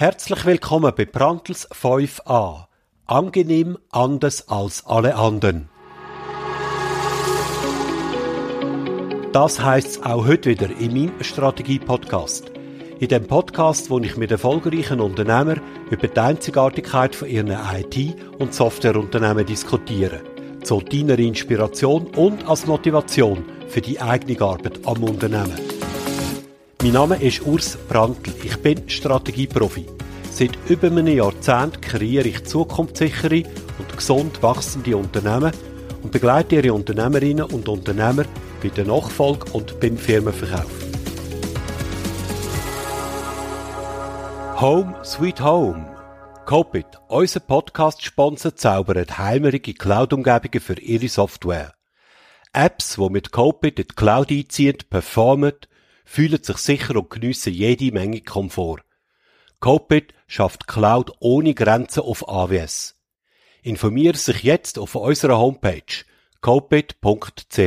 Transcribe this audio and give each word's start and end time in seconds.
Herzlich 0.00 0.46
willkommen 0.46 0.92
bei 0.96 1.06
Brandtels 1.06 1.68
5a. 1.72 2.66
Angenehm 3.06 3.78
anders 3.90 4.48
als 4.48 4.86
alle 4.86 5.16
anderen. 5.16 5.70
Das 9.32 9.60
heisst 9.60 10.06
auch 10.06 10.24
heute 10.24 10.50
wieder 10.50 10.70
in 10.70 10.92
meinem 10.92 11.24
Strategie-Podcast. 11.24 12.52
In 13.00 13.08
dem 13.08 13.26
Podcast, 13.26 13.90
wo 13.90 13.98
ich 13.98 14.16
mit 14.16 14.30
erfolgreichen 14.30 15.00
Unternehmern 15.00 15.60
über 15.90 16.06
die 16.06 16.20
Einzigartigkeit 16.20 17.16
von 17.16 17.26
ihren 17.26 17.48
IT- 17.48 18.14
und 18.38 18.54
Softwareunternehmen 18.54 19.46
diskutiere. 19.46 20.20
Zu 20.62 20.80
deiner 20.80 21.18
Inspiration 21.18 22.06
und 22.14 22.48
als 22.48 22.66
Motivation 22.66 23.44
für 23.66 23.80
die 23.80 24.00
eigene 24.00 24.40
Arbeit 24.40 24.78
am 24.86 25.02
Unternehmen. 25.02 25.67
Mein 26.80 26.92
Name 26.92 27.20
ist 27.20 27.44
Urs 27.44 27.76
Brandl. 27.88 28.32
Ich 28.44 28.56
bin 28.58 28.88
Strategieprofi. 28.88 29.84
Seit 30.30 30.56
über 30.68 30.86
einem 30.86 31.08
Jahrzehnt 31.08 31.82
kreiere 31.82 32.28
ich 32.28 32.44
zukunftssichere 32.44 33.42
und 33.80 33.96
gesund 33.96 34.40
wachsende 34.44 34.96
Unternehmen 34.96 35.50
und 36.04 36.12
begleite 36.12 36.54
ihre 36.54 36.72
Unternehmerinnen 36.72 37.46
und 37.46 37.68
Unternehmer 37.68 38.26
bei 38.62 38.68
der 38.68 38.84
Nachfolge 38.84 39.50
und 39.54 39.80
beim 39.80 39.98
Firmenverkauf. 39.98 40.70
Home 44.60 44.94
Sweet 45.04 45.40
Home. 45.40 45.84
Copit, 46.46 46.86
unser 47.08 47.40
Podcast-Sponsor, 47.40 48.54
zaubert 48.54 49.18
heimerige 49.18 49.74
Cloud-Umgebungen 49.74 50.60
für 50.60 50.78
ihre 50.80 51.08
Software. 51.08 51.74
Apps, 52.52 52.94
die 52.94 53.10
mit 53.10 53.32
Copit 53.32 53.80
in 53.80 53.86
die 53.88 53.94
Cloud 53.96 54.30
einziehen, 54.30 54.78
performen, 54.88 55.54
fühlen 56.08 56.42
sich 56.42 56.56
sicher 56.56 56.96
und 56.96 57.10
geniessen 57.10 57.52
jede 57.52 57.92
Menge 57.92 58.22
Komfort. 58.22 58.82
Copit 59.60 60.14
schafft 60.26 60.66
Cloud 60.66 61.12
ohne 61.20 61.52
Grenzen 61.52 62.00
auf 62.00 62.26
AWS. 62.26 62.96
Informiere 63.62 64.16
sich 64.16 64.42
jetzt 64.42 64.78
auf 64.78 64.94
unserer 64.94 65.38
Homepage 65.38 66.04
copit.ch. 66.40 67.58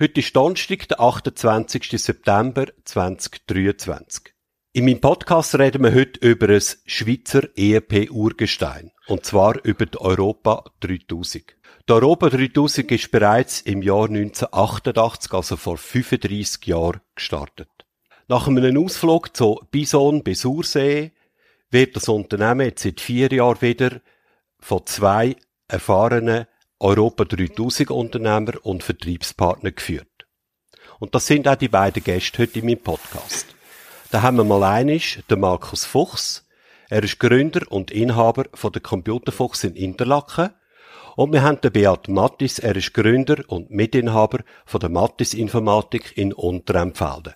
Heute 0.00 0.20
ist 0.20 0.36
Donnerstag, 0.36 0.88
der 0.88 1.00
28. 1.00 2.00
September 2.00 2.66
2023. 2.84 4.32
In 4.72 4.84
meinem 4.84 5.00
Podcast 5.00 5.58
reden 5.58 5.82
wir 5.82 5.92
heute 5.92 6.20
über 6.20 6.48
ein 6.48 6.62
Schweizer 6.86 7.48
ERP-Urgestein. 7.56 8.92
Und 9.08 9.26
zwar 9.26 9.62
über 9.64 9.84
die 9.84 10.00
Europa 10.00 10.64
3000. 10.78 11.56
Die 11.88 11.92
Europa 11.92 12.28
3000 12.28 12.90
ist 12.92 13.10
bereits 13.10 13.62
im 13.62 13.82
Jahr 13.82 14.04
1988, 14.04 15.32
also 15.32 15.56
vor 15.56 15.76
35 15.76 16.66
Jahren, 16.66 17.00
gestartet. 17.14 17.68
Nach 18.28 18.46
einem 18.46 18.76
Ausflug 18.84 19.36
zu 19.36 19.60
Bison 19.70 20.22
bis 20.22 20.44
Ursee 20.44 21.12
wird 21.70 21.96
das 21.96 22.08
Unternehmen 22.08 22.66
jetzt 22.66 22.82
seit 22.82 23.00
vier 23.00 23.32
Jahren 23.32 23.60
wieder 23.60 24.00
von 24.60 24.86
zwei 24.86 25.36
erfahrenen 25.68 26.46
Europa 26.78 27.24
3000 27.24 27.90
Unternehmer 27.90 28.52
und 28.62 28.84
Vertriebspartner 28.84 29.72
geführt. 29.72 30.06
Und 30.98 31.14
das 31.14 31.26
sind 31.26 31.48
auch 31.48 31.56
die 31.56 31.68
beiden 31.68 32.04
Gäste 32.04 32.42
heute 32.42 32.60
in 32.60 32.66
meinem 32.66 32.82
Podcast. 32.82 33.46
Da 34.10 34.22
haben 34.22 34.36
wir 34.36 34.44
mal 34.44 34.62
einig 34.62 35.22
den 35.30 35.40
Markus 35.40 35.84
Fuchs. 35.84 36.46
Er 36.88 37.02
ist 37.02 37.18
Gründer 37.18 37.62
und 37.70 37.90
Inhaber 37.90 38.46
von 38.54 38.72
der 38.72 38.82
Computerfuchs 38.82 39.64
in 39.64 39.76
Interlaken 39.76 40.50
und 41.20 41.34
wir 41.34 41.42
haben 41.42 41.60
den 41.60 41.72
Beat 41.72 42.08
Mattis, 42.08 42.58
er 42.60 42.74
ist 42.76 42.94
Gründer 42.94 43.44
und 43.48 43.70
Mitinhaber 43.70 44.38
von 44.64 44.80
der 44.80 44.88
Mattis 44.88 45.34
Informatik 45.34 46.16
in 46.16 46.32
Unterempfelden. 46.32 47.34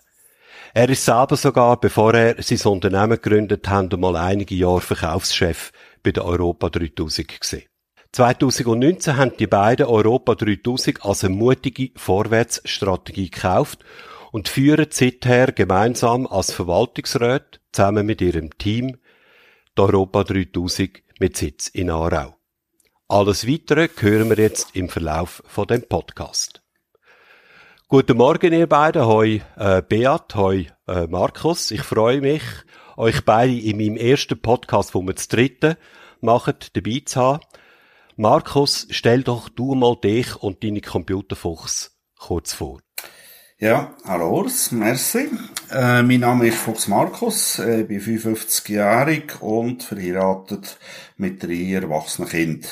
Er 0.73 0.89
ist 0.89 1.05
selber 1.05 1.35
sogar, 1.35 1.79
bevor 1.79 2.15
er 2.15 2.41
sein 2.41 2.71
Unternehmen 2.71 3.21
gegründet 3.21 3.69
hat, 3.69 3.95
mal 3.95 4.15
einige 4.15 4.55
Jahre 4.55 4.81
Verkaufschef 4.81 5.71
bei 6.01 6.11
der 6.11 6.25
Europa 6.25 6.71
3000 6.71 7.39
gesehen. 7.39 7.67
2019 8.11 9.17
haben 9.17 9.37
die 9.37 9.45
beiden 9.45 9.85
Europa 9.85 10.33
3000 10.33 11.05
als 11.05 11.23
eine 11.23 11.35
mutige 11.35 11.91
Vorwärtsstrategie 11.95 13.29
gekauft 13.29 13.85
und 14.31 14.49
führen 14.49 14.87
seither 14.89 15.51
gemeinsam 15.51 16.25
als 16.25 16.51
Verwaltungsrat 16.51 17.59
zusammen 17.71 18.07
mit 18.07 18.19
ihrem 18.21 18.49
Team 18.57 18.97
die 19.77 19.81
Europa 19.81 20.23
3000 20.23 21.03
mit 21.19 21.37
Sitz 21.37 21.67
in 21.67 21.91
Aarau. 21.91 22.34
Alles 23.07 23.47
Weitere 23.47 23.87
hören 23.99 24.31
wir 24.31 24.37
jetzt 24.37 24.75
im 24.75 24.89
Verlauf 24.89 25.43
von 25.45 25.67
dem 25.67 25.87
Podcast. 25.87 26.63
Guten 27.87 28.17
Morgen, 28.17 28.51
ihr 28.51 28.65
beiden. 28.65 29.05
Hoi 29.05 29.43
äh, 29.57 29.83
Beat, 29.83 30.33
hoi 30.33 30.65
äh, 30.87 31.05
Markus. 31.05 31.69
Ich 31.69 31.83
freue 31.83 32.19
mich, 32.19 32.41
euch 32.97 33.23
beide 33.23 33.53
in 33.53 33.77
meinem 33.77 33.95
ersten 33.95 34.41
Podcast, 34.41 34.95
wo 34.95 35.03
wir 35.03 35.13
das 35.13 35.27
dritte 35.27 35.77
machen, 36.19 36.55
dabei 36.73 37.03
zu 37.05 37.21
haben. 37.21 37.43
Markus, 38.15 38.87
stell 38.89 39.21
doch 39.21 39.49
du 39.49 39.75
mal 39.75 39.95
dich 39.97 40.35
und 40.37 40.63
deine 40.63 40.81
Computerfuchs 40.81 41.95
kurz 42.17 42.53
vor. 42.53 42.79
Ja, 43.65 43.95
hallo 44.03 44.29
Urs, 44.29 44.71
merci. 44.71 45.27
Äh, 45.71 46.03
mein 46.03 46.19
Name 46.19 46.49
ist 46.49 46.57
Fuchs 46.57 46.87
Markus, 46.87 47.57
äh, 47.57 47.81
ich 47.81 47.87
bin 47.87 47.99
55-jährig 47.99 49.41
und 49.41 49.81
verheiratet 49.81 50.77
mit 51.17 51.41
drei 51.41 51.73
erwachsenen 51.73 52.29
Kindern. 52.29 52.69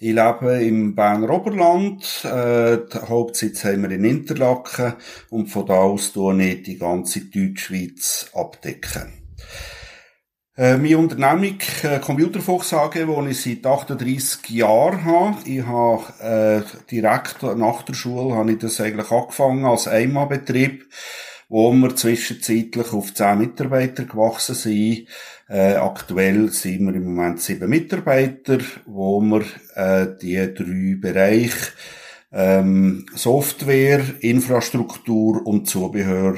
Ich 0.00 0.14
lebe 0.14 0.64
im 0.64 0.94
Berner 0.94 1.28
Oberland, 1.28 2.24
äh, 2.24 2.78
Hauptsitz 3.06 3.64
haben 3.64 3.82
wir 3.82 3.90
in 3.90 4.06
Interlaken 4.06 4.94
und 5.28 5.48
von 5.48 5.66
da 5.66 5.74
aus 5.74 6.14
tue 6.14 6.42
ich 6.42 6.62
die 6.62 6.78
ganze 6.78 7.20
Deutschschweiz 7.26 8.30
abdecken. 8.32 9.12
Äh, 10.56 10.76
meine 10.76 10.98
Unternehmung 10.98 11.58
äh, 11.82 11.98
Computerfuchs 11.98 12.72
AG, 12.72 12.92
die 12.92 13.30
ich 13.30 13.42
seit 13.42 13.66
38 13.66 14.50
Jahren 14.50 15.04
habe. 15.04 15.36
Ich 15.46 15.66
habe 15.66 16.04
äh, 16.22 16.80
direkt 16.88 17.42
nach 17.42 17.82
der 17.82 17.94
Schule 17.94 18.36
habe 18.36 18.52
ich 18.52 18.58
das 18.58 18.80
eigentlich 18.80 19.10
angefangen 19.10 19.64
als 19.64 19.88
Einmalbetrieb, 19.88 20.86
wo 21.48 21.72
wir 21.72 21.96
zwischenzeitlich 21.96 22.92
auf 22.92 23.12
10 23.12 23.36
Mitarbeiter 23.36 24.04
gewachsen 24.04 24.54
sind. 24.54 25.08
Äh, 25.48 25.74
aktuell 25.74 26.48
sind 26.50 26.86
wir 26.86 26.94
im 26.94 27.12
Moment 27.12 27.40
sieben 27.40 27.68
Mitarbeiter, 27.68 28.58
wo 28.86 29.20
wir 29.20 29.42
äh, 29.74 30.06
die 30.22 30.36
drei 30.54 30.96
Bereiche 31.00 31.72
ähm, 32.30 33.06
Software, 33.12 34.04
Infrastruktur 34.20 35.44
und 35.44 35.68
Zubehör, 35.68 36.36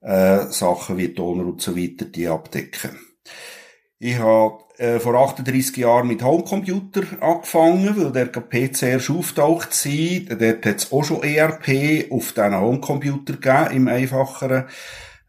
äh, 0.00 0.46
Sachen 0.46 0.96
wie 0.96 1.12
Toner 1.12 1.44
und 1.44 1.60
so 1.60 1.76
weiter, 1.76 2.04
die 2.04 2.28
abdecken. 2.28 3.07
Ich 4.00 4.18
habe 4.18 4.58
äh, 4.78 5.00
vor 5.00 5.14
38 5.16 5.76
Jahren 5.76 6.06
mit 6.06 6.22
Homecomputer 6.22 7.02
angefangen, 7.20 7.96
weil 7.96 8.12
der 8.12 8.26
PC 8.26 8.82
erst 8.84 9.10
auftaucht 9.10 9.74
sei. 9.74 10.24
Dort 10.28 10.64
hat 10.64 10.76
es 10.76 10.92
auch 10.92 11.02
schon 11.02 11.24
ERP 11.24 12.12
auf 12.12 12.32
diesen 12.32 12.60
Homecomputer 12.60 13.34
gegeben, 13.34 13.76
im 13.76 13.88
einfacheren 13.88 14.66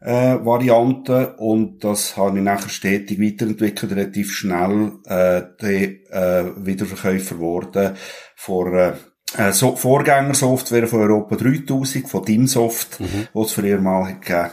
äh, 0.01 0.37
Variante. 0.45 1.35
Und 1.37 1.83
das 1.83 2.15
habe 2.15 2.37
ich 2.37 2.43
nachher 2.43 2.69
stetig 2.69 3.19
weiterentwickelt, 3.19 3.91
relativ 3.91 4.33
schnell 4.33 4.91
äh, 5.05 5.41
die, 5.61 6.03
äh, 6.11 6.51
Wiederverkäufer 6.57 7.35
geworden 7.35 7.95
vor 8.35 8.71
äh, 8.73 8.93
äh, 9.37 9.51
so 9.51 9.75
Vorgängersoftware 9.75 10.87
von 10.87 11.01
Europa 11.01 11.35
3000, 11.35 12.07
von 12.07 12.25
Dimsoft, 12.25 12.99
mhm. 12.99 13.27
was 13.33 13.47
es 13.47 13.53
früher 13.53 13.79
mal 13.79 14.13
gegeben. 14.13 14.51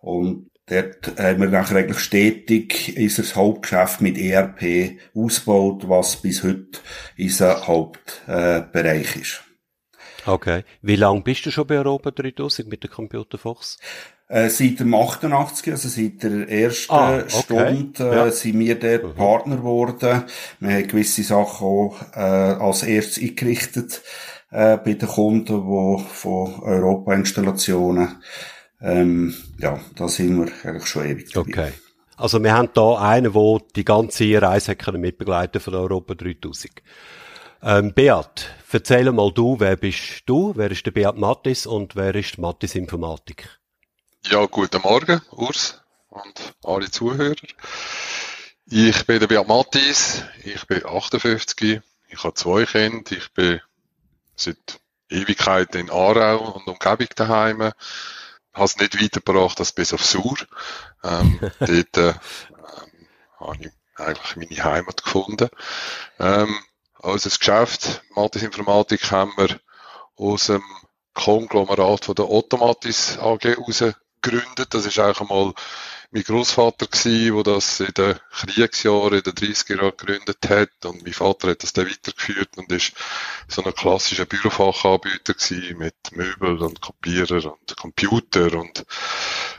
Und 0.00 0.49
Dort 0.70 1.18
haben 1.18 1.40
wir 1.40 1.48
nachher 1.48 1.78
eigentlich 1.78 1.98
stetig 1.98 2.94
unser 2.96 3.24
Hauptgeschäft 3.34 4.00
mit 4.00 4.16
ERP 4.16 5.00
ausgebaut, 5.16 5.88
was 5.88 6.22
bis 6.22 6.44
heute 6.44 6.78
unser 7.18 7.66
Hauptbereich 7.66 9.16
äh, 9.16 9.20
ist. 9.20 9.42
Okay. 10.26 10.62
Wie 10.80 10.94
lange 10.94 11.22
bist 11.22 11.44
du 11.44 11.50
schon 11.50 11.66
bei 11.66 11.76
Europa 11.76 12.12
3000 12.12 12.68
mit 12.68 12.84
der 12.84 12.90
Computerfox? 12.90 13.78
Äh, 14.28 14.48
seit 14.48 14.78
dem 14.78 14.94
88, 14.94 15.72
also 15.72 15.88
seit 15.88 16.22
der 16.22 16.48
ersten 16.48 16.92
ah, 16.92 17.16
okay. 17.16 17.30
Stunde, 17.30 18.04
äh, 18.04 18.14
ja. 18.14 18.30
sind 18.30 18.60
wir 18.60 18.78
dort 18.78 19.02
mhm. 19.02 19.14
Partner 19.16 19.56
geworden. 19.56 20.24
Wir 20.60 20.70
haben 20.70 20.86
gewisse 20.86 21.24
Sachen 21.24 21.66
auch 21.66 21.96
äh, 22.14 22.20
als 22.20 22.84
erstes 22.84 23.20
eingerichtet 23.20 24.02
äh, 24.52 24.76
bei 24.76 24.94
den 24.94 25.08
Kunden, 25.08 25.46
die 25.46 26.04
von 26.12 26.60
Europa-Installationen 26.62 28.22
ähm, 28.80 29.34
ja, 29.58 29.78
da 29.96 30.08
sind 30.08 30.38
wir 30.38 30.52
eigentlich 30.64 30.86
schon 30.86 31.06
ewig 31.06 31.32
dabei. 31.32 31.48
Okay. 31.48 31.72
Also 32.16 32.42
wir 32.42 32.52
haben 32.52 32.68
da 32.74 32.96
einen, 32.96 33.32
der 33.32 33.58
die 33.74 33.84
ganze 33.84 34.40
Reise 34.40 34.76
können 34.76 35.00
mitbegleiten 35.00 35.60
von 35.60 35.74
Europa 35.74 36.14
3000. 36.14 36.82
Ähm, 37.62 37.92
Beat, 37.94 38.50
erzähl 38.72 39.10
mal 39.12 39.32
du, 39.32 39.58
wer 39.58 39.76
bist 39.76 40.22
du? 40.26 40.52
Wer 40.56 40.70
ist 40.70 40.84
der 40.84 40.92
Beat 40.92 41.16
Mattis 41.16 41.66
und 41.66 41.96
wer 41.96 42.14
ist 42.14 42.38
Mattis 42.38 42.74
Informatik? 42.74 43.48
Ja, 44.26 44.44
guten 44.46 44.80
Morgen, 44.82 45.20
Urs 45.30 45.80
und 46.08 46.54
alle 46.64 46.90
Zuhörer. 46.90 47.34
Ich 48.66 49.06
bin 49.06 49.20
der 49.20 49.26
Beat 49.26 49.48
Mattis, 49.48 50.22
ich 50.44 50.66
bin 50.66 50.84
58, 50.84 51.80
ich 52.08 52.24
habe 52.24 52.34
zwei 52.34 52.64
Kinder, 52.64 53.12
ich 53.12 53.32
bin 53.32 53.60
seit 54.36 54.80
Ewigkeit 55.10 55.74
in 55.74 55.90
Aarau 55.90 56.52
und 56.52 56.66
Umgebung 56.66 57.08
daheim 57.14 57.72
habe 58.52 58.64
es 58.64 58.76
nicht 58.76 59.00
weitergebracht 59.00 59.58
als 59.60 59.72
bis 59.72 59.92
auf 59.92 60.04
Sur. 60.04 60.36
Ähm, 61.04 61.38
dort 61.60 61.96
äh, 61.96 62.14
habe 63.38 63.56
ich 63.60 63.70
eigentlich 63.96 64.36
meine 64.36 64.64
Heimat 64.64 65.02
gefunden. 65.02 65.48
Ähm, 66.18 66.58
also 67.02 67.28
das 67.28 67.38
Geschäft 67.38 68.02
Matis 68.14 68.42
Informatik 68.42 69.10
haben 69.10 69.32
wir 69.36 69.60
aus 70.16 70.46
dem 70.46 70.62
Konglomerat 71.14 72.04
von 72.04 72.14
der 72.14 72.26
Automatis 72.26 73.18
AG 73.18 73.44
heraus 73.44 73.84
gegründet. 74.22 74.74
Das 74.74 74.86
ist 74.86 74.98
eigentlich 74.98 75.20
einmal 75.20 75.54
mein 76.12 76.24
Großvater 76.24 76.86
gsi, 76.86 77.32
wo 77.32 77.42
das 77.42 77.80
in 77.80 77.94
den 77.94 78.18
Kriegsjahren, 78.32 79.14
in 79.14 79.22
den 79.22 79.32
30er 79.32 79.76
Jahren 79.76 79.96
gegründet 79.96 80.48
hat. 80.48 80.84
Und 80.84 81.04
mein 81.04 81.12
Vater 81.12 81.50
hat 81.50 81.62
das 81.62 81.72
dann 81.72 81.88
weitergeführt 81.88 82.56
und 82.56 82.70
ist 82.72 82.92
so 83.48 83.64
ein 83.64 83.74
klassischer 83.74 84.26
Bürofachanbieter 84.26 85.34
gsi 85.34 85.74
mit 85.78 85.94
Möbel 86.12 86.58
und 86.62 86.80
Kopierer 86.80 87.52
und 87.52 87.69
Computer 87.80 88.54
und 88.54 88.84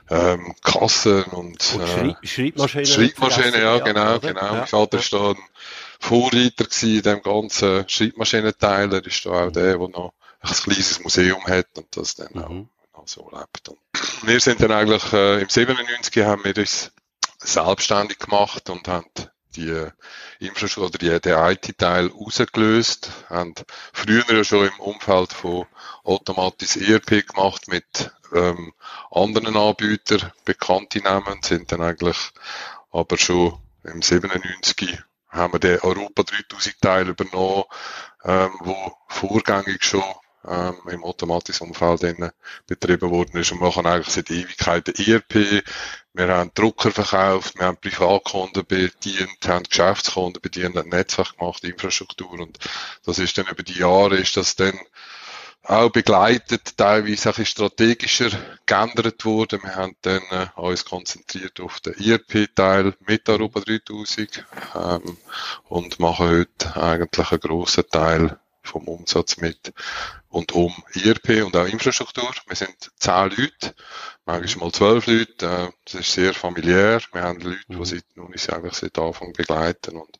ähm, 0.09 0.53
Kassen 0.63 1.23
und, 1.23 1.73
und 1.73 1.87
Schreib 1.87 2.23
äh, 2.23 2.27
Schreibmaschinen. 2.27 2.85
Schreibmaschinen, 2.85 3.61
ja, 3.61 3.79
genau, 3.79 4.15
oder? 4.15 4.19
genau. 4.19 4.41
Ja. 4.41 4.51
Mein 4.53 4.67
Vater 4.67 4.99
ist 4.99 5.11
da 5.11 5.31
ein 5.31 5.37
Vorreiter 5.99 6.65
gsi 6.65 6.97
in 6.97 7.03
dem 7.03 7.21
ganzen 7.23 7.89
Schreibmaschinenteil. 7.89 8.93
Er 8.93 9.05
ist 9.05 9.25
da 9.25 9.47
auch 9.47 9.51
der, 9.51 9.77
der 9.77 9.87
noch 9.89 10.13
ein 10.41 10.53
kleines 10.53 10.99
Museum 11.03 11.43
hat 11.45 11.67
und 11.77 11.87
das 11.97 12.15
dann 12.15 12.33
mhm. 12.33 12.69
auch 12.93 13.07
so 13.07 13.29
lebt. 13.31 13.69
Und 13.69 13.79
wir 14.23 14.39
sind 14.39 14.61
dann 14.61 14.71
eigentlich 14.71 15.13
äh, 15.13 15.41
im 15.41 15.49
97 15.49 16.23
haben 16.23 16.43
wir 16.43 16.57
uns 16.57 16.91
selbstständig 17.39 18.19
gemacht 18.19 18.69
und 18.69 18.87
haben 18.87 19.07
die 19.55 19.87
Infrastruktur 20.39 20.87
oder 20.87 20.97
die, 20.97 21.19
den 21.19 21.37
IT-Teil 21.37 22.07
rausgelöst, 22.07 23.11
haben 23.29 23.55
früher 23.93 24.23
ja 24.31 24.43
schon 24.43 24.67
im 24.67 24.79
Umfeld 24.79 25.33
von 25.33 25.65
Automatis 26.03 26.77
ERP 26.77 27.27
gemacht 27.27 27.67
mit 27.67 28.11
ähm, 28.33 28.73
anderen 29.11 29.57
Anbietern, 29.57 30.31
bekannte 30.45 30.99
Namen, 30.99 31.41
sind 31.43 31.71
dann 31.71 31.81
eigentlich 31.81 32.17
aber 32.91 33.17
schon 33.17 33.57
im 33.83 34.01
97 34.01 34.99
haben 35.31 35.53
wir 35.53 35.59
den 35.59 35.79
Europa 35.79 36.23
3000 36.23 36.81
Teil 36.81 37.07
übernommen, 37.07 37.63
ähm, 38.25 38.51
wo 38.59 38.97
vorgängig 39.07 39.83
schon 39.83 40.03
ähm, 40.47 40.75
im 40.89 41.03
Automatisumfeld 41.03 42.03
betrieben 42.67 43.09
worden 43.09 43.37
ist. 43.39 43.51
Und 43.51 43.59
wir 43.59 43.67
machen 43.67 43.85
eigentlich 43.85 44.13
seit 44.13 44.31
Ewigkeiten 44.31 44.95
ERP. 44.95 45.63
Wir 46.13 46.27
haben 46.27 46.51
Drucker 46.53 46.91
verkauft, 46.91 47.57
wir 47.57 47.67
haben 47.67 47.77
Privatkunden 47.77 48.65
bedient, 48.65 49.47
haben 49.47 49.63
Geschäftskunden 49.63 50.41
bedient, 50.41 50.75
haben 50.75 50.89
Netzwerk 50.89 51.37
gemacht, 51.37 51.63
Infrastruktur. 51.63 52.39
Und 52.39 52.59
das 53.05 53.19
ist 53.19 53.37
dann 53.37 53.47
über 53.47 53.63
die 53.63 53.79
Jahre, 53.79 54.17
ist 54.17 54.35
das 54.35 54.55
dann 54.55 54.77
auch 55.63 55.89
begleitet, 55.89 56.75
teilweise 56.77 57.29
auch 57.29 57.45
strategischer 57.45 58.31
geändert 58.65 59.23
worden. 59.25 59.61
Wir 59.63 59.75
haben 59.75 59.95
dann 60.01 60.21
äh, 60.31 60.47
uns 60.55 60.85
konzentriert 60.85 61.59
auf 61.59 61.79
den 61.79 61.93
ERP-Teil 61.93 62.95
mit 63.07 63.29
Europa 63.29 63.61
3000 63.61 64.45
ähm, 64.75 65.17
und 65.69 65.99
machen 65.99 66.29
heute 66.29 66.81
eigentlich 66.81 67.31
einen 67.31 67.41
grossen 67.41 67.83
Teil 67.89 68.39
vom 68.63 68.87
Umsatz 68.87 69.37
mit 69.37 69.73
und 70.29 70.53
um 70.53 70.73
IRP 70.93 71.43
und 71.43 71.55
auch 71.55 71.65
Infrastruktur. 71.65 72.31
Wir 72.47 72.55
sind 72.55 72.75
zehn 72.97 73.29
Leute, 73.29 73.75
manchmal 74.25 74.67
mal 74.67 74.71
zwölf 74.71 75.07
Leute. 75.07 75.45
Äh, 75.45 75.71
das 75.85 75.93
ist 75.95 76.13
sehr 76.13 76.33
familiär. 76.33 77.01
Wir 77.11 77.23
haben 77.23 77.41
Leute, 77.41 77.61
die 77.67 77.75
mhm. 77.75 77.85
seit, 77.85 78.05
nun 78.15 78.33
ist 78.33 78.51
eigentlich 78.51 78.73
seit 78.73 78.97
Anfang 78.97 79.33
begleiten 79.33 79.97
und 79.97 80.19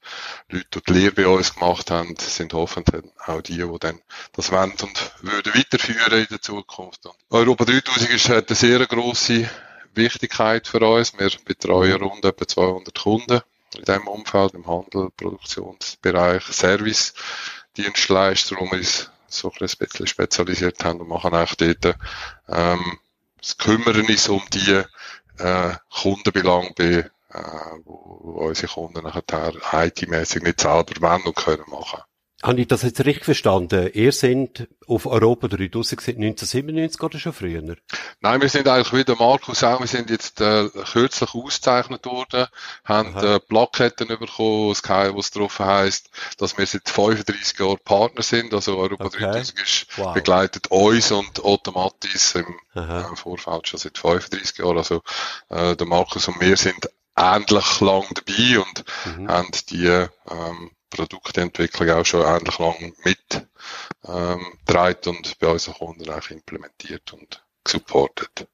Leute, 0.49 0.67
die 0.75 0.81
die 0.81 0.93
Lehre 0.93 1.11
bei 1.11 1.27
uns 1.27 1.53
gemacht 1.53 1.91
haben, 1.91 2.15
sind 2.17 2.53
hoffentlich 2.53 3.03
auch 3.25 3.41
die, 3.41 3.57
die 3.57 3.79
dann 3.79 4.01
das 4.33 4.51
wollen 4.51 4.73
und 4.81 5.11
würden 5.21 5.53
weiterführen 5.53 6.19
in 6.19 6.27
der 6.29 6.41
Zukunft. 6.41 7.05
Und 7.05 7.15
Europa 7.29 7.65
3000 7.65 8.09
ist, 8.09 8.29
eine 8.29 8.43
sehr 8.49 8.85
grosse 8.87 9.49
Wichtigkeit 9.93 10.67
für 10.67 10.79
uns. 10.79 11.17
Wir 11.17 11.31
betreuen 11.45 11.99
mhm. 11.99 12.07
rund 12.07 12.25
etwa 12.25 12.47
200 12.47 12.99
Kunden 12.99 13.41
in 13.77 13.85
diesem 13.85 14.07
Umfeld, 14.07 14.53
im 14.53 14.67
Handel, 14.67 15.09
Produktionsbereich, 15.15 16.43
Service. 16.43 17.13
Dienstleister, 17.77 18.55
wo 18.59 18.65
wir 18.65 18.79
uns 18.79 19.09
so 19.27 19.51
ein 19.51 19.67
bisschen 19.77 20.07
spezialisiert 20.07 20.83
haben 20.83 20.99
und 20.99 21.07
machen 21.07 21.33
auch 21.33 21.55
dort, 21.55 21.97
ähm, 22.49 22.99
das 23.39 23.57
kümmern 23.57 24.05
uns 24.05 24.29
um 24.29 24.43
die 24.53 24.83
äh, 25.37 25.75
Kundenbelange 25.89 26.73
bei, 26.75 26.83
äh, 26.83 27.09
wo, 27.85 28.19
wo 28.21 28.47
unsere 28.47 28.71
Kunden 28.71 29.03
nachher 29.03 29.53
IT-mäßig 29.85 30.43
nicht 30.43 30.61
selber 30.61 30.93
wollen 30.99 31.23
und 31.23 31.35
können 31.35 31.63
machen. 31.67 32.01
Habe 32.43 32.61
ich 32.61 32.67
das 32.67 32.81
jetzt 32.81 33.05
richtig 33.05 33.25
verstanden? 33.25 33.89
Ihr 33.93 34.11
seid 34.11 34.67
auf 34.87 35.05
Europa 35.05 35.47
3000 35.47 36.01
seit 36.01 36.15
1997 36.15 37.01
oder 37.03 37.19
schon 37.19 37.33
früher? 37.33 37.61
Nein, 38.19 38.41
wir 38.41 38.49
sind 38.49 38.67
eigentlich 38.67 38.93
wie 38.93 39.03
der 39.03 39.15
Markus 39.15 39.63
auch, 39.63 39.79
wir 39.79 39.87
sind 39.87 40.09
jetzt 40.09 40.41
äh, 40.41 40.67
kürzlich 40.91 41.35
ausgezeichnet 41.35 42.05
worden, 42.05 42.47
haben 42.83 43.15
äh, 43.15 43.39
Plaketten 43.39 44.07
bekommen, 44.07 44.29
wo 44.37 44.71
es 45.19 45.31
drauf 45.31 45.59
heisst, 45.59 46.09
dass 46.37 46.57
wir 46.57 46.65
seit 46.65 46.89
35 46.89 47.59
Jahren 47.59 47.77
Partner 47.85 48.23
sind. 48.23 48.53
Also 48.53 48.77
Europa 48.77 49.05
okay. 49.05 49.23
3000 49.23 49.59
ist, 49.61 49.87
wow. 49.97 50.13
begleitet 50.13 50.67
uns 50.71 51.11
und 51.11 51.43
Automatis 51.43 52.35
im 52.35 52.55
äh, 52.73 53.15
Vorfeld 53.15 53.67
schon 53.67 53.79
seit 53.79 53.97
35 53.97 54.57
Jahren. 54.57 54.77
Also 54.77 55.03
äh, 55.49 55.75
der 55.75 55.87
Markus 55.87 56.27
und 56.27 56.41
wir 56.41 56.57
sind 56.57 56.89
ähnlich 57.15 57.81
lang 57.81 58.05
dabei 58.13 58.59
und 58.59 58.83
mhm. 59.05 59.27
haben 59.27 59.51
die 59.69 59.85
ähm, 59.85 60.71
Produktentwicklung 60.91 61.89
auch 61.89 62.05
schon 62.05 62.25
ähnlich 62.25 62.59
lang 62.59 62.93
mit 63.03 63.47
ähm, 64.05 64.57
und 65.07 65.39
bei 65.39 65.47
unseren 65.47 65.73
Kunden 65.73 66.09
auch 66.09 66.29
implementiert 66.29 67.13
und 67.13 67.43
supportet. 67.67 68.47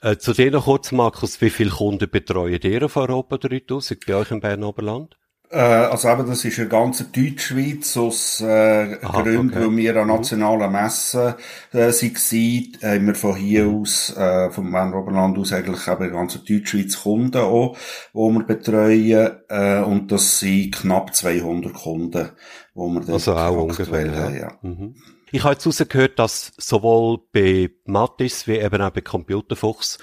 Äh, 0.00 0.16
zu 0.16 0.32
dir 0.32 0.50
noch 0.50 0.64
kurz, 0.64 0.90
Markus, 0.90 1.40
wie 1.40 1.50
viele 1.50 1.70
Kunden 1.70 2.10
betreuen 2.10 2.60
ihr 2.60 2.84
auf 2.84 2.96
Europa 2.96 3.38
3000 3.38 4.04
bei 4.06 4.14
euch 4.14 4.30
im 4.30 4.40
Berner 4.40 4.68
Oberland? 4.68 5.16
Äh, 5.48 5.58
also 5.58 6.08
eben, 6.08 6.26
das 6.26 6.44
ist 6.44 6.58
eine 6.58 6.68
ganze 6.68 7.04
Deutschschweiz 7.04 7.96
aus 7.96 8.40
äh, 8.40 8.98
Aha, 9.00 9.22
Gründen, 9.22 9.50
okay. 9.50 9.66
weil 9.66 9.76
wir 9.76 9.96
an 9.96 10.08
mhm. 10.08 10.14
nationalen 10.14 10.72
Messen 10.72 11.34
äh, 11.72 11.92
waren, 11.92 12.78
haben 12.82 13.06
wir 13.06 13.14
von 13.14 13.36
hier 13.36 13.64
mhm. 13.66 13.80
aus, 13.82 14.16
äh, 14.16 14.50
vom 14.50 14.72
Berner 14.72 14.96
Oberland 14.96 15.38
aus 15.38 15.52
eigentlich 15.52 15.86
eben 15.86 16.02
eine 16.02 16.10
ganze 16.10 16.40
Deutschschweiz 16.40 17.00
Kunden 17.00 17.36
auch, 17.36 17.76
die 18.12 18.18
wir 18.18 18.44
betreuen 18.44 19.32
äh, 19.48 19.80
und 19.82 20.10
das 20.10 20.40
sind 20.40 20.74
knapp 20.74 21.14
200 21.14 21.72
Kunden, 21.74 22.30
die 22.74 22.78
wir 22.80 23.00
dann 23.00 23.12
also 23.12 23.36
auch 23.36 23.56
ungefähr, 23.56 24.16
haben. 24.16 24.36
Ja. 24.36 24.52
Mhm. 24.62 24.96
Ich 25.30 25.44
habe 25.44 25.54
jetzt 25.54 25.66
rausgehört, 25.66 26.18
dass 26.18 26.52
sowohl 26.56 27.18
bei 27.32 27.70
Mattis 27.84 28.48
wie 28.48 28.58
eben 28.58 28.82
auch 28.82 28.90
bei 28.90 29.00
Computerfuchs 29.00 29.98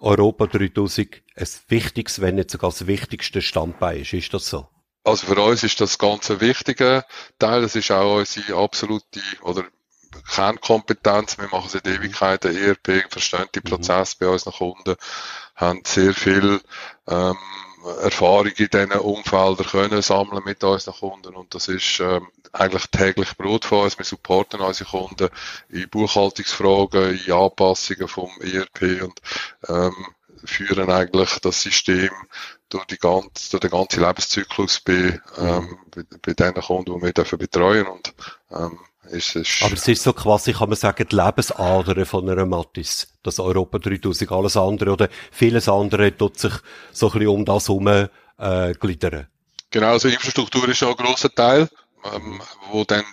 Europa 0.00 0.46
3000 0.46 1.22
ein 1.36 1.46
wichtiges, 1.68 2.20
wenn 2.20 2.36
nicht 2.36 2.50
sogar 2.50 2.70
das 2.70 2.86
wichtigste 2.86 3.42
Standbein 3.42 4.00
ist. 4.00 4.12
Ist 4.12 4.34
das 4.34 4.48
so? 4.48 4.66
Also 5.08 5.26
für 5.26 5.40
uns 5.40 5.62
ist 5.62 5.80
das 5.80 5.98
ganz 5.98 6.30
ein 6.30 6.42
wichtiger 6.42 7.02
Teil. 7.38 7.62
Das 7.62 7.74
ist 7.74 7.90
auch 7.90 8.18
unsere 8.18 8.62
absolute 8.62 9.22
oder 9.40 9.64
Kernkompetenz. 10.34 11.38
Wir 11.38 11.48
machen 11.48 11.70
seit 11.70 11.86
mhm. 11.86 11.94
Ewigkeiten 11.94 12.54
ERP, 12.54 13.10
verstehen 13.10 13.46
die 13.54 13.60
mhm. 13.60 13.70
Prozesse 13.70 14.16
bei 14.20 14.28
unseren 14.28 14.52
Kunden, 14.52 14.96
haben 15.56 15.80
sehr 15.86 16.12
viel 16.12 16.60
ähm, 17.06 17.38
Erfahrung 18.02 18.48
in 18.48 18.68
diesen 18.68 18.92
Umfeldern 18.92 19.66
können 19.66 20.02
sammeln 20.02 20.44
mit 20.44 20.62
unseren 20.62 20.94
Kunden 20.94 21.34
und 21.34 21.54
das 21.54 21.68
ist 21.68 22.00
ähm, 22.00 22.28
eigentlich 22.52 22.86
täglich 22.88 23.34
Brot 23.38 23.64
von 23.64 23.84
uns. 23.84 23.96
Wir 23.96 24.04
supporten 24.04 24.60
unsere 24.60 24.90
Kunden 24.90 25.30
in 25.70 25.88
Buchhaltungsfragen, 25.88 27.18
in 27.18 27.32
Anpassungen 27.32 28.08
vom 28.08 28.30
ERP 28.42 29.02
und 29.02 29.22
ähm, 29.68 29.94
führen 30.44 30.90
eigentlich 30.90 31.38
das 31.38 31.62
System 31.62 32.10
durch, 32.68 32.84
die 32.86 32.98
ganze, 32.98 33.50
durch 33.50 33.60
den 33.60 33.70
ganzen 33.70 34.02
Lebenszyklus 34.02 34.80
bei, 34.80 35.20
ähm, 35.38 35.78
bei, 35.94 36.02
bei 36.22 36.32
den 36.34 36.54
Kunden, 36.54 36.96
die 36.96 37.02
wir 37.02 37.12
dafür 37.12 37.38
betreuen. 37.38 37.86
Und, 37.86 38.14
ähm, 38.50 38.78
ist 39.10 39.36
es 39.36 39.62
Aber 39.62 39.74
es 39.74 39.88
ist 39.88 40.02
so 40.02 40.12
quasi, 40.12 40.52
kann 40.52 40.68
man 40.68 40.76
sagen, 40.76 41.06
die 41.10 41.16
Lebensader 41.16 42.04
von 42.04 42.28
einer 42.28 42.46
Mattis. 42.46 43.08
Das 43.22 43.38
Europa 43.38 43.78
3000, 43.78 44.30
alles 44.32 44.56
andere 44.56 44.92
oder 44.92 45.08
vieles 45.30 45.68
andere 45.68 46.16
tut 46.16 46.38
sich 46.38 46.52
so 46.92 47.06
ein 47.06 47.12
bisschen 47.12 47.28
um 47.28 47.44
das 47.44 47.68
herum 47.68 47.88
äh, 47.88 48.74
gliedern. 48.74 49.26
Genau, 49.70 49.88
also 49.88 50.08
Infrastruktur 50.08 50.68
ist 50.68 50.82
auch 50.82 50.98
ein 50.98 51.04
grosser 51.04 51.34
Teil, 51.34 51.68
ähm, 52.12 52.40
wo 52.70 52.84
dann 52.84 53.04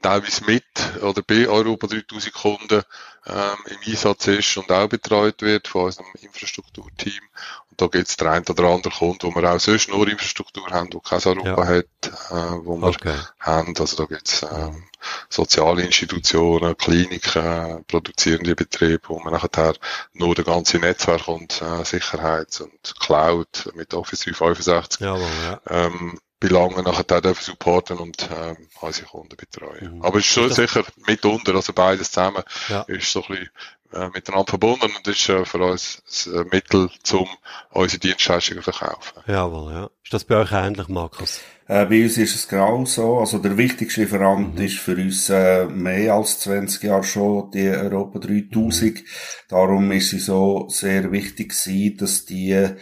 teilweise 0.00 0.44
mit 0.44 0.64
oder 1.02 1.22
bei 1.22 1.48
Europa 1.48 1.86
3000 1.86 2.32
Kunden 2.32 2.82
ähm, 3.26 3.56
im 3.66 3.92
Einsatz 3.92 4.26
ist 4.26 4.56
und 4.56 4.70
auch 4.70 4.88
betreut 4.88 5.42
wird 5.42 5.68
von 5.68 5.84
unserem 5.86 6.06
Infrastrukturteam. 6.20 7.22
Und 7.70 7.80
da 7.80 7.86
gibt 7.86 8.08
es 8.08 8.16
der 8.16 8.32
ein 8.32 8.44
oder 8.48 8.64
andere 8.64 8.92
Kunde, 8.92 9.26
wo 9.26 9.34
wir 9.34 9.50
auch 9.50 9.60
sonst 9.60 9.88
nur 9.88 10.08
Infrastruktur 10.08 10.68
haben, 10.70 10.92
wo 10.92 11.00
kein 11.00 11.22
Europa 11.24 11.62
ja. 11.62 11.78
hat, 11.78 11.84
äh, 12.30 12.64
wo 12.64 12.76
wir 12.76 12.88
okay. 12.88 13.14
haben. 13.40 13.74
Also 13.78 13.96
da 13.96 14.04
gibt 14.04 14.28
es 14.28 14.42
ähm, 14.42 14.84
soziale 15.28 15.82
Institutionen, 15.82 16.76
Kliniken, 16.76 17.84
produzierende 17.86 18.54
Betriebe, 18.56 19.02
wo 19.08 19.20
man 19.20 19.32
nachher 19.34 19.74
nur 20.12 20.34
das 20.34 20.44
ganze 20.44 20.78
Netzwerk 20.78 21.28
und 21.28 21.62
äh, 21.62 21.84
Sicherheit 21.84 22.60
und 22.60 22.94
Cloud 22.98 23.70
mit 23.74 23.94
Office 23.94 24.20
365 24.20 25.00
Jawohl, 25.00 25.28
ja. 25.44 25.60
ähm, 25.68 26.18
Belangen 26.42 26.84
nachher 26.84 27.20
dürfen 27.20 27.44
supporten 27.44 27.98
und 27.98 28.28
ähm, 28.36 28.56
unsere 28.80 29.06
Kunden 29.06 29.36
betreuen. 29.36 29.98
Mhm. 29.98 30.02
Aber 30.02 30.18
es 30.18 30.26
ist 30.26 30.32
schon 30.32 30.52
sicher 30.52 30.82
mitunter, 31.06 31.54
also 31.54 31.72
beides 31.72 32.10
zusammen 32.10 32.42
ja. 32.68 32.82
ist 32.82 33.12
so 33.12 33.22
ein 33.22 33.28
bisschen 33.28 33.50
äh, 33.92 34.08
miteinander 34.12 34.50
verbunden 34.50 34.86
und 34.86 35.06
das 35.06 35.16
ist 35.16 35.28
äh, 35.28 35.44
für 35.44 35.58
uns 35.58 36.02
ein 36.26 36.48
Mittel, 36.50 36.90
um 37.12 37.28
unsere 37.70 38.00
Dienstleistungen 38.00 38.64
zu 38.64 38.72
verkaufen. 38.72 39.20
Jawohl, 39.26 39.72
ja. 39.72 39.90
Ist 40.02 40.12
das 40.12 40.24
bei 40.24 40.36
euch 40.36 40.50
ähnlich, 40.50 40.88
Markus? 40.88 41.40
Äh, 41.68 41.86
bei 41.86 42.02
uns 42.02 42.18
ist 42.18 42.34
es 42.34 42.48
genau 42.48 42.84
so. 42.86 43.18
Also 43.18 43.38
der 43.38 43.56
wichtigste 43.56 44.00
Lieferant 44.00 44.56
mhm. 44.56 44.64
ist 44.64 44.78
für 44.78 44.96
uns 44.96 45.30
äh, 45.30 45.66
mehr 45.66 46.14
als 46.14 46.40
20 46.40 46.82
Jahre 46.82 47.04
schon 47.04 47.52
die 47.52 47.68
Europa 47.68 48.18
3000. 48.18 48.94
Mhm. 48.96 49.04
Darum 49.48 49.92
ist 49.92 50.10
sie 50.10 50.18
so 50.18 50.66
sehr 50.68 51.12
wichtig 51.12 51.50
gewesen, 51.50 51.96
dass 51.98 52.24
die 52.24 52.74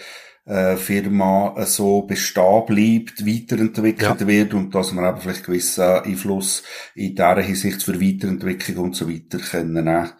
äh, 0.50 0.76
Firma 0.76 1.54
äh, 1.56 1.64
so 1.64 2.02
bestehen 2.02 2.64
bleibt, 2.66 3.24
weiterentwickelt 3.24 4.20
ja. 4.20 4.26
wird 4.26 4.52
und 4.54 4.74
dass 4.74 4.92
man 4.92 5.08
eben 5.08 5.20
vielleicht 5.20 5.44
gewissen 5.44 5.84
Einfluss 5.84 6.64
in 6.94 7.14
dieser 7.14 7.40
Hinsicht 7.40 7.82
für 7.82 8.00
Weiterentwicklung 8.00 8.86
und 8.86 8.96
so 8.96 9.08
weiter 9.08 9.38
können 9.38 9.84
nehmen. 9.84 10.10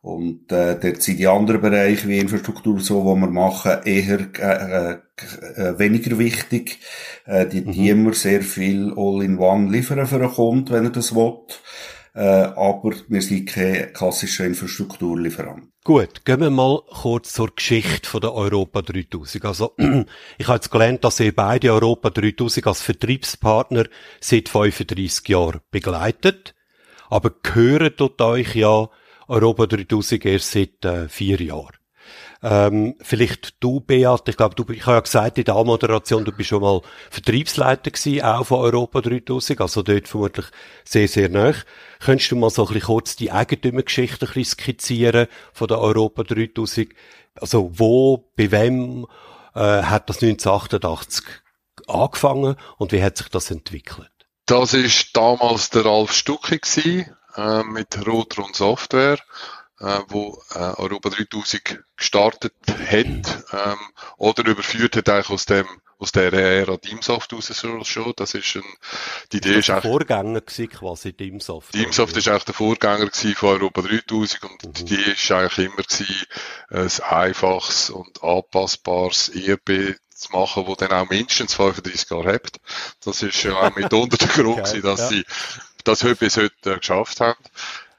Und 0.00 0.50
äh, 0.50 0.78
dort 0.80 1.02
sind 1.02 1.18
die 1.18 1.28
anderen 1.28 1.60
Bereiche 1.60 2.08
wie 2.08 2.18
Infrastruktur 2.18 2.80
so, 2.80 3.04
wo 3.04 3.14
wir 3.14 3.28
machen, 3.28 3.82
eher 3.84 4.18
äh, 4.40 4.92
äh, 5.60 5.78
weniger 5.78 6.18
wichtig. 6.18 6.80
Äh, 7.24 7.46
die, 7.46 7.60
mhm. 7.60 7.72
die 7.72 7.88
immer 7.88 8.12
sehr 8.12 8.42
viel 8.42 8.92
All-in-One 8.96 9.70
liefern 9.70 10.06
für 10.06 10.16
einen 10.16 10.32
Kunden, 10.32 10.70
wenn 10.70 10.84
er 10.84 10.90
das 10.90 11.14
will. 11.14 11.34
Äh, 12.14 12.20
aber 12.20 12.92
wir 13.08 13.22
sind 13.22 13.46
kein 13.46 13.92
klassischer 13.92 14.44
Infrastrukturlieferant. 14.44 15.68
Gut, 15.84 16.24
gehen 16.24 16.40
wir 16.40 16.50
mal 16.50 16.80
kurz 16.88 17.32
zur 17.32 17.54
Geschichte 17.54 18.08
von 18.08 18.20
der 18.20 18.34
Europa 18.34 18.82
3000. 18.82 19.44
Also, 19.46 19.74
ich 20.38 20.46
habe 20.46 20.56
jetzt 20.56 20.70
gelernt, 20.70 21.04
dass 21.04 21.20
ihr 21.20 21.34
beide 21.34 21.72
Europa 21.72 22.10
3000 22.10 22.66
als 22.66 22.82
Vertriebspartner 22.82 23.86
seit 24.20 24.48
35 24.48 25.26
Jahren 25.28 25.60
begleitet. 25.70 26.54
Aber 27.08 27.30
gehören 27.42 27.94
dort 27.96 28.20
euch 28.20 28.54
ja 28.54 28.88
Europa 29.26 29.66
3000 29.66 30.26
erst 30.26 30.52
seit 30.52 30.84
äh, 30.84 31.08
vier 31.08 31.40
Jahren. 31.40 31.81
Ähm, 32.42 32.96
vielleicht 33.00 33.62
du, 33.62 33.80
Beat, 33.80 34.28
ich 34.28 34.36
glaube, 34.36 34.56
du, 34.56 34.64
ich 34.72 34.84
habe 34.84 34.96
ja 34.96 35.00
gesagt 35.00 35.38
in 35.38 35.44
der 35.44 35.54
Anmoderation, 35.54 36.24
du 36.24 36.32
bist 36.32 36.48
schon 36.48 36.62
mal 36.62 36.80
Vertriebsleiter 37.10 37.92
gewesen, 37.92 38.22
auch 38.22 38.44
von 38.44 38.58
Europa 38.58 39.00
3000, 39.00 39.60
also 39.60 39.82
dort 39.82 40.08
vermutlich 40.08 40.46
sehr, 40.84 41.06
sehr 41.06 41.28
nah. 41.28 41.54
Könntest 42.00 42.32
du 42.32 42.36
mal 42.36 42.50
so 42.50 42.62
ein 42.62 42.68
bisschen 42.68 42.86
kurz 42.86 43.14
die 43.14 43.30
Eigentümergeschichte 43.30 44.26
ein 44.26 44.32
bisschen 44.32 44.58
skizzieren 44.58 45.28
von 45.52 45.68
der 45.68 45.78
Europa 45.78 46.24
3000? 46.24 46.88
Also 47.40 47.70
wo, 47.74 48.30
bei 48.36 48.50
wem 48.50 49.06
äh, 49.54 49.82
hat 49.82 50.08
das 50.10 50.22
1988 50.22 51.24
angefangen 51.86 52.56
und 52.78 52.92
wie 52.92 53.02
hat 53.02 53.18
sich 53.18 53.28
das 53.28 53.52
entwickelt? 53.52 54.10
Das 54.46 54.74
ist 54.74 55.16
damals 55.16 55.70
der 55.70 55.84
Ralf 55.84 56.12
Stucki 56.12 56.58
gewesen, 56.58 57.06
äh, 57.36 57.62
mit 57.62 58.06
Rotron 58.06 58.52
Software, 58.52 59.18
äh, 59.82 60.00
wo 60.08 60.40
äh, 60.54 60.58
Europa 60.58 61.10
3000 61.10 61.82
gestartet 61.96 62.54
hat 62.68 63.04
ähm, 63.52 63.78
oder 64.16 64.46
überführt 64.46 64.96
hat 64.96 65.08
eigentlich 65.08 65.30
aus 65.30 65.46
dem 65.46 65.66
aus 65.98 66.10
der 66.10 66.32
Ära 66.32 66.76
Teamsoft 66.78 67.32
raus 67.32 67.52
schon. 67.84 68.12
Das 68.16 68.34
ist 68.34 68.56
ein, 68.56 68.64
die 69.30 69.36
Idee 69.36 69.58
ist 69.60 69.70
eigentlich... 69.70 69.84
Vorgänger 69.84 70.40
gewesen, 70.40 70.68
quasi 70.68 71.12
Teamsoft. 71.12 71.72
Teamsoft 71.72 72.16
ist 72.16 72.26
eigentlich 72.26 72.44
der 72.44 72.54
Vorgänger 72.54 73.06
gewesen 73.06 73.34
von 73.36 73.50
Europa 73.50 73.82
3000 73.82 74.42
und 74.42 74.80
mhm. 74.80 74.86
die 74.86 74.96
ist 74.96 75.30
eigentlich 75.30 75.66
immer 75.66 75.76
gewesen, 75.76 76.26
ein 76.70 76.90
einfaches 77.08 77.90
und 77.90 78.20
anpassbares 78.20 79.28
ERP 79.28 79.96
zu 80.12 80.32
machen, 80.32 80.66
wo 80.66 80.74
dann 80.74 80.90
auch 80.90 81.08
mindestens 81.08 81.54
35 81.54 82.10
Jahre 82.10 82.32
hat. 82.32 82.60
Das 83.04 83.22
ist 83.22 83.40
ja 83.44 83.54
auch 83.54 83.76
mitunter 83.76 84.16
der 84.16 84.28
Grund 84.42 84.58
okay, 84.58 84.62
gewesen, 84.62 84.82
dass 84.82 85.00
ja. 85.00 85.08
sie 85.08 85.24
das 85.84 86.02
heute 86.02 86.16
bis 86.16 86.36
heute 86.36 86.78
geschafft 86.78 87.20
haben. 87.20 87.38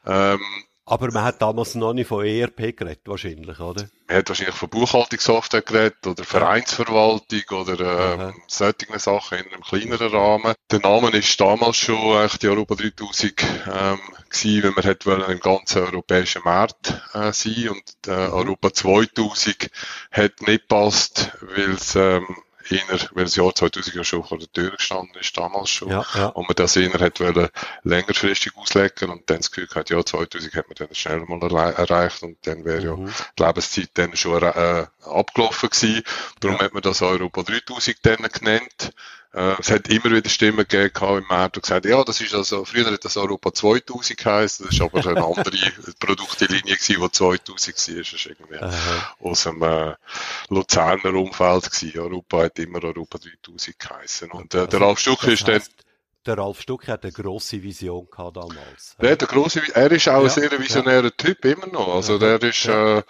Ähm, 0.06 0.42
aber 0.86 1.12
man 1.12 1.24
hat 1.24 1.42
damals 1.42 1.76
noch 1.76 1.94
nicht 1.94 2.08
von 2.08 2.26
ERP 2.26 2.76
geredet, 2.76 3.02
wahrscheinlich, 3.06 3.60
oder? 3.60 3.88
Man 4.08 4.18
hat 4.18 4.30
wahrscheinlich 4.30 4.56
von 4.56 4.70
Buchhaltungssoftware 4.70 5.62
geredet 5.62 6.06
oder 6.06 6.24
Vereinsverwaltung 6.24 7.42
oder 7.52 8.28
ähm, 8.30 8.34
solche 8.48 9.00
Sachen 9.00 9.38
in 9.40 9.54
einem 9.54 9.62
kleineren 9.62 10.12
Rahmen. 10.12 10.54
Der 10.72 10.80
Name 10.80 11.10
ist 11.12 11.40
damals 11.40 11.78
schon 11.78 12.18
eigentlich 12.18 12.40
die 12.40 12.50
Europa 12.50 12.76
3000 12.76 13.34
ähm, 13.42 14.00
gewesen, 14.30 14.64
wenn 14.64 14.74
man 14.74 14.84
hat 14.84 15.06
wollen 15.06 15.32
im 15.32 15.40
ganzen 15.40 15.84
europäischen 15.84 16.44
Markt 16.44 17.02
äh, 17.14 17.32
sein 17.32 17.70
und 17.70 18.08
äh, 18.08 18.28
mhm. 18.28 18.34
Europa 18.34 18.74
2000 18.74 19.70
hat 20.12 20.42
nicht 20.42 20.68
passt, 20.68 21.32
weil 21.42 21.72
es 21.72 21.96
ähm, 21.96 22.26
eher, 22.70 23.00
weil 23.12 23.24
das 23.26 23.36
Jahr 23.36 23.54
2000 23.54 23.96
ja 23.96 24.04
schon 24.04 24.24
vor 24.24 24.38
der 24.38 24.52
Tür 24.52 24.72
gestanden 24.72 25.16
ist, 25.20 25.38
damals 25.38 25.70
schon, 25.70 25.90
ja, 25.90 26.06
ja. 26.16 26.28
und 26.28 26.48
man 26.48 26.56
das 26.56 26.76
eher 26.76 26.94
hat 26.94 27.20
wollen, 27.20 27.50
längerfristig 27.84 28.56
auslegen 28.56 29.10
und 29.10 29.30
dann 29.30 29.38
das 29.38 29.52
Gefühl 29.52 29.68
gehabt, 29.68 29.90
ja, 29.90 30.04
2000 30.04 30.56
hat 30.56 30.68
man 30.68 30.76
dann 30.76 30.96
schnell 30.96 31.20
mal 31.20 31.74
erreicht 31.74 32.24
und 32.24 32.38
dann 32.46 32.66
wäre 32.66 32.96
mhm. 32.96 33.08
ja 33.08 33.14
die 33.38 33.44
Lebenszeit 33.44 33.90
dann 33.96 34.16
schon 34.16 34.42
äh, 34.44 34.86
abgelaufen 35.04 35.70
gewesen. 35.70 36.04
Darum 36.40 36.58
ja. 36.58 36.64
hat 36.64 36.74
man 36.74 36.84
das 36.84 37.02
Europa 37.02 37.44
3000 37.44 37.98
dann 38.04 38.18
genannt. 38.18 38.94
Äh, 39.34 39.56
es 39.60 39.72
hat 39.72 39.88
immer 39.90 40.12
wieder 40.12 40.30
Stimmen 40.30 40.66
gegeben 40.68 41.18
im 41.18 41.28
Markt, 41.28 41.56
die 41.56 41.62
gesagt 41.62 41.86
ja, 41.86 42.04
das 42.04 42.22
ist 42.22 42.36
also, 42.36 42.66
früher 42.66 42.92
hat 42.92 43.04
das 43.04 43.18
Europa 43.18 43.52
2000 43.52 44.18
geheißen, 44.18 44.66
das 44.66 44.76
ist 44.76 44.82
aber 44.82 45.06
eine 45.08 45.24
andere 45.24 45.58
Produktlinie 46.00 46.62
gewesen, 46.62 47.02
die 47.02 47.12
2000 47.12 47.48
war. 47.48 47.96
Das 47.96 48.14
ist 48.14 48.26
irgendwie 48.26 48.58
Aha. 48.58 49.16
aus 49.20 49.44
dem 49.44 49.62
äh, 49.64 49.96
Luzerner 50.50 51.14
Umfeld 51.16 51.72
gewesen. 51.72 52.00
Europa 52.00 52.44
hat 52.44 52.60
immer 52.60 52.84
Europa 52.84 53.18
3000 53.18 53.80
geheißen. 53.80 54.32
Und 54.32 54.54
äh, 54.54 54.60
also, 54.60 54.70
der 54.70 54.82
Ralf 54.82 55.00
Stuck 55.00 55.24
ist 55.24 55.48
dann 55.48 55.62
der 56.26 56.38
Ralf 56.38 56.62
Stuck 56.62 56.88
hat 56.88 57.04
eine 57.04 57.12
grosse 57.12 57.62
Vision 57.62 58.08
gehabt 58.10 58.38
damals. 58.38 58.96
Der 59.02 59.12
hat 59.12 59.22
eine 59.22 59.28
grosse, 59.28 59.62
er 59.74 59.92
ist 59.92 60.08
auch 60.08 60.20
ja, 60.20 60.24
ein 60.24 60.30
sehr 60.30 60.60
visionärer 60.60 61.04
ja. 61.04 61.10
Typ 61.10 61.44
immer 61.44 61.68
noch. 61.68 61.94
Also 61.94 62.18
der 62.18 62.42
ist 62.42 62.64
ja. 62.64 63.00
äh, 63.00 63.04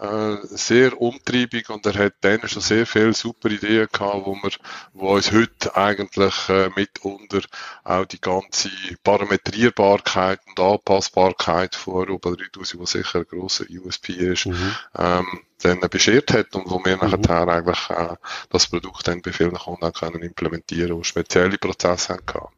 äh, 0.00 0.36
sehr 0.42 1.00
umtriebig 1.00 1.70
und 1.70 1.86
er 1.86 1.94
hat 1.94 2.14
dann 2.20 2.46
schon 2.48 2.62
sehr 2.62 2.86
viele 2.86 3.14
super 3.14 3.48
Ideen 3.48 3.88
gehabt, 3.90 4.26
wo 4.26 4.34
wir, 4.34 4.50
wo 4.92 5.14
uns 5.14 5.32
heute 5.32 5.74
eigentlich 5.76 6.48
äh, 6.48 6.70
mitunter 6.76 7.40
auch 7.84 8.04
die 8.04 8.20
ganze 8.20 8.70
Parametrierbarkeit 9.02 10.40
und 10.46 10.60
Anpassbarkeit 10.60 11.74
von 11.74 11.94
Europa 11.94 12.30
3000, 12.30 12.82
was 12.82 12.90
sicher 12.90 13.20
ein 13.20 13.26
grosser 13.26 13.64
USP 13.70 14.12
ist, 14.12 14.46
mhm. 14.46 14.76
ähm, 14.98 15.26
dann 15.62 15.80
beschert 15.80 16.32
hat 16.32 16.54
und 16.54 16.70
wo 16.70 16.84
wir 16.84 16.96
mhm. 16.96 17.10
nachher 17.10 17.48
eigentlich 17.48 17.90
äh, 17.90 18.16
das 18.50 18.66
Produkt 18.66 19.08
dann 19.08 19.22
bei 19.22 19.32
vielen 19.32 19.54
Kunden 19.54 19.92
können 19.92 20.22
implementieren 20.22 20.92
und 20.92 21.06
spezielle 21.06 21.58
Prozesse 21.58 22.14
haben 22.14 22.26
gehabt. 22.26 22.55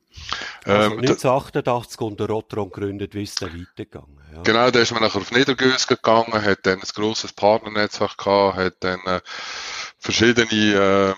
Also 0.64 0.92
ähm, 0.92 0.98
1988 0.98 2.00
unter 2.00 2.26
Rotron 2.26 2.70
gegründet, 2.70 3.14
wie 3.14 3.22
ist 3.22 3.40
es 3.40 3.48
weitergegangen? 3.48 4.18
Ja. 4.34 4.42
Genau, 4.42 4.70
da 4.70 4.80
ist 4.80 4.92
man 4.92 5.02
nachher 5.02 5.20
auf 5.20 5.32
Niedergös 5.32 5.86
gegangen, 5.86 6.32
hat 6.32 6.58
dann 6.64 6.80
ein 6.80 6.88
grosses 6.94 7.32
Partnernetzwerk 7.32 8.18
gehabt, 8.18 8.56
hat 8.56 8.74
dann 8.80 9.00
äh, 9.06 9.20
verschiedene 10.00 10.46
ähm, 10.52 11.14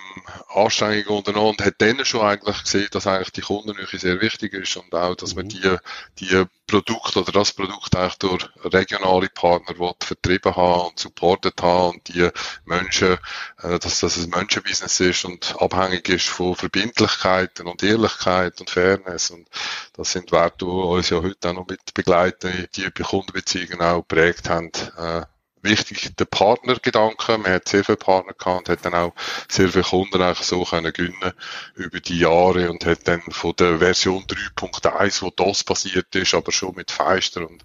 Anstrengungen 0.54 1.18
unternommen 1.18 1.50
und 1.50 1.64
hat 1.64 1.74
dann 1.78 2.04
schon 2.04 2.22
eigentlich 2.22 2.62
gesehen, 2.62 2.88
dass 2.90 3.06
eigentlich 3.06 3.32
die 3.32 3.42
Kundennähe 3.42 3.86
sehr 3.92 4.20
wichtig 4.20 4.54
ist 4.54 4.76
und 4.76 4.94
auch, 4.94 5.14
dass 5.14 5.34
man 5.34 5.44
mhm. 5.44 5.50
die, 5.50 5.76
die 6.18 6.44
Produkte 6.66 7.20
oder 7.20 7.32
das 7.32 7.52
Produkt 7.52 7.94
eigentlich 7.94 8.16
durch 8.16 8.48
regionale 8.64 9.28
Partner 9.28 9.78
will, 9.78 9.92
vertrieben 10.00 10.56
haben 10.56 10.88
und 10.88 10.98
supportet 10.98 11.60
haben 11.60 11.96
und 11.96 12.08
die 12.08 12.30
Menschen, 12.64 13.18
äh, 13.62 13.78
dass 13.78 14.00
das 14.00 14.16
ein 14.16 14.30
Menschenbusiness 14.30 15.00
ist 15.00 15.24
und 15.26 15.54
abhängig 15.60 16.08
ist 16.08 16.28
von 16.28 16.56
Verbindlichkeiten 16.56 17.66
und 17.66 17.82
Ehrlichkeit 17.82 18.60
und 18.60 18.70
Fairness 18.70 19.30
und 19.30 19.46
das 19.92 20.12
sind 20.12 20.32
Werte, 20.32 20.64
die 20.64 20.70
uns 20.70 21.10
ja 21.10 21.20
heute 21.20 21.50
auch 21.50 21.54
noch 21.54 21.68
mit 21.68 21.92
begleiten, 21.92 22.66
die 22.74 22.88
bei 22.88 23.02
Kundenbeziehungen 23.02 23.82
auch 23.82 23.98
geprägt 23.98 24.48
haben, 24.48 24.70
äh, 24.96 25.22
wichtig 25.62 26.16
der 26.16 26.24
Partnergedanke. 26.24 27.38
Man 27.38 27.52
hat 27.52 27.68
sehr 27.68 27.84
viele 27.84 27.96
Partner 27.96 28.32
gehabt 28.32 28.60
und 28.60 28.68
hat 28.68 28.84
dann 28.84 28.94
auch 28.94 29.14
sehr 29.48 29.68
viele 29.68 29.84
Kunden 29.84 30.20
eigentlich 30.20 30.46
so 30.46 30.64
können 30.64 30.92
gewinnen 30.92 31.32
über 31.74 32.00
die 32.00 32.18
Jahre 32.18 32.70
und 32.70 32.84
hat 32.86 33.06
dann 33.06 33.22
von 33.30 33.54
der 33.58 33.78
Version 33.78 34.24
3.1, 34.24 35.22
wo 35.22 35.30
das 35.30 35.64
passiert 35.64 36.14
ist, 36.14 36.34
aber 36.34 36.52
schon 36.52 36.74
mit 36.74 36.90
feister 36.90 37.48
und 37.48 37.62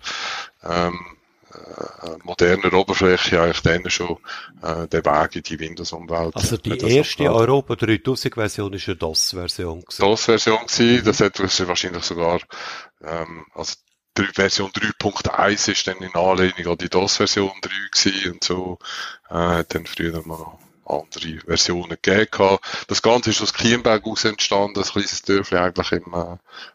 ähm, 0.64 1.00
äh, 1.56 2.18
moderner 2.24 2.74
Oberfläche 2.74 3.42
eigentlich 3.42 3.62
dann 3.62 3.90
schon 3.90 4.18
äh, 4.62 4.88
den 4.88 5.06
Weg 5.06 5.36
in 5.36 5.44
die 5.44 5.60
Windows-Umwelt. 5.60 6.36
Also 6.36 6.58
die 6.58 6.78
erste 6.78 7.32
Europa 7.32 7.76
3000 7.76 8.34
Version 8.34 8.74
ist 8.74 8.88
eine 8.88 8.98
DOS-Version 8.98 9.84
DOS-Version 9.98 10.66
gewesen, 10.66 11.06
das 11.06 11.22
hat 11.22 11.40
wahrscheinlich 11.68 12.04
sogar 12.04 12.42
ähm, 13.02 13.46
also 13.54 13.76
Version 14.34 14.72
3.1 14.72 15.72
ist 15.72 15.88
dann 15.88 15.98
in 15.98 16.16
Anlehnung 16.16 16.68
an 16.68 16.78
die 16.78 16.90
DOS-Version 16.90 17.52
3 17.62 17.70
gewesen 17.92 18.32
und 18.32 18.44
so, 18.44 18.80
äh, 19.30 19.34
hat 19.34 19.76
dann 19.76 19.86
früher 19.86 20.26
mal 20.26 20.58
andere 20.86 21.40
Versionen 21.46 21.98
gegeben. 22.02 22.58
Das 22.88 23.02
Ganze 23.02 23.32
ist 23.32 23.42
aus 23.42 23.54
Kienberg 23.54 24.06
aus 24.06 24.24
entstanden, 24.26 24.80
ein 24.80 24.84
kleines 24.84 25.22
Dörfli 25.24 25.58
eigentlich 25.58 25.92
im 25.92 26.14
äh, 26.14 26.34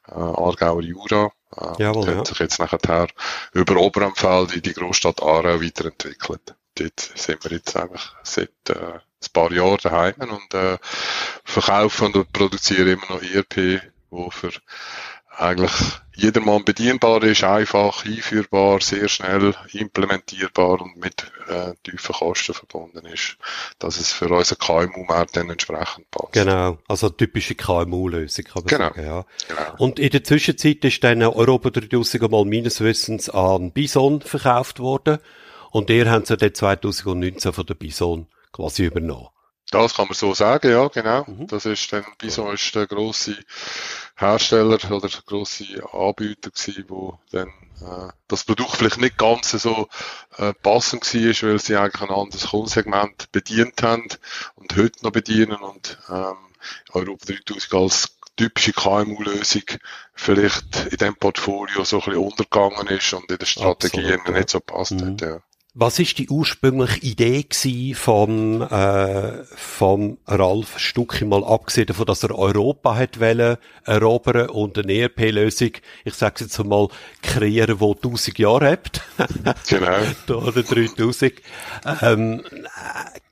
äh 0.08 0.14
Aargauer 0.14 0.82
Jura. 0.82 1.32
Äh, 1.56 1.82
Jawohl, 1.82 2.02
und 2.02 2.08
hat 2.08 2.16
ja. 2.16 2.24
sich 2.24 2.38
jetzt 2.38 2.58
nachher 2.58 3.08
über 3.52 3.76
Oberamfeld 3.76 4.52
in 4.56 4.62
die 4.62 4.72
Großstadt 4.72 5.22
Aarau 5.22 5.60
weiterentwickelt. 5.60 6.54
Dort 6.74 7.00
sind 7.14 7.44
wir 7.44 7.52
jetzt 7.52 7.76
eigentlich 7.76 8.08
seit 8.22 8.50
äh, 8.68 8.74
ein 8.74 9.32
paar 9.32 9.52
Jahre 9.52 9.76
daheim 9.76 10.14
und 10.30 10.54
äh, 10.54 10.78
verkaufe 11.44 12.04
und 12.04 12.32
produziere 12.32 12.92
immer 12.92 13.06
noch 13.08 13.22
ERP, 13.22 13.82
wo 14.10 14.30
für 14.30 14.52
eigentlich 15.36 15.72
jedermann 16.20 16.64
bedienbar 16.64 17.22
ist, 17.22 17.44
einfach 17.44 18.04
einführbar, 18.04 18.80
sehr 18.80 19.08
schnell 19.08 19.54
implementierbar 19.72 20.80
und 20.82 20.96
mit 20.96 21.30
äh, 21.48 21.72
tiefen 21.82 22.14
Kosten 22.14 22.54
verbunden 22.54 23.06
ist, 23.06 23.36
dass 23.78 23.98
es 23.98 24.12
für 24.12 24.28
unseren 24.28 24.58
KMU-Markt 24.58 25.36
dann 25.36 25.50
entsprechend 25.50 26.10
passt. 26.10 26.32
Genau, 26.32 26.78
also 26.88 27.08
typische 27.08 27.54
KMU-Lösung, 27.54 28.44
kann 28.44 28.62
man 28.62 28.66
genau. 28.66 28.88
sagen, 28.88 29.04
ja. 29.04 29.24
Genau. 29.48 29.74
Und 29.78 29.98
in 29.98 30.10
der 30.10 30.24
Zwischenzeit 30.24 30.84
ist 30.84 31.02
dann 31.02 31.22
Europa 31.22 31.70
3000 31.70 32.30
mal 32.30 32.44
meines 32.44 32.80
Wissens 32.80 33.30
an 33.30 33.72
Bison 33.72 34.20
verkauft 34.20 34.78
worden 34.78 35.18
und 35.70 35.88
ihr 35.90 36.10
habt 36.10 36.28
ja 36.28 36.36
dann 36.36 36.54
2019 36.54 37.52
von 37.52 37.66
der 37.66 37.74
Bison 37.74 38.26
quasi 38.52 38.84
übernommen. 38.84 39.28
Das 39.70 39.94
kann 39.94 40.06
man 40.06 40.14
so 40.14 40.34
sagen, 40.34 40.70
ja, 40.70 40.88
genau. 40.88 41.24
Mhm. 41.26 41.46
Das 41.46 41.64
ist 41.64 41.92
dann, 41.92 42.04
Bison 42.18 42.52
ist 42.52 42.74
der 42.74 42.86
grosse 42.86 43.36
Hersteller 44.16 44.78
oder 44.90 45.08
der 45.08 45.22
grosse 45.24 45.64
Anbieter 45.92 46.50
gewesen, 46.50 46.84
wo 46.88 47.18
dann 47.30 47.48
äh, 47.80 48.12
das 48.28 48.44
Produkt 48.44 48.76
vielleicht 48.76 48.98
nicht 48.98 49.16
ganz 49.16 49.50
so 49.50 49.88
äh, 50.38 50.52
passend 50.54 51.02
war, 51.14 51.48
weil 51.48 51.58
sie 51.58 51.76
eigentlich 51.76 52.02
ein 52.02 52.14
anderes 52.14 52.48
Kundensegment 52.48 53.30
bedient 53.32 53.82
haben 53.82 54.08
und 54.56 54.76
heute 54.76 55.04
noch 55.04 55.12
bedienen 55.12 55.56
und 55.56 55.98
ähm, 56.08 56.36
Europa 56.92 57.26
3000 57.26 57.74
als 57.74 58.16
typische 58.36 58.72
KMU-Lösung 58.72 59.64
vielleicht 60.14 60.86
in 60.90 60.96
dem 60.96 61.16
Portfolio 61.16 61.84
so 61.84 61.98
ein 61.98 62.04
bisschen 62.04 62.24
untergegangen 62.24 62.86
ist 62.88 63.12
und 63.12 63.30
in 63.30 63.38
der 63.38 63.46
Strategie 63.46 64.00
Absolut, 64.00 64.28
ja. 64.28 64.32
nicht 64.32 64.50
so 64.50 64.60
passt 64.60 64.92
mhm. 64.92 65.12
hat, 65.12 65.20
ja. 65.20 65.40
Was 65.74 66.00
ist 66.00 66.18
die 66.18 66.28
ursprüngliche 66.28 66.98
Idee 67.00 67.94
vom 67.94 68.60
äh, 68.60 69.44
vom 69.44 70.18
Ralf 70.26 70.80
Stucki 70.80 71.24
mal 71.24 71.44
abgesehen 71.44 71.86
davon, 71.86 72.06
dass 72.06 72.24
er 72.24 72.36
Europa 72.36 72.96
hat 72.96 73.20
wollen 73.20 73.56
erobern 73.84 74.50
und 74.50 74.76
eine 74.76 74.92
ERP-Lösung, 74.92 75.70
ich 76.04 76.14
sage 76.14 76.40
jetzt 76.40 76.58
mal 76.64 76.88
kreieren, 77.22 77.78
wo 77.78 77.92
1000 77.92 78.38
Jahre 78.38 78.72
habt, 78.72 79.02
genau, 79.68 79.98
oder 80.28 80.62
3000, 80.64 81.34
ähm, 82.02 82.42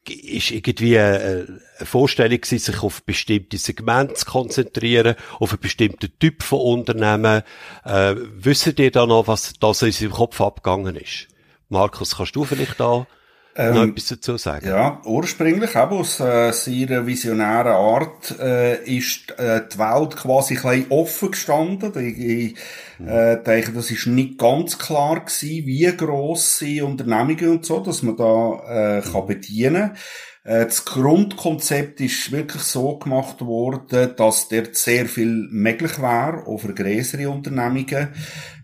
ist 0.08 0.52
irgendwie 0.52 0.96
eine 0.96 1.60
Vorstellung 1.82 2.40
gewesen, 2.40 2.72
sich 2.72 2.82
auf 2.84 3.02
bestimmte 3.02 3.58
Segmente 3.58 4.14
zu 4.14 4.26
konzentrieren, 4.26 5.16
auf 5.40 5.50
einen 5.50 5.60
bestimmten 5.60 6.16
Typ 6.20 6.44
von 6.44 6.60
Unternehmen. 6.60 7.42
Äh, 7.84 8.14
wissen 8.16 8.76
ihr 8.78 8.92
da 8.92 9.06
noch, 9.06 9.26
was 9.26 9.54
da 9.58 9.74
so 9.74 9.86
in 9.86 9.92
seinem 9.92 10.12
Kopf 10.12 10.40
abgegangen 10.40 10.94
ist? 10.94 11.26
Markus, 11.68 12.16
kannst 12.16 12.34
du 12.34 12.44
vielleicht 12.44 12.80
da 12.80 13.06
ähm, 13.54 13.74
noch 13.74 13.82
etwas 13.84 14.06
dazu 14.06 14.36
sagen? 14.36 14.66
Ja, 14.66 15.00
ursprünglich 15.04 15.70
eben 15.74 15.92
aus 15.92 16.20
äh, 16.20 16.52
seiner 16.52 17.06
visionären 17.06 17.72
Art 17.72 18.38
äh, 18.38 18.82
ist 18.84 19.38
äh, 19.38 19.62
die 19.70 19.78
Welt 19.78 20.16
quasi 20.16 20.56
ein 20.56 20.62
bisschen 20.62 20.90
offen 20.90 21.30
gestanden. 21.32 21.92
Ich, 21.98 22.18
ich 22.18 23.06
äh, 23.06 23.42
denke, 23.42 23.72
das 23.72 23.90
ist 23.90 24.06
nicht 24.06 24.38
ganz 24.38 24.78
klar 24.78 25.20
gewesen, 25.20 25.66
wie 25.66 25.96
grosse 25.96 26.84
Unternehmungen 26.84 27.50
und 27.50 27.66
so, 27.66 27.80
dass 27.80 28.02
man 28.02 28.16
da 28.16 28.98
äh, 28.98 29.02
kann 29.02 29.26
bedienen 29.26 29.88
kann. 29.88 29.96
Äh, 30.48 30.64
das 30.64 30.86
Grundkonzept 30.86 32.00
ist 32.00 32.32
wirklich 32.32 32.62
so 32.62 32.96
gemacht 32.96 33.42
worden, 33.42 34.14
dass 34.16 34.48
dort 34.48 34.76
sehr 34.76 35.04
viel 35.04 35.46
möglich 35.50 35.98
wäre, 35.98 36.46
auch 36.46 36.56
für 36.56 36.72
größere 36.72 37.28
Unternehmungen. 37.28 38.08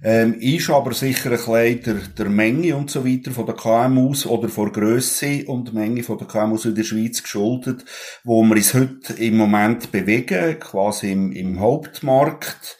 Ähm, 0.02 0.34
ist 0.40 0.70
aber 0.70 0.94
sicher 0.94 1.30
ein 1.30 1.36
bisschen 1.36 1.82
der, 1.82 1.94
der 2.16 2.28
Menge 2.30 2.74
und 2.74 2.90
so 2.90 3.06
weiter 3.06 3.32
von 3.32 3.44
der 3.44 3.54
KMUs 3.54 4.24
oder 4.24 4.48
von 4.48 4.72
Grösse 4.72 5.44
und 5.46 5.74
Menge 5.74 6.02
von 6.02 6.16
der 6.16 6.26
KMUs 6.26 6.64
in 6.64 6.74
der 6.74 6.84
Schweiz 6.84 7.22
geschuldet, 7.22 7.84
wo 8.22 8.42
wir 8.42 8.56
uns 8.56 8.72
heute 8.72 9.12
im 9.14 9.36
Moment 9.36 9.92
bewegen, 9.92 10.58
quasi 10.60 11.12
im, 11.12 11.32
im 11.32 11.60
Hauptmarkt. 11.60 12.78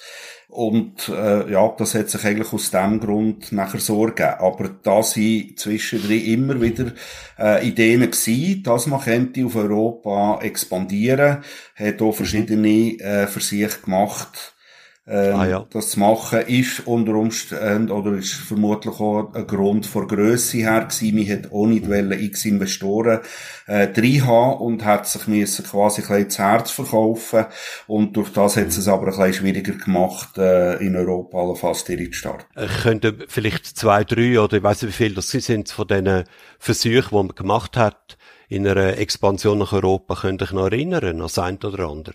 Und 0.54 1.08
äh, 1.08 1.50
ja, 1.50 1.74
das 1.76 1.96
hat 1.96 2.10
sich 2.10 2.24
eigentlich 2.24 2.52
aus 2.52 2.70
dem 2.70 3.00
Grund 3.00 3.50
nachher 3.50 3.80
so 3.80 4.06
ergeben. 4.06 4.36
Aber 4.38 4.70
da 4.84 5.02
sind 5.02 5.58
zwischendrin 5.58 6.24
immer 6.24 6.60
wieder 6.60 6.92
äh, 7.36 7.66
Ideen 7.66 8.02
gewesen, 8.02 8.62
dass 8.62 8.86
man 8.86 9.00
könnte 9.00 9.44
auf 9.44 9.56
Europa 9.56 10.38
expandieren, 10.42 11.38
hat 11.74 12.00
auch 12.00 12.14
verschiedene 12.14 13.00
äh, 13.00 13.26
für 13.26 13.40
sich 13.40 13.82
gemacht 13.82 14.53
ähm, 15.06 15.36
ah, 15.36 15.46
ja. 15.46 15.66
Das 15.70 15.90
zu 15.90 16.00
machen 16.00 16.40
ist 16.46 16.86
unter 16.86 17.12
Umständen, 17.12 17.90
oder 17.90 18.12
ist 18.12 18.32
vermutlich 18.32 18.94
auch 19.00 19.34
ein 19.34 19.46
Grund 19.46 19.84
von 19.84 20.08
Grösse 20.08 20.58
her 20.58 20.80
gewesen. 20.80 21.14
Man 21.14 21.28
hat 21.28 21.52
auch 21.52 21.66
nicht 21.66 21.90
wollen, 21.90 22.12
x 22.12 22.46
Investoren, 22.46 23.20
äh, 23.66 23.88
drin 23.88 24.26
haben 24.26 24.60
und 24.60 24.82
hat 24.82 25.06
sich 25.06 25.26
müssen 25.26 25.66
quasi 25.66 26.00
ein 26.00 26.08
bisschen 26.08 26.28
das 26.28 26.38
Herz 26.38 26.70
verkaufen. 26.70 27.44
Und 27.86 28.16
durch 28.16 28.32
das 28.32 28.56
hat 28.56 28.68
es 28.68 28.88
aber 28.88 29.08
ein 29.08 29.08
bisschen 29.08 29.34
schwieriger 29.34 29.74
gemacht, 29.74 30.38
äh, 30.38 30.76
in 30.76 30.96
Europa 30.96 31.38
alle 31.38 31.56
fast 31.56 31.86
zu 31.86 32.12
starten. 32.12 32.46
Ich 32.58 32.82
könnte 32.82 33.14
vielleicht 33.28 33.66
zwei, 33.66 34.04
drei 34.04 34.40
oder 34.40 34.56
ich 34.56 34.62
weiß 34.62 34.82
nicht 34.82 34.98
wie 34.98 35.04
viel 35.04 35.14
das 35.14 35.28
sind 35.28 35.68
von 35.68 35.86
diesen 35.86 36.24
Versuchen, 36.58 37.08
die 37.10 37.14
man 37.14 37.28
gemacht 37.28 37.76
hat, 37.76 38.16
in 38.48 38.66
einer 38.66 38.96
Expansion 38.96 39.58
nach 39.58 39.72
Europa, 39.72 40.14
könnte 40.14 40.44
ich 40.44 40.52
noch 40.52 40.64
erinnern, 40.64 41.04
an 41.04 41.18
das 41.18 41.38
eine 41.38 41.58
oder 41.58 41.90
andere. 41.90 42.14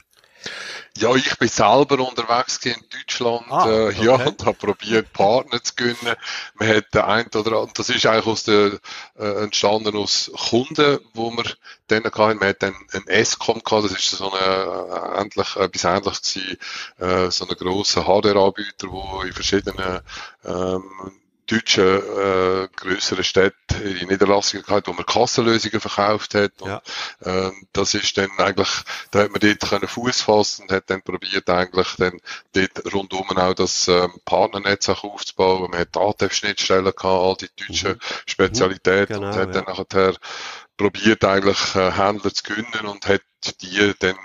Ja, 1.00 1.16
ich 1.16 1.38
bin 1.38 1.48
selber 1.48 2.06
unterwegs 2.06 2.58
in 2.66 2.76
Deutschland, 2.92 3.46
ah, 3.50 3.70
äh, 3.70 3.86
okay. 3.88 4.06
ja, 4.06 4.16
und 4.16 4.46
habe 4.46 4.58
probiert, 4.58 5.14
Partner 5.14 5.64
zu 5.64 5.74
gewinnen. 5.76 6.16
Man 6.56 6.68
hat 6.68 6.94
den 6.94 7.02
ein 7.02 7.28
oder 7.28 7.38
anderen, 7.38 7.72
das 7.74 7.90
ist 7.90 8.06
eigentlich 8.06 8.26
aus 8.26 8.44
der, 8.44 8.80
äh, 9.18 9.44
entstanden 9.44 9.96
aus 9.96 10.30
Kunden, 10.50 11.00
wo 11.14 11.32
wir 11.32 11.46
dann 11.88 12.04
hatten. 12.04 12.40
Man 12.40 12.50
hat 12.50 12.64
dann 12.64 12.76
ein 12.92 13.08
S-Com 13.08 13.62
gehabt, 13.64 13.86
das 13.86 13.94
ist 13.94 14.10
so 14.10 14.30
eine, 14.30 15.16
äh, 15.16 15.22
endlich, 15.22 15.56
etwas 15.56 15.84
ähnliches 15.86 16.34
gewesen, 16.34 16.58
äh, 17.00 17.32
so 17.32 17.48
ein 17.48 17.56
grosser 17.56 18.06
Hardware-Anbieter, 18.06 18.92
wo 18.92 19.22
in 19.22 19.32
verschiedenen, 19.32 20.02
ähm, 20.44 20.84
deutschen 21.50 21.84
äh, 21.86 22.68
größeren 22.76 23.24
Städte 23.24 23.76
in 23.84 24.08
Niederlassungen 24.08 24.66
gehabt, 24.66 24.88
wo 24.88 24.94
man 24.94 25.06
Kassenlösungen 25.06 25.80
verkauft 25.80 26.36
hat. 26.36 26.52
Und, 26.62 26.70
ja. 26.70 26.82
äh, 27.22 27.52
das 27.74 27.94
ist 27.94 28.18
dann 28.18 28.30
eigentlich, 28.38 28.70
da 29.12 29.20
hat 29.20 29.32
man 29.32 29.40
dort 29.40 29.60
können 29.62 29.88
Fuß 29.88 30.22
fassen 30.22 30.64
und 30.64 30.72
hat 30.72 30.90
dann 30.90 31.02
probiert 31.02 31.50
eigentlich 31.50 31.96
dann 31.98 32.20
dort 32.54 32.94
rundum 32.94 33.30
auch 33.38 33.54
das 33.54 33.88
ähm, 33.88 34.14
Partnernetz 34.26 34.90
auch 34.90 35.04
aufzubauen. 35.04 35.72
Man 35.72 35.80
hat 35.80 35.96
Datenschnittstellen 35.96 36.86
gehabt, 36.86 37.04
all 37.04 37.36
die 37.36 37.50
deutschen 37.56 37.94
mhm. 37.94 38.00
Spezialitäten 38.26 39.16
genau, 39.16 39.28
und 39.28 39.36
hat 39.36 39.56
ja. 39.56 39.62
dann 39.62 39.66
nachher 39.66 40.16
probiert 40.80 41.26
eigentlich 41.26 41.76
äh, 41.76 41.92
Händler 41.92 42.34
zu 42.34 42.42
gewinnen 42.44 42.88
und 42.88 43.06
hat 43.06 43.22
die 43.62 43.94
dann 44.00 44.16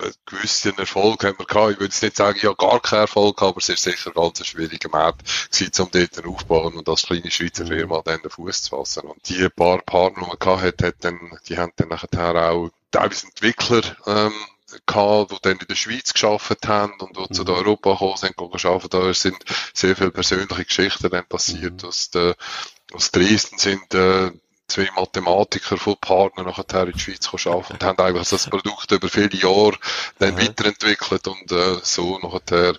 äh, 0.00 0.10
gewissen 0.24 0.76
Erfolg 0.78 1.22
haben 1.24 1.38
wir 1.38 1.44
gehabt. 1.44 1.72
Ich 1.72 1.78
würde 1.78 1.92
jetzt 1.92 2.02
nicht 2.02 2.16
sagen, 2.16 2.38
ja 2.42 2.54
gar 2.54 2.80
keinen 2.80 3.02
Erfolg, 3.02 3.42
aber 3.42 3.58
es 3.58 3.68
ist 3.68 3.82
sicher 3.82 4.10
ein 4.10 4.14
ganz 4.14 4.44
schwieriger 4.46 4.88
Markt 4.88 5.22
gewesen, 5.52 5.82
um 5.82 5.90
dort 5.92 6.26
aufzubauen 6.26 6.74
und 6.74 6.88
als 6.88 7.02
kleine 7.02 7.30
Schweizer. 7.30 7.66
Firma 7.66 8.00
dann 8.02 8.22
den 8.22 8.30
Fuß 8.30 8.62
zu 8.62 8.70
fassen. 8.70 9.02
Und 9.02 9.28
die 9.28 9.46
paar 9.50 9.82
Partner, 9.82 10.22
die 10.22 10.28
man 10.28 10.38
gehabt 10.38 10.62
hat, 10.62 10.82
hat 10.82 10.94
dann, 11.00 11.38
die 11.48 11.58
haben 11.58 11.72
dann 11.76 11.88
nachher 11.88 12.50
auch 12.50 12.70
teilweise 12.90 13.26
Entwickler, 13.26 13.82
ähm, 14.06 14.32
gehabt, 14.86 15.32
die 15.32 15.36
dann 15.42 15.58
in 15.58 15.66
der 15.68 15.76
Schweiz 15.76 16.14
geschafft 16.14 16.66
haben 16.66 16.94
und 16.98 17.14
die 17.14 17.20
mhm. 17.20 17.32
zu 17.34 17.46
Europa 17.46 17.92
gekommen 17.92 18.16
sind, 18.16 18.36
gearbeitet 18.36 18.94
Da 18.94 19.12
sind 19.12 19.36
sehr 19.74 19.94
viele 19.96 20.10
persönliche 20.10 20.64
Geschichten 20.64 21.10
dann 21.10 21.26
passiert. 21.26 21.82
Mhm. 21.82 21.88
Aus, 21.88 22.10
der, 22.10 22.36
aus 22.92 23.10
Dresden 23.10 23.58
sind 23.58 23.92
äh, 23.92 24.32
zwei 24.66 24.88
Mathematiker 24.96 25.76
von 25.76 25.96
Partnern 26.00 26.46
nachher 26.46 26.86
in 26.86 26.92
die 26.92 26.98
Schweiz 26.98 27.28
arbeiten 27.46 27.74
und 27.74 27.84
haben 27.84 27.98
eigentlich 27.98 28.28
das 28.28 28.48
Produkt 28.48 28.90
über 28.90 29.08
viele 29.08 29.36
Jahre 29.36 29.76
dann 30.18 30.34
mhm. 30.34 30.40
weiterentwickelt 30.40 31.26
und 31.28 31.52
äh, 31.52 31.78
so 31.82 32.18
nachher 32.18 32.74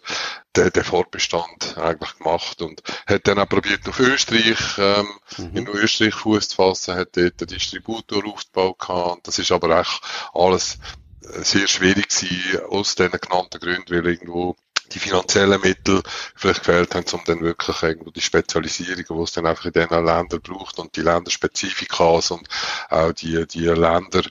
den, 0.56 0.72
den 0.72 0.84
Fortbestand 0.84 1.78
eigentlich 1.78 2.18
gemacht 2.18 2.62
und 2.62 2.82
hat 3.06 3.28
dann 3.28 3.40
auch 3.40 3.50
probiert 3.50 3.88
auf 3.88 4.00
Österreich, 4.00 4.78
ähm, 4.78 5.08
mhm. 5.38 5.58
in 5.58 5.68
Österreich 5.68 6.16
Fuß 6.16 6.50
zu 6.50 6.56
fassen, 6.56 6.96
hat 6.96 7.18
dort 7.18 7.42
einen 7.42 7.48
Distributor 7.48 8.26
aufgebaut 8.26 8.80
gehabt 8.80 9.28
das 9.28 9.40
ist 9.40 9.52
aber 9.52 9.80
echt 9.80 10.02
alles 10.34 10.80
äh, 11.22 11.44
sehr 11.44 11.68
schwierig 11.68 12.10
gewesen, 12.10 12.66
aus 12.70 12.96
den 12.96 13.12
genannten 13.12 13.60
Gründen, 13.60 13.94
weil 13.94 14.08
irgendwo 14.08 14.56
die 14.94 15.00
finanziellen 15.00 15.62
Mittel 15.62 16.02
vielleicht 16.36 16.64
gefehlt 16.64 16.96
haben, 16.96 17.06
um 17.14 17.22
dann 17.26 17.42
wirklich 17.42 17.82
irgendwo 17.84 18.12
die 18.12 18.22
Spezialisierung, 18.22 19.04
die 19.08 19.24
es 19.24 19.32
dann 19.34 19.46
einfach 19.46 19.66
in 19.66 19.74
diesen 19.74 20.06
Ländern 20.06 20.42
braucht 20.42 20.80
und 20.80 20.96
die 20.96 21.02
Länderspezifika 21.02 22.04
und 22.06 22.48
auch 22.90 23.12
die, 23.14 23.46
die 23.48 23.66
Länder 23.66 24.24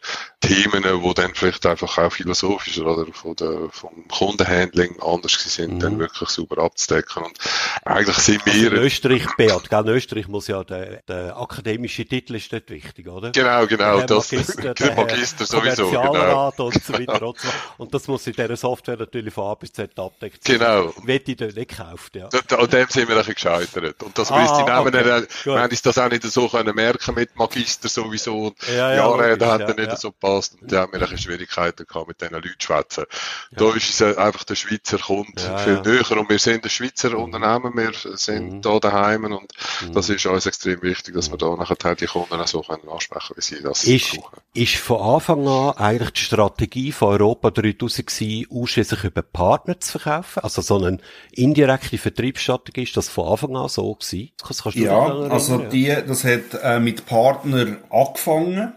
Themen, 0.47 0.85
wo 1.03 1.13
dann 1.15 1.35
vielleicht 1.35 1.65
einfach 1.67 1.99
auch 1.99 2.13
philosophisch 2.13 2.79
oder 2.79 3.07
von 3.13 3.35
der, 3.37 3.69
vom 3.71 4.07
Kundenhandling 4.09 5.01
anders 5.01 5.33
sind, 5.33 5.75
mhm. 5.75 5.81
dann 5.81 5.99
wirklich 5.99 6.29
super 6.29 6.63
abzudecken. 6.63 7.23
Und 7.23 7.39
eigentlich 7.85 8.17
sind 8.19 8.45
wir... 8.45 8.53
Also 8.53 8.67
in 8.67 8.83
Österreich, 8.83 9.27
Beat, 9.37 9.71
gell? 9.71 9.81
In 9.81 9.89
Österreich 9.89 10.29
muss 10.29 10.49
ja 10.49 10.63
der, 10.63 11.03
der 11.09 11.37
akademische 11.37 12.05
Titel 12.05 12.35
ist 12.35 12.53
dort 12.53 12.69
wichtig, 12.69 13.09
oder? 13.09 13.31
Genau, 13.31 13.67
genau. 13.67 13.99
Der 13.99 14.07
das, 14.07 14.33
Magister, 14.33 14.75
der 14.75 14.95
Magister 14.95 15.47
sowieso, 15.47 15.91
genau. 15.91 16.53
und 16.57 16.85
so 16.85 16.93
weiter 16.99 17.23
und 17.23 17.39
so 17.39 17.49
Und 17.79 17.95
das 17.95 18.07
muss 18.07 18.27
in 18.27 18.35
dieser 18.35 18.57
Software 18.57 18.99
natürlich 18.99 19.33
von 19.33 19.45
A 19.45 19.55
bis 19.55 19.73
Z 19.73 19.99
abdeckt. 19.99 20.44
Genau. 20.45 20.93
Wette 21.05 21.33
ich 21.33 21.37
dort 21.37 21.57
nicht 21.57 21.71
gekauft, 21.71 22.15
ja. 22.17 22.29
An 22.29 22.69
dem 22.71 22.89
sind 22.89 23.09
wir 23.09 23.17
ein 23.17 23.19
bisschen 23.25 23.35
gescheitert. 23.35 24.03
Und 24.03 24.17
das 24.19 24.31
Ah, 24.31 24.41
müsste 24.41 24.59
ich 24.61 24.67
nehmen, 24.67 24.79
okay. 24.89 25.45
wir 25.45 25.61
haben 25.61 25.77
das 25.83 25.99
auch 25.99 26.09
nicht 26.09 26.23
so 26.25 26.49
können 26.49 26.75
merken 26.75 27.15
mit 27.15 27.35
Magister 27.37 27.89
sowieso. 27.89 28.47
Und 28.47 28.57
Ja, 28.69 28.91
ja, 28.91 28.95
Jahre 28.97 29.31
logisch, 29.31 29.47
hat 29.49 29.61
ja, 29.61 29.67
er 29.69 29.75
nicht 29.75 29.87
ja. 29.89 29.97
so 29.97 30.13
gepasst. 30.13 30.57
Und 30.61 30.71
da 30.73 30.81
haben 30.83 30.93
wir 30.93 30.99
ein 30.99 31.09
bisschen 31.09 31.19
Schwierigkeiten 31.19 31.87
gehabt 31.87 32.09
mit 32.09 32.21
diesen 32.21 32.35
Leuten 32.35 32.49
zu 32.59 32.67
schwätzen. 32.67 33.05
Da 33.53 33.71
ist 33.75 33.89
es 33.91 34.01
äh, 34.01 34.17
einfach 34.17 34.45
der 34.45 34.55
Schweizer 34.55 34.99
Ja, 34.99 35.59
viel 35.59 35.75
ja. 35.75 35.81
näher. 35.83 36.11
Und 36.19 36.29
wir 36.31 36.39
sind 36.39 36.65
ein 36.65 36.71
Schweizer 36.71 37.17
Unternehmen, 37.19 37.73
wir 37.77 37.93
sind 38.17 38.45
Mhm. 38.45 38.63
da 38.63 38.79
daheim 38.79 39.25
und 39.25 39.53
das 39.93 40.09
ist 40.09 40.27
uns 40.27 40.47
extrem 40.47 40.83
wichtig, 40.83 41.15
dass 41.15 41.31
wir 41.31 41.39
da 41.39 41.55
nachher 41.57 41.95
die 41.95 42.07
Kunden 42.07 42.35
auch 42.35 42.47
so 42.47 42.63
können 42.63 42.89
ansprechen, 42.89 43.35
wie 43.37 43.41
sie 43.43 43.63
das 43.63 43.85
Ist, 43.85 44.15
brauchen. 44.17 44.41
ist 44.55 44.77
von 44.77 45.01
Anfang 45.01 45.47
an 45.49 45.71
eigentlich 45.77 46.11
die 46.13 46.21
Strategie 46.23 46.93
von 46.93 47.09
Europa 47.09 47.51
3000 47.51 48.07
gewesen, 48.07 48.47
ausschließlich 48.51 49.05
über 49.05 49.23
Partner 49.23 49.79
zu 49.81 49.99
verkaufen? 49.99 50.34
Also 50.43 50.63
so 50.63 50.77
eine 50.77 50.99
indirekte 51.33 51.99
Vertriebsstrategie, 51.99 52.83
ist 52.83 52.97
das 52.97 53.09
von 53.09 53.29
Anfang 53.29 53.57
an 53.57 53.69
so 53.69 53.95
gewesen? 53.95 54.31
Das 54.39 54.63
kannst 54.63 54.77
dich 54.77 54.85
Ja, 54.85 55.07
also 55.07 55.59
die, 55.59 55.95
das 56.07 56.25
hat 56.25 56.59
äh, 56.63 56.81
mit 56.81 57.07
Partner 57.07 57.79
angefangen. 57.91 58.73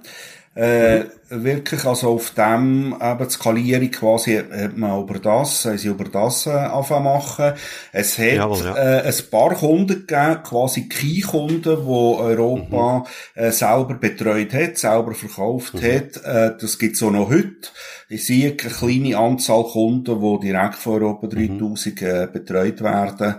Äh, 0.58 1.06
wirklich, 1.30 1.86
also 1.86 2.13
auf 2.15 2.32
dem 2.32 2.96
eben 3.00 3.28
die 3.28 3.30
Skalierung 3.30 3.91
quasi 3.91 4.38
hat 4.38 4.76
man 4.76 5.02
über 5.04 5.20
das, 5.20 5.65
haben 5.65 5.78
sie 5.78 5.89
über 5.89 6.06
das 6.06 6.48
äh, 6.48 6.50
angefangen 6.52 7.04
zu 7.06 7.10
machen. 7.12 7.54
Es 7.91 8.17
hat 8.17 8.26
Jawohl, 8.34 8.63
ja. 8.63 8.76
äh, 8.76 9.02
ein 9.08 9.13
paar 9.30 9.54
Kunden 9.54 10.08
gegeben, 10.08 10.41
quasi 10.43 10.89
Key-Kunden, 10.89 11.62
die 11.63 11.70
Europa 11.91 13.06
Mhm. 13.36 13.41
äh, 13.43 13.52
selber 13.52 13.93
betreut 13.96 14.52
hat, 14.54 14.78
selber 14.80 15.13
verkauft 15.13 15.76
hat. 15.76 16.17
Äh, 16.24 16.58
das 16.60 16.80
gibt's 16.80 17.04
auch 17.04 17.12
noch 17.12 17.30
heute. 17.30 17.70
Ich 18.10 18.26
sehe 18.26 18.48
eine 18.48 18.56
kleine 18.56 19.17
Anzahl 19.17 19.63
Kunden, 19.65 20.20
die 20.20 20.48
direkt 20.48 20.76
von 20.76 21.04
Europa 21.04 21.28
Mhm. 21.28 21.60
3000 21.60 22.02
äh, 22.02 22.28
betreut 22.32 22.82
werden. 22.82 23.36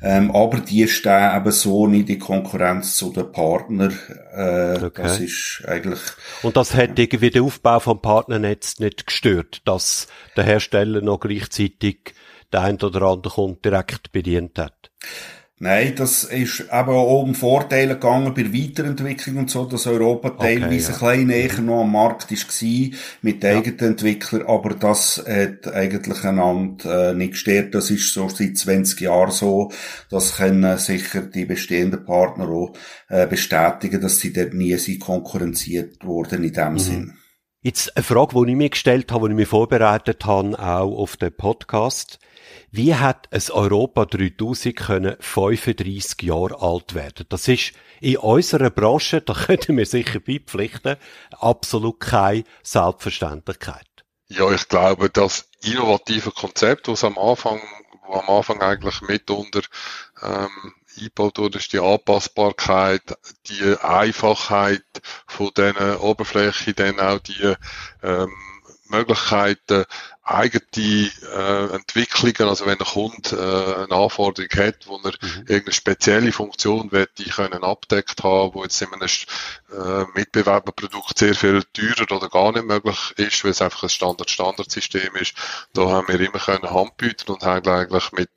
Ähm, 0.00 0.30
aber 0.30 0.60
die 0.60 0.86
stehen 0.86 1.36
eben 1.36 1.50
so 1.50 1.86
nicht 1.88 2.08
in 2.08 2.18
Konkurrenz 2.20 2.96
zu 2.96 3.12
den 3.12 3.32
Partnern. 3.32 3.98
Äh, 4.32 4.78
Okay. 4.78 5.02
Das 5.02 5.18
ist 5.18 5.62
eigentlich, 5.66 6.00
Und 6.42 6.56
das 6.56 6.74
hat 6.74 6.98
irgendwie 6.98 7.30
den 7.30 7.42
Aufbau 7.42 7.80
vom 7.80 8.00
Partnernetz 8.00 8.78
nicht 8.78 9.06
gestört, 9.06 9.62
dass 9.64 10.06
der 10.36 10.44
Hersteller 10.44 11.00
noch 11.00 11.18
gleichzeitig 11.18 12.14
den 12.52 12.60
ein 12.60 12.80
oder 12.80 13.02
anderen 13.02 13.34
Kunden 13.34 13.62
direkt 13.62 14.12
bedient 14.12 14.58
hat. 14.58 14.90
Nein, 15.58 15.94
das 15.96 16.24
ist 16.24 16.60
eben 16.60 16.70
auch 16.70 17.22
um 17.22 17.34
Vorteile 17.34 17.94
gegangen 17.94 18.34
bei 18.34 18.42
der 18.42 18.52
Weiterentwicklung 18.52 19.36
und 19.38 19.50
so, 19.50 19.64
dass 19.64 19.86
Europa 19.86 20.28
Okay, 20.28 20.58
teilweise 20.58 20.92
ja. 20.92 20.98
ein 21.08 21.26
bisschen 21.26 21.26
näher 21.26 21.60
noch 21.60 21.80
am 21.82 21.92
Markt 21.92 22.30
war 22.30 22.98
mit 23.22 23.42
den 23.42 23.56
eigenen 23.56 23.78
Entwicklern, 23.92 24.42
aber 24.46 24.74
das 24.74 25.24
hat 25.26 25.72
eigentlich 25.72 26.24
einander 26.24 27.10
äh, 27.10 27.14
nicht 27.14 27.32
gestört. 27.32 27.74
Das 27.74 27.90
ist 27.90 28.12
so 28.12 28.28
seit 28.28 28.56
20 28.56 29.00
Jahren 29.00 29.30
so. 29.30 29.70
Das 30.10 30.36
können 30.36 30.78
sicher 30.78 31.22
die 31.22 31.44
bestehenden 31.44 32.04
Partner 32.04 32.48
auch 32.48 32.72
äh, 33.08 33.26
bestätigen, 33.26 34.00
dass 34.00 34.18
sie 34.18 34.32
dort 34.32 34.54
nie 34.54 34.76
sind 34.76 35.00
konkurrenziert 35.00 36.04
wurden 36.04 36.44
in 36.44 36.50
Mhm. 36.50 36.54
dem 36.54 36.78
Sinn. 36.78 37.14
Jetzt 37.60 37.96
eine 37.96 38.04
Frage, 38.04 38.36
die 38.44 38.52
ich 38.52 38.56
mir 38.56 38.70
gestellt 38.70 39.10
habe, 39.10 39.26
die 39.28 39.32
ich 39.32 39.36
mir 39.36 39.46
vorbereitet 39.46 40.24
habe, 40.24 40.56
auch 40.58 40.96
auf 40.96 41.16
den 41.16 41.32
Podcast. 41.32 42.20
Wie 42.70 42.94
hat 42.94 43.28
es 43.30 43.50
Europa 43.50 44.04
3000 44.04 44.76
können 44.76 45.16
35 45.20 46.22
Jahre 46.22 46.60
alt 46.60 46.94
werden? 46.94 47.24
Das 47.30 47.48
ist 47.48 47.72
in 48.00 48.18
unserer 48.18 48.68
Branche, 48.70 49.20
da 49.26 49.32
könnten 49.32 49.76
wir 49.76 49.86
sicher 49.86 50.20
beipflichten, 50.20 50.96
absolut 51.30 52.00
keine 52.00 52.44
Selbstverständlichkeit. 52.62 53.86
Ja, 54.28 54.50
ich 54.52 54.68
glaube, 54.68 55.08
das 55.08 55.48
innovative 55.62 56.30
Konzept, 56.30 56.88
was 56.88 57.04
am 57.04 57.16
Anfang, 57.16 57.60
wo 58.06 58.14
am 58.14 58.28
Anfang 58.28 58.60
eigentlich 58.60 59.00
mitunter 59.00 59.62
ähm, 60.22 60.74
eingebaut 60.98 61.38
wurde, 61.38 61.58
ist 61.58 61.72
die 61.72 61.78
Anpassbarkeit, 61.78 63.16
die 63.46 63.76
Einfachheit 63.80 64.84
von 65.26 65.50
diesen 65.56 65.96
Oberflächen, 65.96 66.74
dann 66.76 67.00
auch 67.00 67.20
die 67.20 67.54
ähm, 68.02 68.30
Möglichkeiten, 68.88 69.84
eigene 70.28 70.62
äh, 70.76 71.74
Entwicklungen, 71.74 72.48
also 72.48 72.66
wenn 72.66 72.78
ein 72.78 72.84
Kunde 72.84 73.30
äh, 73.30 73.84
eine 73.84 74.02
Anforderung 74.02 74.50
hat, 74.56 74.86
wo 74.86 74.96
er 74.98 75.12
irgendeine 75.22 75.72
spezielle 75.72 76.32
Funktion 76.32 76.88
möchte, 76.92 77.24
können 77.24 77.64
abdeckt 77.64 78.22
haben, 78.22 78.54
wo 78.54 78.62
jetzt 78.62 78.80
in 78.82 78.92
einem 78.92 79.08
äh, 79.08 80.04
Mitbewerberprodukt 80.14 81.18
sehr 81.18 81.34
viel 81.34 81.62
teurer 81.72 82.16
oder 82.16 82.28
gar 82.28 82.52
nicht 82.52 82.66
möglich 82.66 83.14
ist, 83.16 83.44
weil 83.44 83.52
es 83.52 83.62
einfach 83.62 83.84
ein 83.84 83.88
Standard-Standardsystem 83.88 85.14
ist. 85.16 85.34
Da 85.72 85.88
haben 85.88 86.08
wir 86.08 86.20
immer 86.20 86.38
können 86.38 86.70
Hand 86.70 86.96
bieten 86.98 87.32
und 87.32 87.44
haben 87.44 87.68
eigentlich 87.68 88.12
mit 88.12 88.30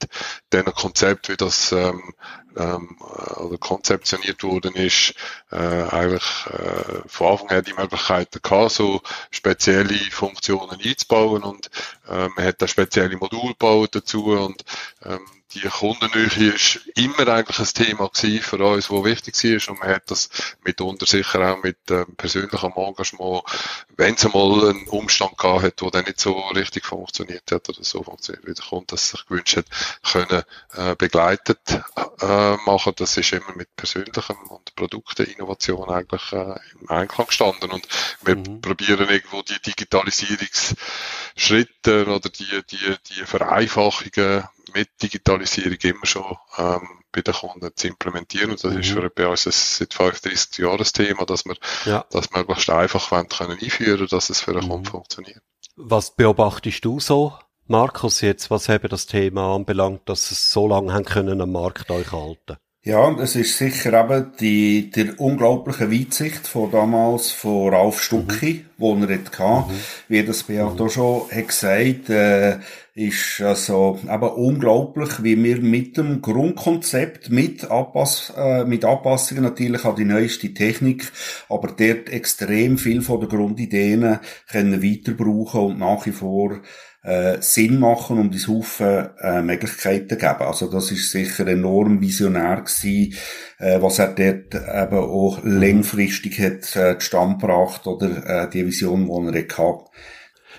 diesem 0.54 0.74
Konzept, 0.74 1.30
wie 1.30 1.38
das 1.38 1.72
ähm, 1.72 2.14
ähm, 2.58 2.98
äh, 3.00 3.40
oder 3.40 3.58
konzeptioniert 3.58 4.44
worden 4.44 4.76
ist, 4.76 5.14
äh, 5.52 5.56
eigentlich 5.56 6.46
äh, 6.48 7.02
von 7.08 7.28
Anfang 7.32 7.50
an 7.50 7.64
die 7.64 7.74
Möglichkeiten 7.74 8.42
gehabt, 8.42 8.72
so 8.72 9.02
spezielle 9.30 9.98
Funktionen 10.12 10.80
einzubauen 10.84 11.44
und 11.44 11.70
man 12.08 12.46
hat 12.46 12.62
da 12.62 12.68
spezielle 12.68 13.16
Module 13.18 13.54
gebaut 13.54 13.96
dazu 13.96 14.26
und 14.26 14.64
ähm, 15.04 15.26
die 15.54 15.68
Kundennähe 15.68 16.54
ist 16.54 16.80
immer 16.96 17.28
eigentlich 17.28 17.60
ein 17.60 17.66
Thema 17.66 18.08
gewesen 18.08 18.42
für 18.42 18.66
uns, 18.66 18.90
wo 18.90 19.04
wichtig 19.04 19.36
war. 19.44 19.74
Und 19.74 19.80
man 19.80 19.90
hat 19.90 20.10
das 20.10 20.30
mitunter 20.64 21.06
sicher 21.06 21.52
auch 21.52 21.62
mit 21.62 21.78
ähm, 21.90 22.16
persönlichem 22.16 22.72
Engagement, 22.76 23.44
wenn 23.98 24.16
es 24.16 24.26
einmal 24.26 24.70
einen 24.70 24.88
Umstand 24.88 25.38
gehabt 25.38 25.64
hat, 25.64 25.82
der 25.82 25.92
dann 25.92 26.06
nicht 26.06 26.22
so 26.22 26.40
richtig 26.50 26.86
funktioniert 26.86 27.52
hat 27.52 27.68
oder 27.68 27.84
so 27.84 28.02
funktioniert, 28.04 28.48
wie 28.48 28.54
der 28.54 28.66
Kunde 28.66 28.86
das 28.88 29.10
sich 29.10 29.26
gewünscht 29.26 29.58
hat, 29.58 29.66
können 30.10 30.44
äh, 30.76 30.96
begleitet 30.96 31.60
äh, 32.22 32.56
machen. 32.66 32.94
Das 32.96 33.18
ist 33.18 33.34
immer 33.34 33.54
mit 33.56 33.76
persönlichem 33.76 34.38
und 34.50 34.74
Produkteninnovation 34.76 35.90
eigentlich 35.90 36.32
äh, 36.32 36.56
im 36.80 36.90
Einklang 36.90 37.28
gestanden. 37.28 37.72
Und 37.72 37.86
wir 38.24 38.42
probieren 38.62 39.10
irgendwo 39.10 39.42
die 39.42 39.62
Digitalisierungsschritte 39.62 42.08
oder 42.08 42.30
die, 42.30 42.62
die, 42.70 42.96
die 43.10 43.26
Vereinfachungen 43.26 44.48
mit 44.74 44.90
Digitalisierung 45.02 45.78
immer 45.82 46.06
schon 46.06 46.38
ähm, 46.58 46.88
bei 47.12 47.22
den 47.22 47.34
Kunden 47.34 47.70
zu 47.76 47.88
implementieren. 47.88 48.52
Und 48.52 48.64
das 48.64 48.74
ist 48.74 48.90
für 48.90 49.10
bei 49.10 49.28
uns 49.28 49.46
ein, 49.46 49.52
seit 49.52 49.94
35 49.94 50.58
Jahren 50.60 50.78
das 50.78 50.94
Thema, 50.94 51.26
dass 51.26 51.46
wir 51.46 51.56
Ja. 51.86 52.06
das 52.12 52.32
möglichst 52.32 52.70
einfach 52.70 53.12
wollen, 53.12 53.28
können 53.28 53.58
einführen 53.60 54.08
dass 54.08 54.30
es 54.30 54.42
für 54.42 54.54
den 54.54 54.68
Kunden 54.68 54.86
funktioniert. 54.86 55.42
Was 55.76 56.16
beobachtest 56.16 56.84
du 56.86 57.00
so, 57.00 57.34
Markus, 57.68 58.22
jetzt, 58.22 58.52
was 58.52 58.70
eben 58.70 58.90
das 58.90 59.06
Thema 59.06 59.56
anbelangt, 59.56 60.08
dass 60.10 60.32
es 60.32 60.52
so 60.52 60.68
lange 60.68 60.94
haben 60.94 61.06
können 61.06 61.42
am 61.42 61.52
Markt 61.52 61.90
euch 61.90 62.12
halten? 62.12 62.58
Ja, 62.84 63.16
es 63.20 63.36
ist 63.36 63.60
sicher 63.60 63.94
eben 63.94 64.32
die, 64.40 64.90
der 64.90 65.20
unglaubliche 65.20 65.92
Weitsicht 65.92 66.48
von 66.48 66.72
damals 66.72 67.30
von 67.30 67.72
Ralf 67.72 68.02
Stucki, 68.02 68.66
wo 68.80 68.96
er 68.96 69.20
hatte, 69.20 69.66
wie 70.08 70.24
das 70.24 70.42
Beat 70.42 70.82
auch 70.82 70.90
schon 70.90 71.30
hat 71.30 71.48
gesagt, 71.48 72.10
äh, 72.10 72.58
ist 72.96 73.40
also 73.40 74.00
eben 74.04 74.30
unglaublich, 74.30 75.22
wie 75.22 75.42
wir 75.44 75.62
mit 75.62 75.96
dem 75.98 76.24
Grundkonzept, 76.24 77.30
mit 77.30 77.70
Anpass, 77.70 78.34
äh, 78.36 78.66
mit 78.66 78.84
Anpassungen 78.84 79.44
natürlich 79.44 79.86
an 79.86 79.96
die 79.96 80.06
neueste 80.06 80.52
Technik, 80.52 81.12
aber 81.50 81.68
dort 81.68 82.10
extrem 82.10 82.80
viel 82.80 83.04
von 83.04 83.20
den 83.20 83.30
Grundideen 83.30 84.18
können 84.50 84.82
weiter 84.82 85.12
brauchen 85.12 85.62
und 85.62 85.78
nach 85.78 86.08
wie 86.08 86.12
vor 86.14 86.62
äh, 87.04 87.42
Sinn 87.42 87.80
machen 87.80 88.20
und 88.20 88.34
uns 88.34 88.48
Haufen 88.48 89.10
äh, 89.20 89.42
Möglichkeiten 89.42 90.18
geben. 90.18 90.42
Also 90.42 90.70
das 90.72 90.92
ist 90.92 91.12
sicher 91.12 91.48
enorm 91.48 92.02
visionär 92.02 92.58
gewesen, 92.62 93.16
äh, 93.58 93.82
was 93.82 94.00
er 94.00 94.10
dort 94.10 94.54
eben 94.54 94.98
auch 94.98 95.40
längfristig 95.44 96.40
hat 96.40 96.76
äh, 96.76 96.98
zustande 97.00 97.38
gebracht 97.40 97.88
oder 97.88 98.44
äh, 98.44 98.50
die 98.50 98.66
Vision, 98.66 99.08
die 99.08 99.38
er 99.38 99.58
hatte. 99.58 99.86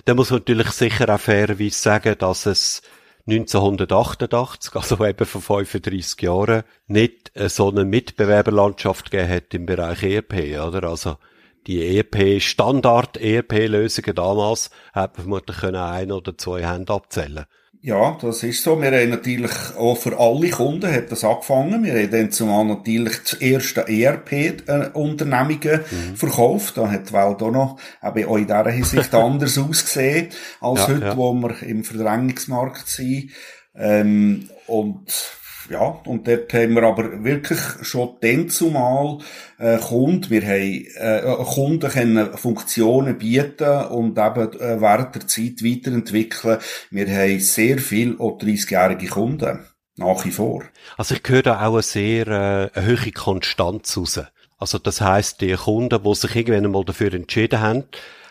Da 0.04 0.14
muss 0.14 0.30
man 0.30 0.40
natürlich 0.40 0.70
sicher 0.70 1.08
auch 1.14 1.20
fairerweise 1.20 1.78
sagen, 1.78 2.16
dass 2.18 2.46
es 2.46 2.82
1988, 3.28 4.74
also 4.74 5.06
eben 5.06 5.26
vor 5.26 5.64
35 5.64 6.22
Jahren, 6.22 6.64
nicht 6.88 7.30
so 7.36 7.70
eine 7.70 7.84
Mitbewerberlandschaft 7.84 9.12
gegeben 9.12 9.32
hat 9.32 9.54
im 9.54 9.66
Bereich 9.66 10.02
ERP, 10.02 10.58
oder? 10.66 10.88
Also, 10.88 11.18
die 11.66 11.98
ERP, 11.98 12.40
Standard-ERP-Lösungen 12.40 14.14
damals, 14.14 14.70
hat 14.92 15.16
man 15.16 15.24
vermutlich 15.24 15.56
können 15.58 15.76
ein 15.76 16.12
oder 16.12 16.36
zwei 16.36 16.66
Hände 16.66 16.92
abzählen. 16.92 17.46
Ja, 17.84 18.16
das 18.20 18.44
ist 18.44 18.62
so. 18.62 18.80
Wir 18.80 18.92
haben 18.92 19.10
natürlich 19.10 19.50
auch 19.76 19.96
für 19.96 20.16
alle 20.16 20.50
Kunden 20.50 20.88
hat 20.88 21.10
das 21.10 21.24
angefangen. 21.24 21.82
Wir 21.82 21.94
haben 21.94 22.12
dann 22.12 22.30
zumal 22.30 22.64
natürlich 22.64 23.16
das 23.24 23.32
erste 23.34 23.88
ERP-Unternehmungen 23.88 25.80
verkauft. 26.14 26.76
Da 26.76 26.88
hat 26.88 27.08
die 27.08 27.12
Welt 27.12 27.42
auch 27.42 27.50
noch 27.50 27.80
eben 28.04 28.28
auch 28.28 28.36
in 28.36 28.46
dieser 28.46 28.70
Hinsicht 28.70 29.12
anders 29.16 29.58
ausgesehen 29.58 30.28
als 30.60 30.78
Ja, 30.78 30.88
heute, 30.88 31.06
ja. 31.06 31.16
wo 31.16 31.32
wir 31.32 31.60
im 31.64 31.82
Verdrängungsmarkt 31.82 32.86
sind. 32.86 33.32
Ähm, 33.74 34.48
und 34.68 35.12
ja, 35.70 36.00
und 36.06 36.26
dort 36.26 36.52
haben 36.52 36.74
wir 36.74 36.82
aber 36.82 37.24
wirklich 37.24 37.58
schon 37.82 38.16
dann 38.20 38.48
zumal 38.48 39.18
äh, 39.58 39.78
Kunden, 39.78 40.30
wir 40.30 40.42
haben 40.42 40.86
äh, 40.96 41.44
Kunden 41.44 41.90
können 41.90 42.36
Funktionen 42.36 43.18
bieten 43.18 43.84
und 43.86 44.18
eben 44.18 44.60
äh, 44.60 44.80
während 44.80 45.14
der 45.14 45.26
Zeit 45.26 45.62
weiterentwickeln. 45.62 46.58
Wir 46.90 47.08
haben 47.08 47.40
sehr 47.40 47.78
viel 47.78 48.16
auch 48.18 48.38
30-jährige 48.38 49.08
Kunden. 49.08 49.60
Nach 49.96 50.24
wie 50.24 50.30
vor. 50.30 50.62
Also 50.96 51.14
ich 51.14 51.22
höre 51.26 51.42
da 51.42 51.66
auch 51.66 51.74
eine 51.74 51.82
sehr 51.82 52.26
äh, 52.26 52.70
eine 52.72 52.86
hohe 52.86 53.12
Konstanz 53.12 53.94
raus. 53.96 54.20
Also 54.56 54.78
das 54.78 55.02
heißt, 55.02 55.42
die 55.42 55.54
Kunden, 55.54 56.02
die 56.02 56.14
sich 56.14 56.34
irgendwann 56.34 56.64
einmal 56.64 56.84
dafür 56.84 57.12
entschieden 57.12 57.60
haben, 57.60 57.84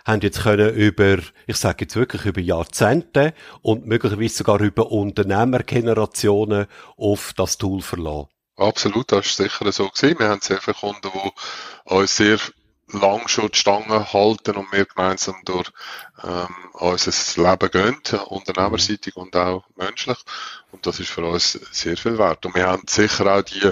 haben 0.05 0.21
jetzt 0.21 0.41
können 0.41 0.73
über, 0.73 1.17
ich 1.47 1.57
sage 1.57 1.85
jetzt 1.85 1.95
wirklich 1.95 2.25
über 2.25 2.41
Jahrzehnte 2.41 3.33
und 3.61 3.85
möglicherweise 3.85 4.35
sogar 4.35 4.59
über 4.61 4.91
Unternehmergenerationen 4.91 6.67
auf 6.97 7.33
das 7.35 7.57
Tool 7.57 7.81
verlassen. 7.81 8.27
Absolut, 8.57 9.11
das 9.11 9.25
ist 9.25 9.37
sicher 9.37 9.71
so 9.71 9.89
gewesen. 9.89 10.19
Wir 10.19 10.29
haben 10.29 10.41
sehr 10.41 10.61
viele 10.61 10.75
Kunden, 10.75 11.09
die 11.13 11.93
uns 11.93 12.15
sehr 12.15 12.37
lang 12.93 13.27
schon 13.27 13.49
die 13.49 13.57
Stange 13.57 14.13
halten 14.13 14.55
und 14.55 14.71
wir 14.71 14.85
gemeinsam 14.85 15.35
durch 15.45 15.71
ähm, 16.23 16.47
unser 16.73 17.11
Leben 17.41 17.71
gehen, 17.71 18.19
unternehmerseitig 18.27 19.15
und 19.15 19.35
auch 19.35 19.63
menschlich. 19.75 20.17
Und 20.71 20.85
das 20.85 20.99
ist 20.99 21.09
für 21.09 21.25
uns 21.25 21.53
sehr 21.71 21.97
viel 21.97 22.17
wert. 22.17 22.45
Und 22.45 22.55
wir 22.55 22.67
haben 22.67 22.83
sicher 22.87 23.33
auch 23.33 23.41
die 23.41 23.71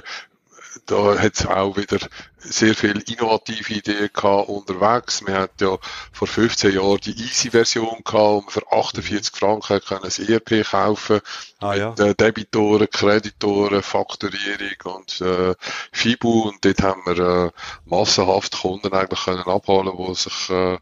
da 0.89 1.19
hat 1.19 1.35
es 1.35 1.45
auch 1.45 1.77
wieder 1.77 1.99
sehr 2.37 2.73
viele 2.73 3.01
innovative 3.01 3.73
Ideen 3.73 4.09
gehabt 4.11 4.49
unterwegs. 4.49 5.25
Wir 5.25 5.35
hatten 5.35 5.63
ja 5.63 5.77
vor 6.11 6.27
15 6.27 6.73
Jahren 6.73 6.99
die 7.03 7.11
Easy-Version 7.11 8.01
gehabt, 8.03 8.13
wo 8.13 8.41
man 8.41 8.49
für 8.49 8.71
48 8.71 9.35
Franken 9.35 9.81
können 9.81 10.05
ein 10.05 10.27
ERP 10.27 10.65
kaufen 10.65 11.21
ah, 11.59 11.75
ja. 11.75 11.89
mit 11.91 11.99
äh, 11.99 12.15
Debitoren, 12.15 12.89
Kreditoren, 12.89 13.83
Faktorierung 13.83 14.95
und 14.95 15.21
äh, 15.21 15.53
FIBU. 15.91 16.49
Und 16.49 16.65
dort 16.65 16.81
haben 16.81 17.01
wir 17.05 17.19
äh, 17.19 17.51
massenhaft 17.85 18.59
Kunden 18.59 18.93
eigentlich 18.93 19.25
können 19.25 19.43
abholen, 19.43 19.95
die 19.95 20.15
sich 20.15 20.49
äh, 20.49 20.77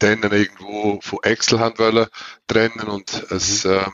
dann 0.00 0.22
irgendwo 0.22 0.98
von 1.00 1.20
Excel 1.22 1.60
haben 1.60 1.78
wollen 1.78 2.08
trennen 2.48 2.88
und 2.88 3.30
mhm. 3.30 3.36
es 3.36 3.64
ähm, 3.64 3.92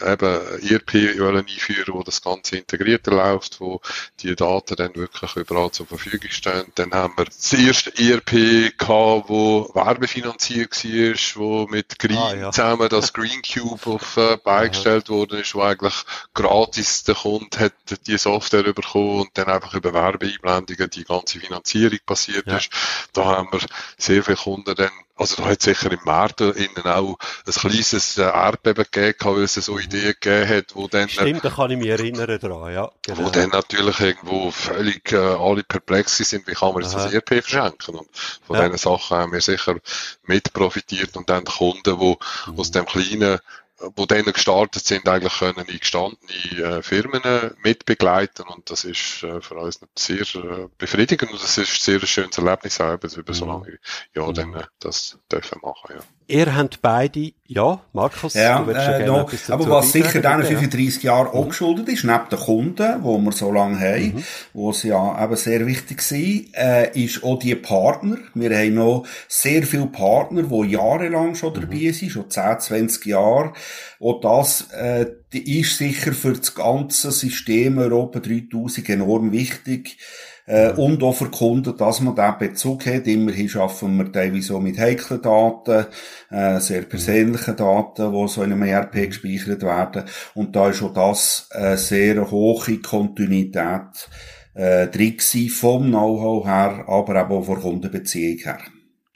eben 0.00 0.62
ERP 0.70 1.18
wollen 1.18 1.46
einführen, 1.46 1.94
wo 1.94 2.02
das 2.02 2.22
Ganze 2.22 2.56
integrierter 2.56 3.12
läuft, 3.12 3.60
wo 3.60 3.80
die 4.20 4.34
Daten 4.34 4.76
dann 4.76 4.94
wirklich 4.94 5.36
überall 5.36 5.70
zur 5.70 5.86
Verfügung 5.86 6.30
stehen. 6.30 6.64
Dann 6.74 6.92
haben 6.92 7.14
wir 7.16 7.24
das 7.24 7.52
erste 7.52 7.92
ERP 7.96 8.78
gehabt, 8.78 9.28
wo 9.28 9.70
werbefinanziert 9.74 10.84
war, 10.84 11.40
wo 11.40 11.66
mit 11.66 11.98
Green 11.98 12.16
ah, 12.16 12.34
ja. 12.34 12.52
zusammen 12.52 12.88
das 12.88 13.12
Green 13.12 13.42
Cube 13.42 13.86
auf 13.86 14.16
äh, 14.16 14.36
beigestellt 14.36 15.08
worden 15.08 15.40
ist, 15.40 15.54
wo 15.54 15.62
eigentlich 15.62 16.04
gratis 16.34 17.04
der 17.04 17.14
Kunde 17.14 17.58
hat 17.58 17.72
die 18.06 18.18
Software 18.18 18.72
bekommen 18.72 19.20
und 19.20 19.30
dann 19.34 19.46
einfach 19.46 19.74
über 19.74 19.92
Werbeeinblendungen 19.92 20.90
die 20.90 21.04
ganze 21.04 21.40
Finanzierung 21.40 21.98
passiert 22.04 22.46
ja. 22.46 22.58
ist. 22.58 22.70
Da 23.12 23.24
haben 23.24 23.48
wir 23.52 23.60
sehr 23.96 24.22
viele 24.22 24.36
Kunden 24.36 24.74
dann 24.74 24.90
also 25.16 25.42
da 25.42 25.48
hat 25.48 25.62
sicher 25.62 25.90
im 25.90 26.00
März 26.04 26.40
innen 26.40 26.84
auch 26.84 27.18
ein 27.46 27.52
kleines 27.52 28.18
äh, 28.18 28.22
Erdbeben 28.22 28.84
gegeben, 28.90 29.36
weil 29.36 29.44
es 29.44 29.54
so 29.54 29.78
Ideen 29.78 30.14
gegeben 30.20 30.48
hat, 30.48 30.74
wo 30.74 30.88
dann... 30.88 31.08
Stimmt, 31.08 31.42
da 31.42 31.50
kann 31.50 31.70
ich 31.70 31.78
mich 31.78 31.88
erinnern 31.88 32.38
dran, 32.38 32.72
ja. 32.72 32.90
Genau. 33.02 33.24
Wo 33.24 33.30
dann 33.30 33.48
natürlich 33.48 33.98
irgendwo 33.98 34.50
völlig 34.50 35.12
äh, 35.12 35.16
alle 35.16 35.64
perplex 35.64 36.18
sind, 36.18 36.46
wie 36.46 36.52
kann 36.52 36.74
man 36.74 36.82
jetzt 36.82 36.94
Aha. 36.94 37.04
das 37.04 37.14
ERP 37.14 37.42
verschenken? 37.42 37.96
Und 37.96 38.08
von 38.46 38.56
ja. 38.56 38.68
diesen 38.68 38.78
Sachen 38.78 39.16
haben 39.16 39.32
wir 39.32 39.40
sicher 39.40 39.76
mit 40.24 40.52
profitiert 40.52 41.16
und 41.16 41.30
dann 41.30 41.44
die 41.44 41.52
Kunden, 41.52 41.98
die 41.98 42.16
mhm. 42.50 42.58
aus 42.60 42.70
dem 42.70 42.84
kleinen 42.84 43.38
wo 43.78 44.06
dann 44.06 44.24
gestartet 44.24 44.84
sind, 44.84 45.08
eigentlich 45.08 45.38
können 45.38 45.66
in 45.66 45.78
gestandene 45.78 46.32
äh, 46.78 46.82
Firmen 46.82 47.22
äh, 47.24 47.50
mitbegleiten 47.62 48.46
und 48.46 48.70
das 48.70 48.84
ist 48.84 49.22
äh, 49.22 49.40
für 49.40 49.56
uns 49.56 49.80
sehr 49.98 50.22
äh, 50.22 50.68
befriedigend 50.78 51.32
und 51.32 51.42
das 51.42 51.58
ist 51.58 51.72
ein 51.72 52.00
sehr 52.00 52.06
schönes 52.06 52.38
Erlebnis 52.38 52.80
auch, 52.80 52.94
über 52.94 53.34
so 53.34 53.44
mhm. 53.44 53.50
lange 53.50 53.78
Jahre 54.14 54.30
mhm. 54.30 54.34
dann 54.34 54.54
äh, 54.54 54.66
das 54.80 55.18
dürfen 55.30 55.60
machen, 55.62 55.96
ja. 55.96 56.02
Ihr 56.28 56.56
habt 56.56 56.82
beide, 56.82 57.32
ja, 57.46 57.80
Markus, 57.92 58.34
ja, 58.34 58.60
du 58.60 58.72
äh, 58.72 59.06
noch, 59.06 59.32
aber 59.48 59.70
was 59.70 59.92
sicher 59.92 60.20
diesen 60.20 60.42
35 60.42 61.04
Jahren 61.04 61.28
auch 61.28 61.48
geschuldet 61.48 61.88
ist, 61.88 62.02
neben 62.02 62.28
den 62.28 62.38
Kunden, 62.38 63.02
die 63.02 63.24
wir 63.24 63.32
so 63.32 63.52
lange 63.52 63.78
haben, 63.78 64.16
mhm. 64.16 64.24
wo 64.52 64.72
sie 64.72 64.88
ja 64.88 65.22
eben 65.22 65.36
sehr 65.36 65.64
wichtig 65.66 66.02
sind, 66.02 66.48
äh, 66.54 66.90
ist 66.98 67.22
auch 67.22 67.38
die 67.38 67.54
Partner. 67.54 68.16
Wir 68.34 68.58
haben 68.58 68.74
noch 68.74 69.06
sehr 69.28 69.62
viele 69.62 69.86
Partner, 69.86 70.42
die 70.42 70.72
jahrelang 70.72 71.36
schon 71.36 71.52
mhm. 71.52 71.60
dabei 71.60 71.92
sind, 71.92 72.10
schon 72.10 72.28
10, 72.28 72.58
20 72.58 73.06
Jahre. 73.06 73.52
Auch 74.00 74.20
das 74.20 74.68
äh, 74.72 75.06
ist 75.30 75.78
sicher 75.78 76.12
für 76.12 76.32
das 76.32 76.56
ganze 76.56 77.12
System 77.12 77.78
Europa 77.78 78.18
3000 78.18 78.88
enorm 78.88 79.30
wichtig 79.30 79.96
äh, 80.46 80.72
und 80.72 81.02
auch 81.02 81.12
für 81.12 81.30
Kunden, 81.30 81.76
dass 81.76 82.00
man 82.00 82.14
diesen 82.14 82.38
Bezug 82.38 82.86
hat. 82.86 83.06
Immerhin 83.06 83.48
schaffen 83.48 83.96
wir 83.98 84.10
teilweise 84.10 84.54
auch 84.54 84.60
mit 84.60 84.78
heiklen 84.78 85.22
Daten, 85.22 85.86
äh, 86.30 86.60
sehr 86.60 86.82
persönlichen 86.82 87.56
Daten, 87.56 88.12
die 88.12 88.28
so 88.28 88.42
in 88.42 88.52
einem 88.52 88.62
ERP 88.62 89.08
gespeichert 89.08 89.62
werden. 89.62 90.04
Und 90.34 90.54
da 90.54 90.70
ist 90.70 90.82
auch 90.82 90.94
das 90.94 91.48
äh, 91.52 91.76
sehr 91.76 92.30
hohe 92.30 92.78
Kontinuität 92.78 94.08
äh, 94.54 94.86
drin 94.88 95.18
vom 95.50 95.88
Know-how 95.88 96.46
her, 96.46 96.84
aber 96.86 97.20
eben 97.20 97.32
auch 97.32 97.44
von 97.44 97.60
Kundenbeziehung 97.60 98.38
her. 98.38 98.58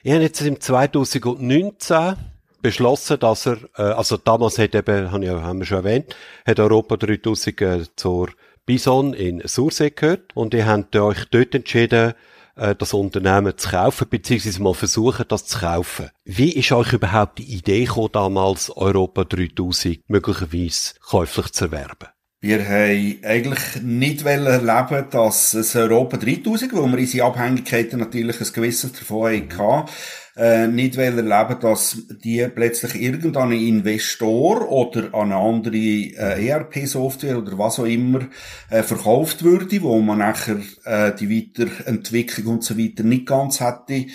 Ich 0.03 0.11
habe 0.11 0.23
jetzt 0.23 0.41
im 0.41 0.59
2019 0.59 2.15
beschlossen, 2.61 3.19
dass 3.19 3.47
er, 3.47 3.57
äh, 3.77 3.81
also 3.81 4.17
damals 4.17 4.57
hat 4.57 4.75
eben, 4.75 5.11
haben 5.11 5.59
wir 5.59 5.65
schon 5.65 5.77
erwähnt, 5.77 6.15
hat 6.45 6.59
Europa 6.59 6.97
3000 6.97 7.61
äh, 7.61 7.83
zur 7.95 8.29
Bison 8.65 9.13
in 9.13 9.41
Sursee 9.45 9.89
gehört 9.89 10.35
und 10.35 10.53
ihr 10.53 10.65
habt 10.65 10.95
euch 10.95 11.25
dort 11.31 11.55
entschieden, 11.55 12.13
äh, 12.55 12.75
das 12.75 12.93
Unternehmen 12.93 13.57
zu 13.57 13.69
kaufen, 13.69 14.07
beziehungsweise 14.09 14.61
mal 14.61 14.73
versuchen, 14.73 15.25
das 15.27 15.45
zu 15.45 15.59
kaufen. 15.59 16.09
Wie 16.25 16.51
ist 16.51 16.71
euch 16.71 16.93
überhaupt 16.93 17.39
die 17.39 17.55
Idee 17.55 17.85
gekommen, 17.85 18.09
damals 18.13 18.69
Europa 18.69 19.23
3000 19.23 20.01
möglicherweise 20.07 20.93
käuflich 21.01 21.51
zu 21.51 21.65
erwerben? 21.65 22.09
Wir 22.43 22.67
haben 22.67 23.19
eigentlich 23.23 23.83
nicht 23.83 24.25
erleben, 24.25 25.05
dass 25.11 25.53
es 25.53 25.75
Europa 25.75 26.17
3000, 26.17 26.73
wo 26.73 26.87
wir 26.87 26.97
unsere 26.97 27.27
Abhängigkeiten 27.27 27.99
natürlich 27.99 28.41
ein 28.41 28.53
gewisses 28.53 28.93
davon 28.93 29.31
hatten, 29.31 29.85
äh, 30.35 30.67
nicht 30.67 30.97
erleben, 30.97 31.59
dass 31.59 31.97
die 32.23 32.47
plötzlich 32.53 33.01
irgendein 33.01 33.51
Investor 33.51 34.71
oder 34.71 35.13
eine 35.13 35.35
andere 35.35 35.75
äh, 35.75 36.47
ERP-Software 36.47 37.37
oder 37.37 37.57
was 37.57 37.79
auch 37.79 37.85
immer 37.85 38.27
äh, 38.69 38.83
verkauft 38.83 39.43
würde, 39.43 39.81
wo 39.81 39.99
man 39.99 40.19
nachher 40.19 40.59
äh, 40.85 41.11
die 41.13 41.29
Weiterentwicklung 41.29 42.55
und 42.55 42.63
so 42.63 42.77
weiter 42.77 43.03
nicht 43.03 43.25
ganz 43.25 43.59
hätte 43.59 44.05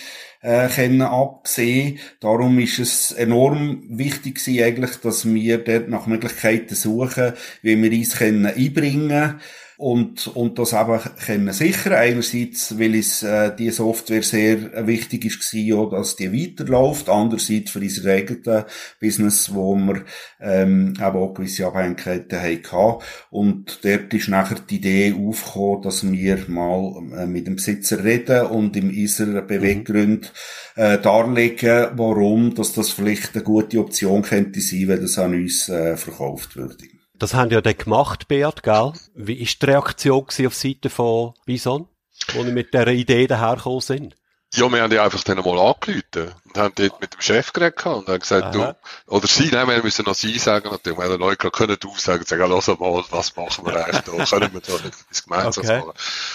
äh, 0.41 0.69
können 0.69 1.03
absehen. 1.03 1.99
Darum 2.21 2.59
ist 2.61 2.79
es 2.79 3.13
enorm 3.13 3.83
wichtig 3.89 4.37
gewesen, 4.37 4.63
eigentlich, 4.63 4.97
dass 4.97 5.27
wir 5.27 5.59
dort 5.59 5.89
nach 5.89 6.07
Möglichkeiten 6.07 6.75
suchen, 6.75 7.33
wie 7.63 7.81
wir 7.83 7.93
uns 7.93 8.17
können 8.17 8.47
einbringen 8.47 9.09
können 9.09 9.41
und, 9.79 10.29
und 10.29 10.59
das 10.59 10.73
eben 10.73 10.99
können 11.25 11.53
sichern. 11.53 11.93
Einerseits, 11.93 12.79
weil 12.79 12.95
es 12.95 13.23
äh, 13.23 13.55
die 13.55 13.71
Software 13.71 14.23
sehr 14.23 14.87
wichtig 14.87 15.25
ist 15.25 15.53
war, 15.53 15.91
dass 15.91 16.17
die 16.17 16.33
weiterläuft. 16.33 17.09
Andererseits 17.09 17.71
für 17.71 17.81
unser 17.81 18.11
eigenes 18.11 18.65
Business, 19.01 19.55
wo 19.55 19.75
wir 19.77 20.05
ähm, 20.41 20.95
eben 20.97 21.17
auch 21.17 21.35
gewisse 21.35 21.67
Abhängigkeiten 21.67 22.41
hatten. 22.41 23.03
Und 23.31 23.81
dort 23.85 24.15
ist 24.15 24.29
nachher 24.29 24.59
die 24.61 24.77
Idee 24.77 25.15
aufgekommen, 25.15 25.83
dass 25.83 26.11
wir 26.11 26.39
mal 26.49 26.95
äh, 27.17 27.27
mit 27.27 27.47
dem 27.47 27.57
Besitzer 27.57 28.03
reden 28.03 28.47
und 28.47 28.77
im 28.77 28.89
unserer 28.89 29.43
Beweggrund 29.43 30.33
äh, 30.77 30.99
darlegen, 30.99 31.89
warum 31.97 32.55
dass 32.55 32.73
das 32.73 32.91
vielleicht 32.91 33.35
eine 33.35 33.45
gute 33.45 33.79
Option 33.79 34.23
könnte 34.23 34.61
sein, 34.61 34.89
wenn 34.89 35.01
das 35.01 35.19
an 35.19 35.35
uns 35.35 35.69
äh, 35.69 35.97
verkauft 35.97 36.57
würde. 36.57 36.96
Das 37.19 37.35
haben 37.35 37.51
ja 37.51 37.61
dann 37.61 37.77
gemacht, 37.77 38.29
Beat, 38.29 38.63
gell? 38.63 38.93
Wie 39.15 39.41
ist 39.41 39.63
die 39.63 39.67
Reaktion 39.67 40.27
auf 40.29 40.55
Seite 40.55 40.91
von 40.91 41.33
Bison, 41.47 41.89
wo 42.35 42.45
wir 42.45 42.53
mit 42.53 42.75
dieser 42.75 42.89
Idee 42.89 43.27
dahergekommen 43.27 43.81
sind? 43.81 44.17
Ja, 44.55 44.71
wir 44.71 44.81
haben 44.81 44.91
die 44.91 44.99
einfach 44.99 45.23
dann 45.25 45.39
mal 45.39 45.59
angerufen 45.59 46.33
und 46.47 46.57
haben 46.57 46.73
dort 46.77 47.01
mit 47.01 47.13
dem 47.13 47.21
Chef 47.21 47.53
geredet 47.53 47.85
und 47.85 48.09
haben 48.09 48.19
gesagt, 48.19 48.45
Aha. 48.45 48.77
du, 49.07 49.15
oder 49.15 49.27
sie, 49.27 49.51
nein, 49.51 49.69
wir 49.69 49.83
müssen 49.83 50.05
noch 50.05 50.15
sie 50.15 50.39
sagen, 50.39 50.71
natürlich, 50.71 50.99
wir 50.99 51.05
haben 51.05 51.19
Leute 51.19 51.51
können 51.51 51.77
du 51.79 51.93
sagen, 51.97 52.25
sagen, 52.25 52.51
lass 52.51 52.69
mal, 52.69 53.05
was 53.11 53.37
machen 53.37 53.67
wir 53.67 53.77
eigentlich 53.77 54.03
da, 54.03 54.13
können 54.39 54.55
wir 54.55 54.61
da 54.61 54.73
nicht 54.73 54.87
etwas 54.87 55.25
gemeinsam 55.25 55.65
okay. 55.65 55.79
machen. 55.81 55.93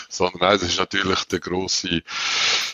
Sondern 0.10 0.40
nein, 0.42 0.60
das 0.60 0.70
ist 0.70 0.80
natürlich 0.80 1.24
der 1.26 1.40
grosse, 1.40 2.04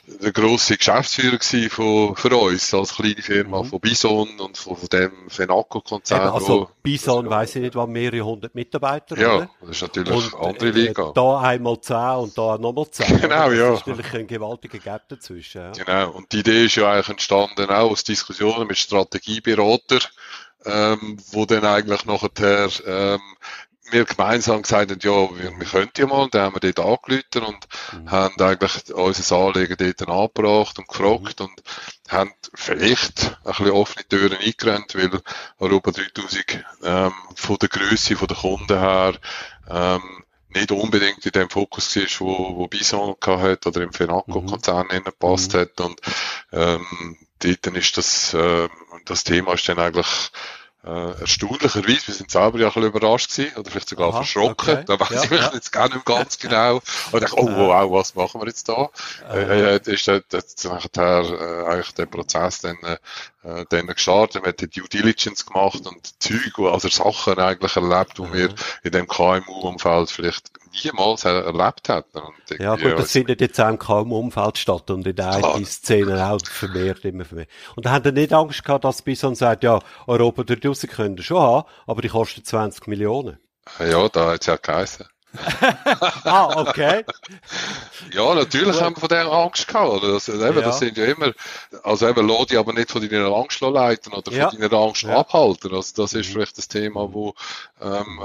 der 0.07 0.31
grosse 0.31 0.75
Geschäftsführer 0.75 1.37
gewesen 1.37 1.69
von, 1.69 2.15
für 2.15 2.35
uns, 2.35 2.73
als 2.73 2.95
kleine 2.95 3.21
Firma, 3.21 3.63
mhm. 3.63 3.67
von 3.67 3.79
Bison 3.79 4.39
und 4.39 4.57
von, 4.57 4.75
von 4.75 4.89
dem 4.89 5.29
Fenaco-Konzern. 5.29 6.29
Also, 6.29 6.69
Bison, 6.83 7.29
weiss 7.29 7.55
ich 7.55 7.61
nicht, 7.61 7.75
war 7.75 7.87
mehrere 7.87 8.25
hundert 8.25 8.55
Mitarbeiter, 8.55 9.17
Ja, 9.17 9.35
oder? 9.35 9.49
das 9.61 9.69
ist 9.69 9.81
natürlich 9.83 10.33
und, 10.33 10.45
andere 10.45 10.69
Liga. 10.71 11.09
Äh, 11.09 11.13
da 11.13 11.39
einmal 11.41 11.79
zehn 11.79 12.15
und 12.17 12.37
da 12.37 12.57
nochmal 12.57 12.89
zehn. 12.89 13.21
Genau, 13.27 13.51
ja. 13.51 13.71
Das 13.71 13.79
ist 13.81 13.87
natürlich 13.87 14.13
ein 14.13 14.27
gewaltiger 14.27 14.79
Gap 14.79 15.07
dazwischen. 15.27 15.61
Ja. 15.61 15.71
Genau, 15.71 16.11
und 16.11 16.31
die 16.31 16.39
Idee 16.39 16.65
ist 16.65 16.75
ja 16.75 16.91
eigentlich 16.91 17.09
entstanden, 17.09 17.69
auch 17.69 17.91
aus 17.91 18.03
Diskussionen 18.03 18.67
mit 18.67 18.77
Strategieberater, 18.77 19.99
ähm, 20.65 21.17
wo 21.31 21.45
dann 21.45 21.65
eigentlich 21.65 22.05
nachher 22.05 22.69
ähm, 22.85 23.21
wir 23.89 24.03
gemeinsam 24.03 24.63
gesagt 24.63 24.91
haben, 24.91 24.99
ja, 25.01 25.11
wir, 25.11 25.57
wir 25.57 25.65
könnten 25.65 26.01
ja 26.01 26.07
mal, 26.07 26.23
und 26.23 26.35
dann 26.35 26.41
haben 26.41 26.55
wir 26.61 26.71
dort 26.71 26.85
angerufen 27.05 27.47
und 27.47 27.67
mhm. 27.93 28.11
haben 28.11 28.41
eigentlich 28.41 28.93
unser 28.93 29.37
Anliegen 29.37 29.77
dort 29.77 30.09
angebracht 30.09 30.77
und 30.77 30.89
gefragt 30.89 31.39
mhm. 31.39 31.45
und 31.45 31.63
haben 32.09 32.33
vielleicht 32.53 33.37
ein 33.45 33.51
bisschen 33.51 33.71
offene 33.71 34.07
Türen 34.07 34.37
eingerannt, 34.37 34.93
weil 34.95 35.21
Europa 35.59 35.91
3000 35.91 36.65
ähm, 36.83 37.13
von 37.35 37.57
der 37.61 37.69
Größe 37.69 38.17
von 38.17 38.27
der 38.27 38.37
Kunden 38.37 38.77
her 38.77 39.13
ähm, 39.69 40.23
nicht 40.49 40.71
unbedingt 40.71 41.25
in 41.25 41.31
dem 41.31 41.49
Fokus 41.49 41.95
war, 41.95 42.03
wo, 42.19 42.57
wo 42.57 42.67
Bison 42.67 43.15
hat 43.25 43.67
oder 43.67 43.81
im 43.81 43.93
Fenaco-Konzern 43.93 44.87
mhm. 44.91 45.03
gepasst 45.03 45.53
mhm. 45.53 45.57
hat 45.59 45.81
und 45.81 46.01
ähm, 46.51 47.17
dort 47.39 47.67
ist 47.67 47.97
das, 47.97 48.33
äh, 48.33 48.69
das 49.05 49.23
Thema 49.23 49.53
ist 49.53 49.67
dann 49.67 49.79
eigentlich 49.79 50.31
äh, 50.83 51.19
erstaunlicherweise, 51.19 52.07
wir 52.07 52.13
sind 52.13 52.31
selber 52.31 52.59
ja 52.59 52.67
ein 52.67 52.73
bisschen 52.73 52.89
überrascht 52.89 53.35
gewesen, 53.35 53.57
oder 53.57 53.71
vielleicht 53.71 53.89
sogar 53.89 54.09
Aha, 54.09 54.17
verschrocken. 54.17 54.69
Okay. 54.75 54.83
Da 54.85 54.99
weiß 54.99 55.09
ja, 55.09 55.23
ich 55.23 55.29
mich 55.31 55.39
ja. 55.41 55.51
jetzt 55.53 55.71
gar 55.71 55.89
nicht 55.89 56.05
ganz 56.05 56.39
genau. 56.39 56.81
Und 57.11 57.23
ich, 57.23 57.33
oh, 57.33 57.47
wow, 57.47 57.91
was 57.91 58.15
machen 58.15 58.41
wir 58.41 58.47
jetzt 58.47 58.69
da? 58.69 58.89
Äh, 59.29 59.75
äh, 59.75 59.91
ist 59.91 60.07
dann, 60.07 60.21
nachher, 60.63 61.23
äh, 61.23 61.71
eigentlich 61.71 61.93
der 61.95 62.05
Prozess 62.05 62.61
dann, 62.61 62.77
äh, 62.83 63.65
dann 63.69 63.87
gestartet. 63.87 64.43
Wir 64.43 64.49
haben 64.49 64.57
die 64.57 64.67
Due 64.67 64.87
Diligence 64.87 65.45
gemacht 65.45 65.85
und 65.85 66.21
Zeug, 66.21 66.59
also 66.59 66.89
Sachen 66.89 67.39
eigentlich 67.39 67.75
erlebt, 67.75 68.17
die 68.17 68.33
wir 68.33 68.55
in 68.83 68.91
dem 68.91 69.07
KMU-Umfeld 69.07 70.11
vielleicht 70.11 70.51
niemals 70.83 71.25
erlebt 71.25 71.89
hätten. 71.89 72.19
Und 72.19 72.59
ja 72.59 72.75
gut, 72.75 72.97
das 72.97 73.11
findet 73.11 73.41
jetzt 73.41 73.59
auch 73.59 73.69
im 73.69 73.79
KMU-Umfeld 73.79 74.57
statt 74.57 74.89
und 74.89 75.05
in 75.05 75.15
der 75.15 75.39
IT-Szene 75.39 76.31
auch 76.31 76.39
vermehrt, 76.45 77.03
immer 77.05 77.25
vermehrt. 77.25 77.49
Und 77.75 77.85
da 77.85 77.91
haben 77.91 78.05
ihr 78.05 78.11
nicht 78.11 78.33
Angst 78.33 78.63
gehabt, 78.63 78.83
dass 78.83 79.01
Bison 79.01 79.35
sagt, 79.35 79.63
ja, 79.63 79.79
Europa 80.07 80.43
dort 80.43 80.63
draussen 80.63 80.89
könnt 80.89 81.19
ihr 81.19 81.23
schon 81.23 81.41
haben, 81.41 81.67
aber 81.85 82.01
die 82.01 82.09
kosten 82.09 82.43
20 82.43 82.87
Millionen. 82.87 83.37
Ja, 83.79 84.07
da 84.09 84.31
hat 84.31 84.41
es 84.41 84.47
ja 84.47 84.55
geheißen. 84.55 85.05
ah, 86.23 86.61
okay. 86.61 87.03
Ja, 88.13 88.33
natürlich 88.33 88.79
haben 88.81 88.95
wir 88.95 88.99
von 88.99 89.09
der 89.09 89.25
Angst 89.25 89.67
gehabt. 89.67 89.91
Oder? 89.91 90.13
Das, 90.13 90.29
eben, 90.29 90.41
ja. 90.41 90.51
das 90.51 90.79
sind 90.79 90.97
ja 90.97 91.05
immer, 91.05 91.33
also 91.83 92.07
eben, 92.07 92.27
lass 92.27 92.47
dich 92.47 92.57
aber 92.57 92.73
nicht 92.73 92.89
von 92.89 93.07
deiner 93.07 93.27
Angst 93.27 93.61
leiten 93.61 94.13
oder 94.13 94.31
von 94.31 94.39
ja. 94.39 94.49
deiner 94.49 94.73
Angst 94.73 95.03
ja. 95.03 95.17
abhalten. 95.17 95.73
Also, 95.73 96.01
das 96.01 96.13
ist 96.13 96.29
mhm. 96.29 96.33
vielleicht 96.33 96.57
das 96.57 96.67
Thema, 96.67 97.13
wo 97.13 97.33
ähm, 97.81 98.21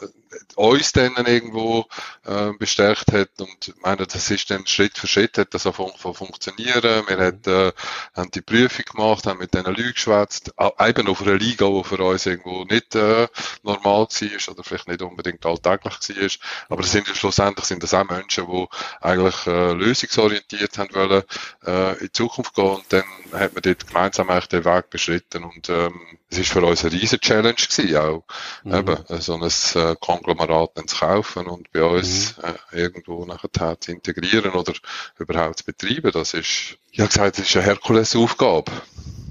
äh, 0.00 0.06
uns 0.56 0.92
dann 0.92 1.14
irgendwo 1.26 1.86
äh, 2.24 2.52
bestärkt 2.58 3.12
hat 3.12 3.30
und 3.38 3.74
meine, 3.82 4.06
das 4.06 4.30
ist 4.30 4.50
dann 4.50 4.66
Schritt 4.66 4.98
für 4.98 5.06
Schritt 5.06 5.38
hat 5.38 5.54
das 5.54 5.66
auch 5.66 5.74
fun 5.74 6.14
funktionieren. 6.14 7.04
Wir 7.06 7.16
mhm. 7.16 7.20
hat, 7.20 7.46
äh, 7.46 7.72
haben 8.14 8.30
die 8.30 8.40
Prüfung 8.40 8.84
gemacht, 8.84 9.26
haben 9.26 9.38
mit 9.38 9.54
diesen 9.54 9.66
Leuten 9.66 9.92
geschwätzt, 9.92 10.52
eben 10.80 11.08
auf 11.08 11.22
einer 11.22 11.34
Liga, 11.34 11.68
die 11.68 11.84
für 11.84 12.02
uns 12.02 12.26
irgendwo 12.26 12.64
nicht 12.64 12.94
äh, 12.94 13.28
normal 13.62 14.06
war 14.08 14.52
oder 14.52 14.64
vielleicht 14.64 14.88
nicht 14.88 15.02
unbedingt 15.02 15.44
alltäglich 15.46 15.94
war. 15.94 16.30
Aber 16.68 16.82
das 16.82 16.92
sind 16.92 17.08
ja 17.08 17.14
schlussendlich 17.14 17.66
sind 17.66 17.82
das 17.82 17.94
auch 17.94 18.08
Menschen, 18.08 18.46
die 18.46 18.66
eigentlich 19.00 19.46
äh, 19.46 19.72
lösungsorientiert 19.72 20.78
haben 20.78 20.94
wollen, 20.94 21.22
äh, 21.66 21.92
in 21.94 22.06
die 22.06 22.12
Zukunft 22.12 22.54
gehen 22.54 22.64
und 22.64 22.84
dann 22.90 23.04
hat 23.32 23.54
man 23.54 23.62
dort 23.62 23.86
gemeinsam 23.86 24.30
eigentlich 24.30 24.48
den 24.48 24.64
Weg 24.64 24.90
beschritten 24.90 25.44
und 25.44 25.68
ähm, 25.68 26.18
es 26.30 26.38
ist 26.38 26.52
für 26.52 26.64
uns 26.64 26.84
eine 26.84 26.92
riesen 26.92 27.20
Challenge 27.20 27.54
gewesen, 27.54 27.96
auch 27.96 28.24
mhm. 28.64 28.74
eben, 28.74 29.20
so 29.20 29.34
ein 29.34 29.42
äh, 29.42 29.96
Konglomerat 30.22 30.70
zu 30.86 30.96
kaufen 30.96 31.46
und 31.46 31.70
bei 31.72 31.82
uns 31.82 32.36
mhm. 32.38 32.44
äh, 32.44 32.82
irgendwo 32.82 33.24
nachher 33.24 33.80
zu 33.80 33.92
integrieren 33.92 34.52
oder 34.52 34.72
überhaupt 35.18 35.58
zu 35.58 35.64
betreiben. 35.64 36.10
Das 36.12 36.34
ist, 36.34 36.78
ich 36.90 37.00
habe 37.00 37.08
gesagt, 37.08 37.38
das 37.38 37.46
ist 37.48 37.56
eine 37.56 37.66
Herkulesaufgabe. 37.66 38.72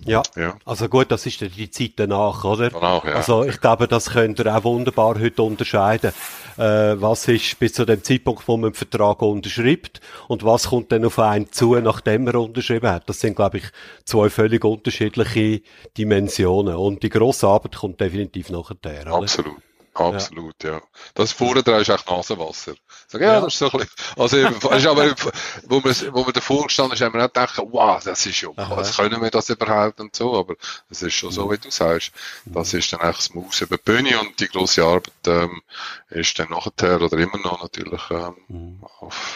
Ja. 0.04 0.23
ja. 0.36 0.56
Also 0.65 0.88
gut, 0.89 1.12
das 1.12 1.25
ist 1.25 1.41
die 1.41 1.69
Zeit 1.69 1.91
danach, 1.97 2.43
oder? 2.43 2.69
Danach, 2.71 3.06
ja. 3.06 3.13
Also 3.13 3.43
ich 3.43 3.62
glaube, 3.62 3.88
das 3.88 4.10
könnt 4.10 4.39
ihr 4.39 4.56
auch 4.56 4.63
wunderbar 4.63 5.19
heute 5.19 5.43
unterscheiden. 5.43 6.12
Äh, 6.58 6.99
was 6.99 7.27
ist 7.27 7.60
bis 7.60 7.73
zu 7.73 7.86
dem 7.86 8.04
Zeitpunkt, 8.04 8.47
wo 8.47 8.58
man 8.58 8.71
den 8.71 8.75
Vertrag 8.75 9.21
unterschreibt 9.21 10.01
und 10.27 10.43
was 10.43 10.69
kommt 10.69 10.91
dann 10.91 11.06
auf 11.06 11.19
einen 11.19 11.51
zu, 11.51 11.75
nachdem 11.75 12.27
er 12.27 12.36
unterschrieben 12.36 12.89
hat. 12.89 13.08
Das 13.10 13.19
sind, 13.19 13.36
glaube 13.36 13.60
ich, 13.60 13.65
zwei 14.04 14.30
völlig 14.30 14.65
unterschiedliche 14.65 15.62
Dimensionen. 15.97 16.75
Und 16.75 17.04
die 17.04 17.10
grosse 17.10 17.47
Arbeit 17.47 17.75
kommt 17.75 18.01
definitiv 18.01 18.49
nachher. 18.49 18.77
Oder? 18.84 19.13
Absolut. 19.13 19.56
Absolut, 19.93 20.63
ja. 20.63 20.71
ja. 20.73 20.82
Das 21.15 21.34
vorne 21.34 21.63
dran 21.63 21.82
ist 21.82 21.89
echt 21.89 22.10
Nasenwasser. 22.10 22.73
Sag, 23.08 23.21
ja, 23.21 23.34
ja, 23.34 23.41
das 23.41 23.54
ist 23.54 23.60
so 23.60 23.71
ein 23.71 23.80
bisschen, 23.80 23.89
also, 24.17 24.38
ist 24.38 24.88
aber, 24.88 25.15
wo 25.67 25.84
wir, 25.84 26.13
wo 26.13 26.25
wir 26.25 26.34
davor 26.34 26.67
gestanden 26.67 26.97
sind, 26.97 27.08
haben 27.08 27.13
wir 27.13 27.21
nicht 27.23 27.34
gedacht, 27.34 27.58
wow, 27.58 28.01
das 28.01 28.25
ist 28.25 28.41
ja, 28.41 28.49
was 28.56 28.95
können 28.95 29.21
wir 29.21 29.30
das 29.30 29.49
überhaupt 29.49 29.99
und 29.99 30.15
so, 30.15 30.38
aber 30.38 30.56
es 30.89 31.01
ist 31.01 31.13
schon 31.13 31.32
so, 31.32 31.45
mhm. 31.47 31.51
wie 31.51 31.58
du 31.58 31.71
sagst. 31.71 32.12
Das 32.45 32.73
ist 32.73 32.93
dann 32.93 33.01
eigentlich 33.01 33.17
das 33.17 33.34
Maus 33.34 33.60
über 33.62 33.77
die 33.77 33.84
Bühne 33.84 34.19
und 34.19 34.39
die 34.39 34.47
grosse 34.47 34.84
Arbeit, 34.84 35.12
ähm, 35.27 35.62
ist 36.10 36.39
dann 36.39 36.49
nachher 36.49 37.01
oder 37.01 37.17
immer 37.17 37.38
noch 37.39 37.62
natürlich, 37.62 38.01
ähm, 38.12 38.36
mhm. 38.47 38.80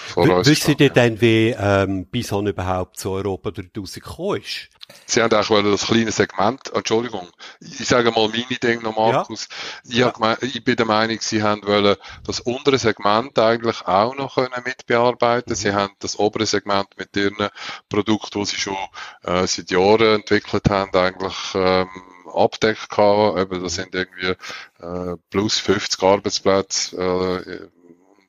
vor 0.08 0.24
uns. 0.24 0.48
Wisst 0.48 0.70
ihr 0.70 0.90
denn, 0.90 1.20
wie, 1.20 1.56
ähm, 1.58 2.06
Bison 2.06 2.48
überhaupt 2.48 2.98
zu 2.98 3.12
Europa 3.12 3.52
draussen 3.52 4.02
gekommen 4.02 4.42
ist? 4.42 4.70
Sie 5.06 5.22
haben 5.22 5.34
auch 5.34 5.64
das 5.64 5.86
kleine 5.88 6.12
Segment, 6.12 6.72
Entschuldigung, 6.74 7.28
ich 7.60 7.88
sage 7.88 8.12
mal 8.12 8.30
meine 8.30 8.46
Dinge 8.46 8.84
noch, 8.84 8.96
Markus. 8.96 9.48
Ja. 9.84 10.08
Ich, 10.08 10.14
gemeint, 10.14 10.44
ich 10.46 10.64
bin 10.64 10.76
der 10.76 10.86
Meinung, 10.86 11.18
Sie 11.20 11.44
haben 11.44 11.66
wollen 11.66 11.96
das 12.26 12.40
untere 12.40 12.78
Segment 12.78 13.38
eigentlich 13.40 13.86
auch 13.86 14.16
noch 14.16 14.36
können 14.36 14.64
mitbearbeiten. 14.66 15.52
Mhm. 15.52 15.56
Sie 15.56 15.74
haben 15.74 15.94
das 16.00 16.20
obere 16.20 16.46
Segment 16.46 16.88
mit 16.98 17.16
ihren 17.16 17.50
Produkten, 17.90 18.40
die 18.40 18.46
Sie 18.46 18.58
schon 18.58 18.78
äh, 19.24 19.48
seit 19.48 19.72
Jahren 19.72 20.16
entwickelt 20.22 20.70
haben, 20.70 20.94
eigentlich 20.94 21.36
ähm, 21.56 21.90
abdeckt 22.34 22.90
gehabt. 22.90 23.40
Eben, 23.40 23.64
das 23.64 23.76
sind 23.76 23.96
irgendwie 23.96 24.36
äh, 24.80 25.16
plus 25.30 25.60
50 25.60 26.02
Arbeitsplätze 26.04 26.98
äh, 26.98 27.68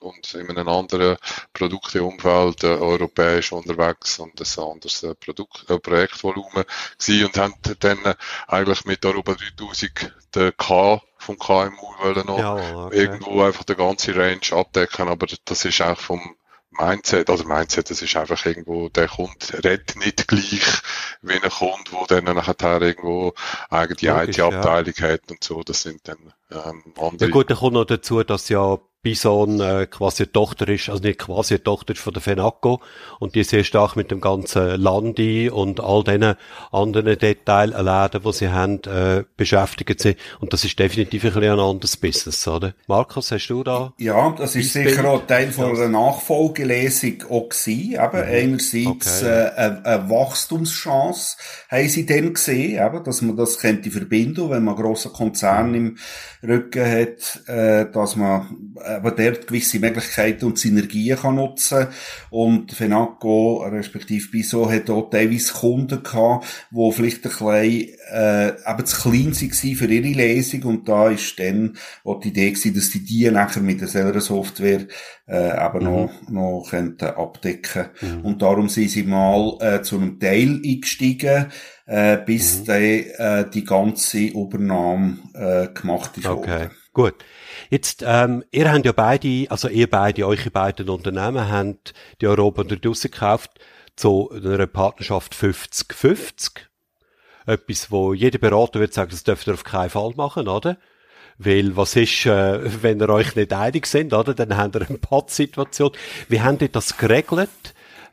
und 0.07 0.35
in 0.35 0.51
einem 0.51 0.69
anderen 0.69 1.17
Produkteumfeld 1.53 2.65
äh, 2.65 2.69
europäisch 2.69 3.53
unterwegs 3.53 4.19
und 4.19 4.41
ein 4.41 4.65
anderes 4.65 5.03
äh, 5.03 5.15
Produkt, 5.15 5.69
äh, 5.69 5.79
Projektvolumen 5.79 6.65
gewesen 6.99 7.27
und 7.27 7.39
haben 7.39 7.55
dann 7.81 8.05
äh, 8.05 8.15
eigentlich 8.47 8.85
mit 8.85 9.05
Europa 9.05 9.35
3000 9.35 10.13
den 10.35 10.57
K 10.57 11.03
vom 11.19 11.39
KMU 11.39 11.95
wollen 11.99 12.27
noch 12.27 12.39
ja, 12.39 12.55
okay. 12.87 12.97
irgendwo 12.97 13.43
einfach 13.43 13.65
die 13.65 13.75
ganze 13.75 14.15
Range 14.15 14.53
abdecken, 14.53 15.09
aber 15.09 15.27
das 15.45 15.65
ist 15.65 15.81
auch 15.81 15.99
vom 15.99 16.37
Mindset, 16.79 17.31
also 17.31 17.45
Mindset, 17.45 17.91
das 17.91 18.03
ist 18.03 18.17
einfach 18.17 18.45
irgendwo, 18.45 18.89
der 18.89 19.09
Kunde 19.09 19.65
redet 19.65 19.97
nicht 19.97 20.29
gleich 20.29 20.83
wie 21.23 21.33
ein 21.33 21.51
Kunde, 21.51 22.07
der 22.11 22.23
dann 22.23 22.37
nachher 22.37 22.83
irgendwo 22.83 23.35
eigene 23.71 24.25
IT-Abteilung 24.25 24.95
ja. 24.99 25.09
hat 25.09 25.31
und 25.31 25.43
so, 25.43 25.63
das 25.63 25.83
sind 25.83 26.07
dann 26.07 26.33
ähm. 26.51 26.83
Ja 27.19 27.29
gut, 27.29 27.51
dann 27.51 27.59
kommt 27.59 27.75
noch 27.75 27.85
dazu, 27.85 28.23
dass 28.23 28.49
ja 28.49 28.79
Bison 29.07 29.61
äh, 29.61 29.87
quasi 29.89 30.25
eine 30.25 30.33
Tochter 30.33 30.67
ist, 30.67 30.89
also 30.89 31.01
nicht 31.01 31.21
quasi 31.21 31.55
eine 31.55 31.63
Tochter 31.63 31.93
ist 31.93 32.03
von 32.03 32.13
der 32.13 32.23
Fenaco 32.23 32.81
und 33.21 33.37
die 33.37 33.45
sehr 33.45 33.63
stark 33.63 33.95
mit 33.95 34.11
dem 34.11 34.21
ganzen 34.21 34.81
Landi 34.81 35.49
und 35.49 35.79
all 35.79 36.03
diesen 36.03 36.35
anderen 36.73 37.17
Detailläden, 37.17 38.23
die 38.25 38.33
sie 38.33 38.49
haben, 38.49 38.81
äh, 38.83 39.23
beschäftigt 39.37 40.01
sind 40.01 40.19
und 40.41 40.53
das 40.53 40.65
ist 40.65 40.77
definitiv 40.81 41.25
ein, 41.25 41.37
ein 41.37 41.61
anderes 41.61 41.97
Business, 41.97 42.49
oder? 42.49 42.75
Markus, 42.89 43.31
hast 43.31 43.47
du 43.47 43.63
da? 43.63 43.93
Ja, 43.99 44.35
das 44.37 44.57
ist 44.57 44.73
sicher 44.73 45.09
auch 45.09 45.25
Teil 45.25 45.53
von 45.53 45.77
einer 45.77 45.89
Nachfolgelesung 45.89 47.23
auch 47.31 47.49
gewesen, 47.49 47.93
eben 47.93 47.95
mhm. 47.95 48.57
einerseits 48.59 49.23
okay. 49.23 49.29
äh, 49.29 49.51
eine, 49.55 49.85
eine 49.85 50.11
Wachstumschance 50.11 51.37
haben 51.69 51.89
sie 51.89 52.07
dann 52.07 52.35
gesehen, 52.35 52.85
eben, 52.85 53.05
dass 53.05 53.23
man 53.23 53.37
das 53.37 53.61
könnte 53.61 53.89
verbinden, 53.93 54.51
wenn 54.51 54.65
man 54.65 54.75
einen 54.75 54.83
grossen 54.83 55.13
Konzern 55.13 55.75
im 55.75 55.97
Rücken 56.43 56.85
hat, 56.85 57.49
äh, 57.49 57.91
dass 57.91 58.17
man 58.17 58.75
äh, 58.85 58.97
aber 58.97 59.11
dort 59.11 59.47
gewisse 59.47 59.79
Möglichkeiten 59.79 60.45
und 60.47 60.59
Synergien 60.59 61.19
kann 61.19 61.37
nutzen 61.37 61.89
und 62.31 62.73
Fenaco, 62.73 63.65
respektive 63.67 64.29
Biso, 64.29 64.71
hat 64.71 64.91
auch 64.91 65.11
teilweise 65.11 65.53
Kunden 65.53 66.03
gehabt, 66.03 66.47
die 66.71 66.93
vielleicht 66.93 67.25
ein 67.25 67.31
bisschen, 67.31 67.99
äh, 68.13 68.49
eben 68.49 68.87
zu 68.87 69.03
klein 69.03 69.33
waren 69.35 69.77
für 69.77 69.87
ihre 69.87 70.09
Lesung 70.09 70.63
und 70.65 70.89
da 70.89 71.11
ist 71.11 71.39
dann 71.39 71.77
auch 72.05 72.21
die 72.21 72.29
Idee 72.29 72.51
gewesen, 72.51 72.75
dass 72.75 72.91
die 72.91 73.05
die 73.05 73.31
nachher 73.31 73.63
mit 73.63 73.81
der 73.81 73.89
selber 73.89 74.21
Software 74.21 74.87
äh, 75.29 75.67
eben 75.67 75.79
mhm. 75.79 75.85
noch, 75.85 76.11
noch 76.29 76.67
könnten 76.71 77.07
abdecken 77.07 77.87
mhm. 78.01 78.21
und 78.25 78.43
darum 78.43 78.69
sind 78.69 78.91
sie 78.91 79.03
mal 79.03 79.57
äh, 79.61 79.83
zu 79.83 79.97
einem 79.97 80.19
Teil 80.21 80.61
eingestiegen, 80.65 81.47
äh, 81.87 82.19
bis 82.19 82.61
mhm. 82.61 82.65
dann 82.67 82.83
äh, 82.83 83.51
die 83.51 83.65
ganze 83.65 84.19
Übernahme 84.19 85.19
äh, 85.35 85.69
gemacht 85.69 86.19
ist. 86.19 86.27
Okay, 86.27 86.51
worden. 86.51 86.71
gut. 86.93 87.15
Jetzt, 87.71 88.05
ähm, 88.07 88.45
ihr 88.51 88.71
habt 88.71 88.85
ja 88.85 88.93
beide, 88.93 89.47
also 89.49 89.69
ihr 89.69 89.89
beide, 89.89 90.27
eure 90.27 90.51
beiden 90.51 90.89
Unternehmen 90.89 91.49
habt 91.49 91.95
die 92.21 92.27
Europa 92.27 92.65
dort 92.65 93.03
gekauft 93.03 93.51
zu 93.95 94.31
einer 94.31 94.67
Partnerschaft 94.67 95.35
50-50. 95.35 96.51
Etwas, 97.47 97.91
wo 97.91 98.13
jeder 98.13 98.39
Berater 98.39 98.81
wird 98.81 98.93
sagen, 98.93 99.13
das 99.13 99.23
dürft 99.23 99.47
ihr 99.47 99.55
auf 99.55 99.65
keinen 99.65 99.91
Fall 99.91 100.13
machen, 100.17 100.49
oder? 100.49 100.77
Weil 101.39 101.77
was 101.77 101.95
ist, 101.97 102.27
äh, 102.27 102.83
wenn 102.83 103.01
ihr 103.01 103.09
euch 103.11 103.37
nicht 103.37 103.53
einig 103.53 103.87
sind, 103.87 104.13
oder? 104.13 104.35
Dann 104.35 104.57
habt 104.57 104.75
ihr 104.75 104.89
eine 104.89 104.99
Pattsituation. 104.99 105.93
Wie 106.29 106.41
habt 106.41 106.63
ihr 106.63 106.69
das 106.69 106.97
geregelt? 106.97 107.51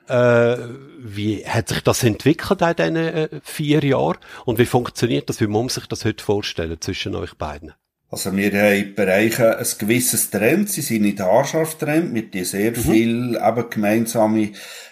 Äh, 0.07 0.57
wie 0.99 1.45
hat 1.45 1.69
sich 1.69 1.81
das 1.81 2.03
entwickelt 2.03 2.61
in 2.61 2.75
diesen 2.75 2.95
äh, 2.95 3.29
vier 3.43 3.83
Jahren? 3.83 4.17
Und 4.45 4.59
wie 4.59 4.65
funktioniert 4.65 5.29
das? 5.29 5.41
Wie 5.41 5.47
muss 5.47 5.61
man 5.61 5.69
sich 5.69 5.87
das 5.87 6.05
heute 6.05 6.23
vorstellen 6.23 6.81
zwischen 6.81 7.15
euch 7.15 7.35
beiden? 7.35 7.73
Also 8.13 8.35
wir 8.37 8.51
haben 8.53 8.93
Bereiche 8.93 9.57
ein 9.57 9.65
gewisses 9.79 10.29
Trend, 10.29 10.69
sie 10.69 10.81
sind 10.81 11.01
nicht 11.01 11.19
haarscharf 11.19 11.79
Trend, 11.79 12.13
wir 12.13 12.21
haben 12.21 12.45
sehr 12.45 12.69
mhm. 12.69 12.75
viel 12.75 13.35
eben 13.43 13.69
gemeinsame 13.71 14.51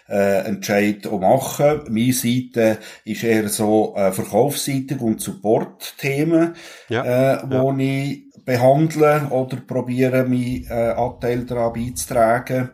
äh, 0.10 0.46
Entscheid 0.48 1.06
machen. 1.06 1.82
Meine 1.88 2.14
Seite 2.14 2.80
ist 3.06 3.24
eher 3.24 3.48
so 3.50 3.94
äh, 3.96 4.12
verkaufsseitig 4.12 5.00
und 5.00 5.22
Support-Themen, 5.22 6.56
ja, 6.90 7.36
äh, 7.36 7.44
wo 7.48 7.72
ja. 7.74 7.78
ich 7.78 8.24
behandle 8.44 9.28
oder 9.30 9.58
probiere, 9.58 10.24
meinen 10.24 10.66
äh, 10.68 10.74
Anteil 10.74 11.46
daran 11.46 11.74
beizutragen. 11.74 12.72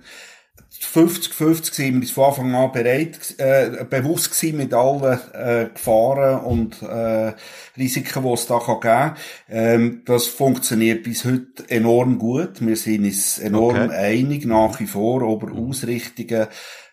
50-50 0.84 1.74
sind 1.74 2.02
wir 2.02 2.08
von 2.08 2.26
Anfang 2.26 2.56
an 2.56 2.72
bereit, 2.72 3.36
äh, 3.38 3.86
bewusst 3.90 4.32
gewesen 4.32 4.58
mit 4.58 4.74
allen 4.74 5.20
äh, 5.34 5.70
Gefahren 5.74 6.42
und 6.42 6.82
äh, 6.82 7.34
Risiken, 7.78 8.24
die 8.24 8.30
es 8.30 8.48
da 8.48 8.60
kann 8.60 8.80
geben 8.80 9.22
ähm, 9.50 10.02
Das 10.06 10.28
funktioniert 10.28 11.04
bis 11.04 11.26
heute 11.26 11.70
enorm 11.70 12.18
gut. 12.18 12.66
Wir 12.66 12.76
sind 12.76 13.06
uns 13.06 13.40
enorm 13.40 13.86
okay. 13.86 13.96
einig 13.96 14.46
nach 14.46 14.80
wie 14.80 14.88
vor 14.88 15.22
über 15.22 15.52
Ausrichtungen 15.52 16.48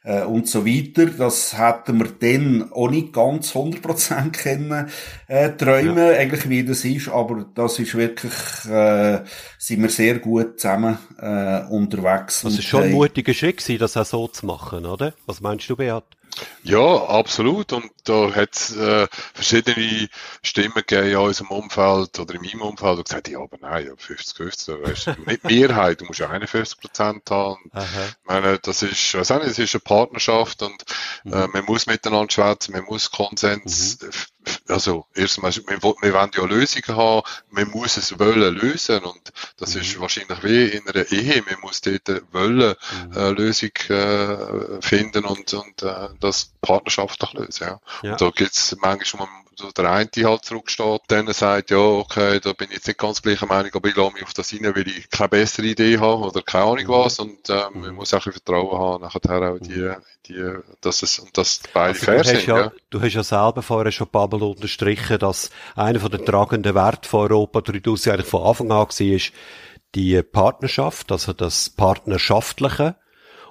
äh, 0.05 0.23
und 0.23 0.49
so 0.49 0.65
weiter. 0.65 1.07
Das 1.07 1.59
hätten 1.59 1.99
wir 1.99 2.11
dann 2.21 2.71
auch 2.73 2.89
nicht 2.89 3.13
ganz 3.13 3.53
100% 3.53 4.31
kennen 4.31 4.89
äh, 5.27 5.51
träumen, 5.51 5.97
ja. 5.97 6.19
eigentlich 6.19 6.49
wie 6.49 6.65
das 6.65 6.85
ist, 6.85 7.09
aber 7.09 7.47
das 7.55 7.79
ist 7.79 7.95
wirklich, 7.95 8.33
äh, 8.71 9.21
sind 9.59 9.83
wir 9.83 9.89
sehr 9.89 10.19
gut 10.19 10.61
zusammen 10.61 10.99
äh, 11.21 11.63
unterwegs. 11.69 12.43
Das 12.43 12.55
ist 12.55 12.65
schon 12.65 12.85
ein 12.85 12.93
mutiger 12.93 13.35
Schritt 13.35 13.65
das 13.81 13.97
auch 13.97 14.05
so 14.05 14.29
zu 14.29 14.47
machen, 14.47 14.87
oder? 14.87 15.15
Was 15.27 15.41
meinst 15.41 15.69
du, 15.69 15.77
Beat? 15.77 16.05
Ja, 16.63 17.07
absolut. 17.07 17.73
Und 17.73 17.91
da 18.05 18.35
hat 18.35 18.55
es 18.55 18.77
äh, 18.77 19.07
verschiedene 19.35 20.09
Stimmen 20.43 20.75
gegeben 20.75 21.09
in 21.09 21.17
unserem 21.17 21.51
Umfeld 21.51 22.19
oder 22.19 22.35
in 22.35 22.43
meinem 22.43 22.63
Umfeld, 22.63 22.99
die 22.99 23.05
gesagt 23.05 23.29
haben, 23.29 23.33
ja, 23.33 23.39
aber 23.41 23.59
nein, 23.61 23.91
50-50, 23.91 24.83
weißt 24.83 25.07
du, 25.07 25.11
nicht 25.27 25.45
Mehrheit, 25.45 26.01
du 26.01 26.07
musst 26.07 26.21
ja 26.21 26.29
51 26.31 26.81
Prozent 26.81 27.31
haben. 27.31 27.71
Ich 27.75 28.15
meine, 28.25 28.59
das 28.59 28.83
ist, 28.83 29.15
weiß 29.15 29.31
auch 29.33 29.39
nicht, 29.39 29.51
das 29.51 29.59
ist 29.59 29.75
eine 29.75 29.81
Partnerschaft 29.81 30.63
und 30.63 30.85
äh, 31.25 31.47
mhm. 31.47 31.51
man 31.53 31.65
muss 31.65 31.87
miteinander 31.87 32.31
schwätzen, 32.31 32.73
man 32.73 32.85
muss 32.85 33.11
Konsens 33.11 33.99
mhm 34.01 34.34
also 34.69 35.07
erstmal, 35.15 35.53
wir, 35.55 35.81
wir 35.81 36.13
wollen 36.13 36.31
ja 36.35 36.45
Lösungen 36.45 36.97
haben, 36.97 37.23
man 37.51 37.69
muss 37.69 37.97
es 37.97 38.19
wollen 38.19 38.55
lösen 38.55 39.01
und 39.05 39.33
das 39.59 39.75
mhm. 39.75 39.81
ist 39.81 40.01
wahrscheinlich 40.01 40.43
wie 40.43 40.65
in 40.67 40.89
einer 40.89 41.11
Ehe, 41.11 41.43
man 41.43 41.61
muss 41.61 41.81
dort 41.81 42.23
wollen 42.33 42.75
mhm. 43.09 43.17
äh, 43.17 43.31
Lösung 43.31 43.71
äh, 43.89 44.81
finden 44.81 45.25
und, 45.25 45.53
und 45.55 45.83
äh, 45.83 46.09
das 46.21 46.53
partnerschaftlich 46.61 47.33
lösen. 47.35 47.65
Ja. 47.65 47.81
ja. 48.03 48.13
Und 48.13 48.21
da 48.21 48.31
gibt's 48.31 48.77
manchmal 48.81 49.29
so 49.57 49.71
der 49.71 49.91
eine 49.91 50.09
halt 50.25 50.45
zurücksteht, 50.45 51.03
dann 51.09 51.33
sagt, 51.33 51.71
ja, 51.71 51.79
okay, 51.79 52.41
da 52.41 52.53
bin 52.53 52.69
ich 52.69 52.77
jetzt 52.77 52.87
nicht 52.87 52.99
ganz 52.99 53.23
gleicher 53.23 53.47
Meinung, 53.47 53.71
aber 53.75 53.89
ich 53.89 53.97
lasse 53.97 54.13
mich 54.13 54.23
auf 54.23 54.35
das 54.35 54.53
rein, 54.53 54.75
weil 54.75 54.89
ich 54.89 55.11
keine 55.11 55.29
bessere 55.29 55.67
Idee 55.67 55.99
habe 55.99 56.25
oder 56.25 56.43
keine 56.43 56.65
Ahnung 56.65 56.85
mhm. 56.85 56.89
was 56.89 57.19
und 57.19 57.51
ähm, 57.51 57.57
mhm. 57.75 57.81
man 57.81 57.95
muss 57.97 58.15
auch 58.15 58.27
ein 58.27 58.33
Vertrauen 58.33 58.79
haben, 58.79 59.03
nachher 59.03 59.53
auch 59.53 59.59
die, 59.59 59.73
mhm. 59.73 59.97
die, 60.27 60.59
dass 60.81 61.03
es, 61.03 61.19
und 61.19 61.37
dass 61.37 61.61
beide 61.73 61.91
also, 61.91 62.05
fair 62.05 62.25
sind. 62.25 62.47
Ja, 62.47 62.59
ja, 62.59 62.73
Du 62.91 63.01
hast 63.01 63.15
ja 63.15 63.23
selber 63.23 63.63
vorher 63.63 63.93
schon 63.93 64.07
ein 64.07 64.13
paar 64.13 64.29
Mal 64.29 64.43
unterstrichen, 64.43 65.19
dass 65.19 65.51
einer 65.75 66.01
von 66.01 66.11
den 66.11 66.25
tragenden 66.25 66.75
Werten 66.75 67.09
von 67.09 67.31
Europa 67.31 67.61
3000 67.61 68.15
eigentlich 68.15 68.27
von 68.27 68.43
Anfang 68.43 68.71
an 68.73 68.87
war, 68.89 69.19
die 69.95 70.23
Partnerschaft, 70.23 71.13
also 71.13 71.33
das 71.33 71.71
Partnerschaftliche. 71.71 72.97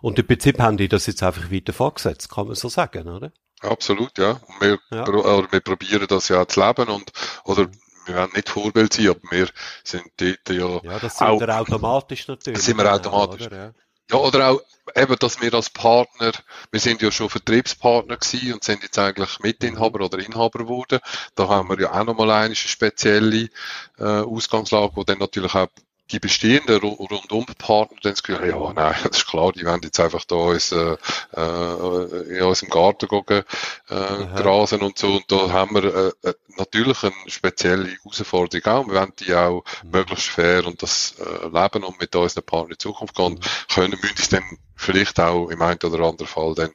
Und 0.01 0.19
im 0.19 0.27
Prinzip 0.27 0.59
haben 0.59 0.77
die 0.77 0.89
das 0.89 1.05
jetzt 1.07 1.23
einfach 1.23 1.49
weiter 1.51 1.71
vorgesetzt, 1.71 2.29
kann 2.29 2.47
man 2.47 2.55
so 2.55 2.67
sagen, 2.67 3.07
oder? 3.07 3.31
Absolut, 3.63 4.17
ja. 4.17 4.31
Und 4.47 4.61
wir, 4.61 4.79
ja. 4.91 5.07
Oder 5.07 5.51
wir 5.51 5.61
probieren 5.61 6.05
das 6.07 6.27
ja 6.27 6.47
zu 6.47 6.59
leben 6.59 6.89
und, 6.89 7.11
oder 7.45 7.67
wir 8.05 8.15
wollen 8.15 8.31
nicht 8.35 8.49
Vorbild 8.49 8.93
sein, 8.93 9.09
aber 9.09 9.19
wir 9.29 9.47
sind 9.83 10.03
dort 10.17 10.49
ja. 10.49 10.91
Ja, 10.91 10.99
das 10.99 11.17
sind 11.17 11.27
auch, 11.27 11.39
wir 11.39 11.59
automatisch 11.59 12.27
natürlich. 12.27 12.57
Das 12.57 12.65
sind 12.65 12.77
wir 12.77 12.93
automatisch. 12.93 13.47
Oder, 13.47 13.55
ja. 13.55 13.73
ja, 14.11 14.17
oder 14.17 14.49
auch, 14.49 14.61
eben, 14.95 15.15
dass 15.17 15.41
wir 15.41 15.53
als 15.53 15.69
Partner, 15.69 16.31
wir 16.71 16.79
sind 16.79 17.01
ja 17.01 17.11
schon 17.11 17.29
Vertriebspartner 17.29 18.17
gewesen 18.17 18.53
und 18.53 18.63
sind 18.63 18.83
jetzt 18.83 18.99
eigentlich 18.99 19.39
Mitinhaber 19.39 20.03
oder 20.03 20.19
Inhaber 20.19 20.59
geworden. 20.59 20.99
Da 21.35 21.47
haben 21.47 21.69
wir 21.69 21.79
ja 21.79 21.93
auch 21.93 22.03
nochmal 22.03 22.31
eine 22.31 22.55
spezielle 22.55 23.49
äh, 23.97 24.03
Ausgangslage, 24.03 24.95
wo 24.95 25.03
dann 25.03 25.19
natürlich 25.19 25.55
auch 25.55 25.67
die 26.11 26.19
bestehenden 26.19 26.79
Rundum-Partner 26.81 27.97
dann 28.03 28.11
das 28.13 28.23
Gefühl, 28.23 28.49
ja, 28.49 28.73
nein, 28.73 28.95
das 29.03 29.17
ist 29.17 29.27
klar, 29.27 29.51
die 29.51 29.65
werden 29.65 29.81
jetzt 29.83 29.99
einfach 29.99 30.25
da 30.25 30.35
uns, 30.35 30.71
äh, 30.71 30.97
äh, 31.35 32.37
in 32.37 32.43
unserem 32.43 32.69
Garten 32.69 33.07
gucken, 33.07 33.43
äh, 33.89 34.41
grasen 34.41 34.81
und 34.81 34.97
so. 34.97 35.15
Und 35.15 35.31
da 35.31 35.51
haben 35.51 35.75
wir 35.75 35.83
äh, 36.23 36.29
äh, 36.29 36.33
natürlich 36.57 37.03
eine 37.03 37.13
spezielle 37.27 37.87
Herausforderung 37.87 38.65
auch. 38.65 38.87
Wir 38.87 38.95
wollen 38.95 39.13
die 39.19 39.33
auch 39.33 39.63
mhm. 39.83 39.91
möglichst 39.91 40.27
fair 40.27 40.65
und 40.67 40.81
das 40.83 41.15
äh, 41.19 41.47
Leben 41.47 41.83
und 41.83 41.99
mit 41.99 42.15
unseren 42.15 42.43
Partnern 42.43 42.71
in 42.71 42.79
Zukunft 42.79 43.15
gehen, 43.15 43.33
mhm. 43.33 43.73
können, 43.73 43.99
müssen 44.01 44.17
uns 44.17 44.29
dann 44.29 44.43
vielleicht 44.75 45.19
auch 45.19 45.49
im 45.49 45.61
einen 45.61 45.79
oder 45.83 46.03
anderen 46.03 46.27
Fall 46.27 46.53
dann 46.55 46.71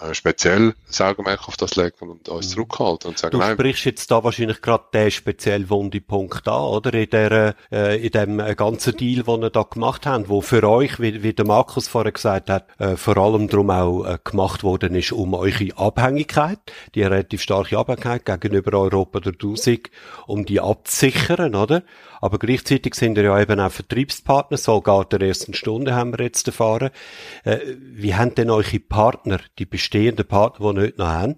äh, 0.00 0.14
speziell 0.14 0.74
das 0.86 1.00
Augenmerk 1.00 1.46
auf 1.48 1.56
das 1.56 1.76
legen 1.76 2.08
und 2.08 2.28
uns 2.28 2.48
mhm. 2.48 2.50
zurückhalten 2.50 3.10
und 3.10 3.18
sagen, 3.18 3.32
du 3.32 3.38
nein. 3.38 3.54
sprichst 3.54 3.84
jetzt 3.84 4.10
da 4.10 4.24
wahrscheinlich 4.24 4.62
gerade 4.62 4.84
den 4.94 5.10
speziell 5.10 5.68
wunden 5.68 6.02
Punkt 6.02 6.46
an, 6.48 6.62
oder? 6.62 6.94
In 6.94 7.10
der, 7.10 7.54
äh, 7.70 8.04
in 8.04 8.10
dem 8.10 8.40
äh, 8.40 8.54
ganzen 8.70 8.96
Deal, 8.96 9.24
den 9.24 9.42
ihr 9.42 9.50
da 9.50 9.62
gemacht 9.64 10.06
habt, 10.06 10.28
wo 10.28 10.40
für 10.40 10.62
euch, 10.62 11.00
wie, 11.00 11.24
wie 11.24 11.32
der 11.32 11.44
Markus 11.44 11.88
vorher 11.88 12.12
gesagt 12.12 12.48
hat, 12.48 12.68
äh, 12.78 12.96
vor 12.96 13.16
allem 13.16 13.48
darum 13.48 13.68
auch 13.70 14.04
äh, 14.04 14.18
gemacht 14.22 14.62
worden 14.62 14.94
ist, 14.94 15.10
um 15.10 15.34
eure 15.34 15.76
Abhängigkeit, 15.76 16.58
die 16.94 17.02
relativ 17.02 17.42
starke 17.42 17.76
Abhängigkeit 17.76 18.24
gegenüber 18.24 18.78
Europa 18.78 19.18
der 19.18 19.32
Dusig, 19.32 19.90
um 20.28 20.44
die 20.44 20.60
abzusichern, 20.60 21.56
oder? 21.56 21.82
Aber 22.20 22.38
gleichzeitig 22.38 22.94
sind 22.94 23.16
wir 23.16 23.24
ja 23.24 23.40
eben 23.40 23.58
auch 23.58 23.72
Vertriebspartner, 23.72 24.56
sogar 24.56 25.04
der 25.04 25.20
ersten 25.20 25.52
Stunde 25.52 25.94
haben 25.94 26.16
wir 26.16 26.24
jetzt 26.24 26.46
erfahren. 26.46 26.90
Äh, 27.42 27.58
wie 27.76 28.14
haben 28.14 28.36
denn 28.36 28.50
eure 28.50 28.78
Partner, 28.78 29.40
die 29.58 29.66
bestehenden 29.66 30.26
Partner, 30.26 30.74
die 30.74 30.80
nicht 30.80 30.98
noch 30.98 31.08
haben, 31.08 31.34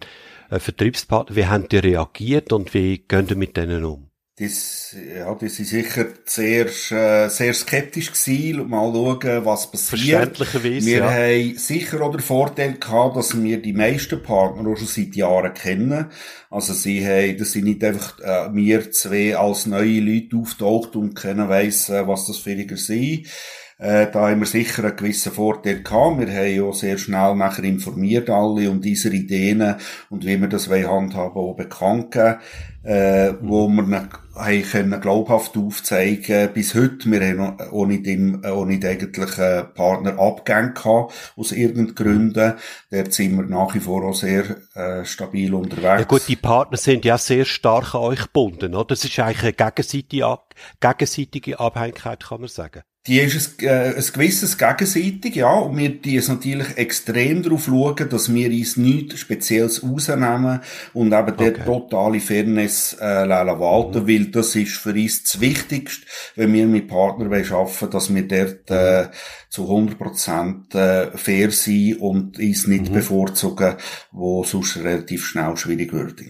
äh, 0.51 0.59
Vertriebspartner, 0.59 1.35
wie 1.35 1.47
haben 1.47 1.67
die 1.69 1.79
reagiert 1.79 2.53
und 2.53 2.75
wie 2.75 2.99
gehen 2.99 3.27
die 3.27 3.37
mit 3.37 3.57
denen 3.57 3.87
um? 3.87 4.12
Das, 4.37 4.97
ja, 5.15 5.35
das 5.35 5.59
ist 5.61 5.69
sicher 5.69 6.07
sehr, 6.25 6.65
äh, 6.65 7.29
sehr 7.29 7.53
skeptisch 7.53 8.11
gewesen. 8.13 8.67
Mal 8.67 8.91
schauen, 8.91 9.45
was 9.45 9.71
passiert. 9.71 9.91
Verständlicherweise, 9.91 10.87
Wir 10.87 10.99
ja. 10.99 11.11
haben 11.11 11.59
sicher 11.59 12.01
auch 12.01 12.13
den 12.13 12.21
Vorteil 12.21 12.79
gehabt, 12.79 13.17
dass 13.17 13.41
wir 13.41 13.61
die 13.61 13.75
meisten 13.75 14.23
Partner 14.23 14.71
auch 14.71 14.79
schon 14.79 14.87
seit 14.87 15.15
Jahren 15.17 15.53
kennen. 15.53 16.07
Also 16.49 16.73
sie 16.73 17.07
haben, 17.07 17.37
das 17.37 17.53
sind 17.53 17.65
nicht 17.65 17.85
einfach 17.85 18.19
äh, 18.21 18.55
wir 18.55 18.91
zwei 18.91 19.37
als 19.37 19.67
neue 19.67 20.01
Leute 20.01 20.35
auftaucht 20.37 20.97
und 20.97 21.13
keiner 21.13 21.51
weiss, 21.51 21.91
äh, 21.91 22.09
was 22.09 22.27
das 22.27 22.39
für 22.39 22.57
sind. 22.79 23.27
Äh, 23.83 24.13
da 24.13 24.29
haben 24.29 24.39
wir 24.39 24.47
sicher 24.47 24.85
einen 24.85 24.97
gewissen 24.97 25.33
Vorteil 25.33 25.83
gehabt. 25.83 26.21
Wir 26.21 26.33
haben 26.33 26.55
ja 26.55 26.73
sehr 26.73 26.99
schnell 26.99 27.35
nachher 27.35 27.65
informiert 27.65 28.31
alle 28.31 28.71
und 28.71 28.85
diese 28.85 29.13
Ideen 29.13 29.75
und 30.09 30.25
wie 30.25 30.41
wir 30.41 30.47
das 30.47 30.71
handhaben 30.71 31.37
auch 31.37 31.57
bekannt 31.57 32.13
gegeben, 32.13 32.39
äh, 32.85 33.35
wo 33.41 33.67
wir 33.67 34.09
haben 34.37 34.63
können 34.63 35.01
glaubhaft 35.01 35.57
aufzeigen 35.57 36.53
bis 36.55 36.77
heute. 36.77 37.11
Wir 37.11 37.27
haben 37.27 37.59
auch 37.59 37.87
nicht, 37.87 38.07
im, 38.07 38.45
auch 38.45 38.65
nicht 38.65 38.85
eigentlich 38.85 39.37
Partner 39.75 40.17
Abgänge 40.17 40.75
gehabt, 40.75 41.33
aus 41.37 41.51
irgendeinen 41.51 41.97
Gründen. 41.97 42.55
Dort 42.93 43.13
sind 43.13 43.37
wir 43.37 43.43
nach 43.43 43.75
wie 43.75 43.81
vor 43.81 44.05
auch 44.05 44.15
sehr 44.15 44.45
äh, 44.75 45.05
stabil 45.05 45.53
unterwegs. 45.53 45.83
Ja 45.83 46.05
gut, 46.05 46.23
die 46.29 46.37
Partner 46.37 46.77
sind 46.77 47.05
ja 47.05 47.19
sehr 47.19 47.47
stark 47.47 47.97
an 47.97 48.03
euch 48.03 48.23
gebunden, 48.23 48.77
oder? 48.77 48.85
Das 48.85 49.03
ist 49.05 49.19
eigentlich 49.19 49.43
eine 49.43 49.53
gegenseitige, 49.55 50.39
gegenseitige 50.81 51.59
Abhängigkeit, 51.59 52.23
kann 52.23 52.43
man 52.43 52.49
sagen. 52.49 52.83
Die 53.09 53.19
ist 53.19 53.61
ein, 53.61 53.67
äh, 53.67 53.95
ein 53.97 54.05
gewisses 54.13 54.57
gegenseitig, 54.57 55.35
ja, 55.35 55.53
und 55.53 55.77
wir 55.77 55.89
die 55.89 56.15
ist 56.15 56.29
natürlich 56.29 56.77
extrem 56.77 57.43
darauf 57.43 57.65
schauen, 57.65 58.09
dass 58.09 58.33
wir 58.33 58.49
uns 58.49 58.77
nichts 58.77 59.19
Spezielles 59.19 59.83
rausnehmen 59.83 60.61
und 60.95 61.13
eben 61.13 61.33
okay. 61.33 61.53
der 61.53 61.65
totale 61.65 62.21
Fairness 62.21 62.97
äh, 63.01 63.29
walten, 63.29 64.05
mhm. 64.05 64.09
weil 64.09 64.27
das 64.27 64.55
ist 64.55 64.77
für 64.77 64.93
uns 64.93 65.25
das 65.25 65.41
Wichtigste, 65.41 66.07
wenn 66.37 66.53
wir 66.53 66.69
mit 66.69 66.87
Partnern 66.87 67.33
arbeiten 67.33 67.91
dass 67.91 68.15
wir 68.15 68.29
dort 68.29 68.71
äh, 68.71 69.09
zu 69.49 69.69
100% 69.69 70.77
äh, 70.77 71.19
fair 71.19 71.51
sind 71.51 72.01
und 72.01 72.39
uns 72.39 72.69
nicht 72.69 72.89
mhm. 72.89 72.95
bevorzugen, 72.95 73.75
wo 74.13 74.45
sonst 74.45 74.77
relativ 74.77 75.27
schnell 75.27 75.57
schwierig 75.57 75.93
würde. 75.93 76.27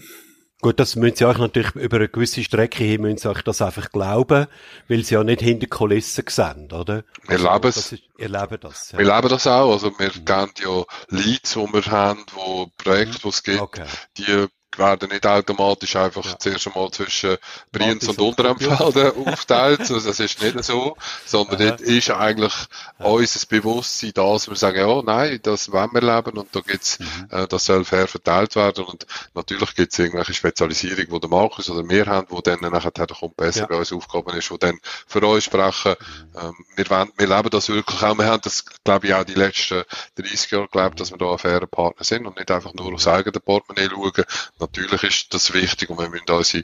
Gut, 0.63 0.79
das 0.79 0.95
müssen 0.95 1.17
Sie 1.17 1.25
euch 1.25 1.39
natürlich 1.39 1.75
über 1.75 1.97
eine 1.97 2.07
gewisse 2.07 2.41
Strecke 2.41 2.85
hin, 2.85 3.01
müssen 3.01 3.17
Sie 3.17 3.29
euch 3.29 3.41
das 3.41 3.61
einfach 3.61 3.91
glauben, 3.91 4.47
weil 4.87 5.03
Sie 5.03 5.13
ja 5.13 5.21
nicht 5.21 5.41
hinter 5.41 5.67
Kulissen 5.67 6.23
sehen, 6.29 6.71
oder? 6.71 7.03
Wir 7.27 7.31
also, 7.31 7.51
leben 7.51 7.67
es. 7.67 7.95
Ihr 8.17 8.29
lebt 8.29 8.63
das. 8.63 8.93
Ja. 8.93 8.99
Wir 8.99 9.13
leben 9.13 9.27
das 9.27 9.45
auch. 9.45 9.73
Also 9.73 9.91
wir 9.99 10.07
mhm. 10.07 10.23
geben 10.23 10.53
ja 10.63 10.83
Leads, 11.09 11.53
die 11.55 11.73
wir 11.73 11.85
haben, 11.91 12.25
wo 12.33 12.67
Projekte, 12.77 13.19
die 13.21 13.27
es 13.27 13.43
gibt, 13.43 13.59
okay. 13.59 13.85
die 14.17 14.47
werden 14.77 15.09
nicht 15.09 15.25
automatisch 15.25 15.95
einfach 15.95 16.25
ja. 16.25 16.39
zuerst 16.39 16.67
einmal 16.67 16.91
zwischen 16.91 17.37
Brienz 17.71 18.07
und 18.07 18.19
Unterempfelden 18.19 19.27
aufteilt. 19.27 19.81
Also 19.81 19.99
das 19.99 20.19
ist 20.19 20.41
nicht 20.41 20.63
so, 20.63 20.97
sondern 21.25 21.59
dort 21.59 21.81
ist 21.81 22.09
eigentlich 22.11 22.53
ja. 22.99 23.05
unser 23.05 23.47
Bewusstsein 23.47 24.11
dass 24.13 24.49
wir 24.49 24.55
sagen, 24.55 24.77
ja, 24.77 25.01
nein, 25.01 25.39
das 25.43 25.71
wollen 25.71 25.91
wir 25.93 26.01
leben 26.01 26.37
und 26.37 26.55
da 26.55 26.59
gibt's, 26.61 26.99
mhm. 26.99 27.27
äh, 27.31 27.47
das 27.47 27.65
soll 27.65 27.85
fair 27.85 28.07
verteilt 28.07 28.55
werden 28.55 28.85
und 28.85 29.05
natürlich 29.33 29.75
gibt's 29.75 29.99
irgendwelche 29.99 30.33
Spezialisierung, 30.33 31.05
wo 31.09 31.19
der 31.19 31.29
Markus 31.29 31.69
oder 31.69 31.87
wir 31.87 32.05
haben, 32.05 32.27
wo 32.29 32.41
dann 32.41 32.59
nachher 32.61 32.91
kommt 32.91 33.37
besser 33.37 33.61
ja. 33.61 33.65
bei 33.67 33.75
uns 33.75 33.93
Aufgaben 33.93 34.35
ist, 34.37 34.51
wo 34.51 34.57
dann 34.57 34.79
für 35.07 35.25
uns 35.25 35.43
sprechen. 35.43 35.95
Mhm. 35.99 36.39
Ähm, 36.39 36.65
wir, 36.75 36.89
wollen, 36.89 37.11
wir 37.17 37.27
leben 37.27 37.49
das 37.49 37.69
wirklich 37.69 38.03
auch. 38.03 38.17
Wir 38.17 38.25
haben 38.25 38.41
das, 38.41 38.65
glaube 38.83 39.07
ich, 39.07 39.13
auch 39.13 39.23
die 39.23 39.33
letzten 39.33 39.83
30 40.15 40.51
Jahre 40.51 40.65
geglaubt, 40.65 40.99
dass 40.99 41.11
wir 41.11 41.17
da 41.17 41.31
ein 41.31 41.37
fairer 41.37 41.67
Partner 41.67 42.03
sind 42.03 42.25
und 42.25 42.37
nicht 42.37 42.51
einfach 42.51 42.73
nur 42.73 42.93
aufs 42.93 43.07
eigene 43.07 43.39
Portemonnaie 43.39 43.89
schauen. 43.89 44.23
Natürlich 44.63 45.03
ist 45.03 45.33
das 45.33 45.53
wichtig 45.53 45.89
und 45.89 45.99
wir 45.99 46.09
müssen 46.09 46.29
unsere, 46.29 46.63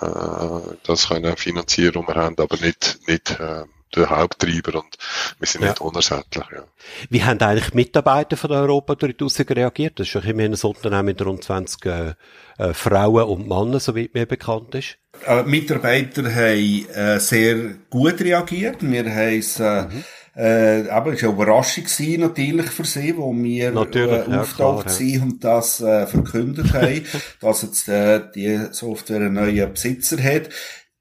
äh, 0.00 0.76
das 0.84 1.08
können 1.08 1.36
finanzieren, 1.36 2.04
was 2.06 2.14
wir 2.14 2.22
haben, 2.22 2.36
aber 2.38 2.56
nicht, 2.56 2.98
nicht, 3.06 3.38
äh, 3.40 3.64
der 3.94 4.08
Haupttreiber 4.08 4.78
und 4.78 4.96
wir 5.38 5.46
sind 5.48 5.62
ja. 5.62 5.70
nicht 5.70 5.80
unersättlich. 5.80 6.44
Ja. 6.52 6.64
Wie 7.08 7.24
haben 7.24 7.40
eigentlich 7.40 7.74
Mitarbeiter 7.74 8.36
von 8.36 8.50
der 8.50 8.60
Europa 8.60 8.94
draussen 8.94 9.46
reagiert? 9.46 9.98
Das 9.98 10.06
ist 10.06 10.14
ja 10.14 10.20
immerhin 10.20 10.54
ein 10.54 10.60
Unternehmen 10.60 11.06
mit 11.06 11.22
rund 11.22 11.42
20 11.42 11.86
äh, 11.86 12.14
äh, 12.58 12.72
Frauen 12.72 13.24
und 13.24 13.48
Männern, 13.48 13.80
soweit 13.80 14.14
mir 14.14 14.26
bekannt 14.26 14.74
ist. 14.76 14.96
Äh, 15.26 15.42
Mitarbeiter 15.42 16.22
haben 16.32 16.88
äh, 16.90 17.18
sehr 17.18 17.56
gut 17.90 18.20
reagiert. 18.20 18.76
Wir 18.80 19.04
haben 19.04 19.38
es 19.38 19.58
äh, 19.58 19.82
mhm 19.82 20.04
äh, 20.34 20.88
aber 20.88 21.12
es 21.12 21.22
war 21.22 21.30
eine 21.30 21.38
Überraschung 21.38 21.84
gewesen, 21.84 22.20
natürlich 22.20 22.66
für 22.66 22.84
sie, 22.84 23.16
wo 23.16 23.34
wir 23.34 23.72
natürlich, 23.72 24.28
äh, 24.28 24.36
auftaucht 24.36 24.86
ja, 24.86 24.92
sind 24.92 25.22
und 25.22 25.44
das 25.44 25.80
äh, 25.80 26.06
verkündet 26.06 26.72
haben, 26.72 27.04
dass 27.40 27.62
jetzt 27.62 27.88
äh, 27.88 28.20
die 28.34 28.68
Software 28.70 29.16
einen 29.16 29.34
neuen 29.34 29.72
Besitzer 29.72 30.22
hat 30.22 30.50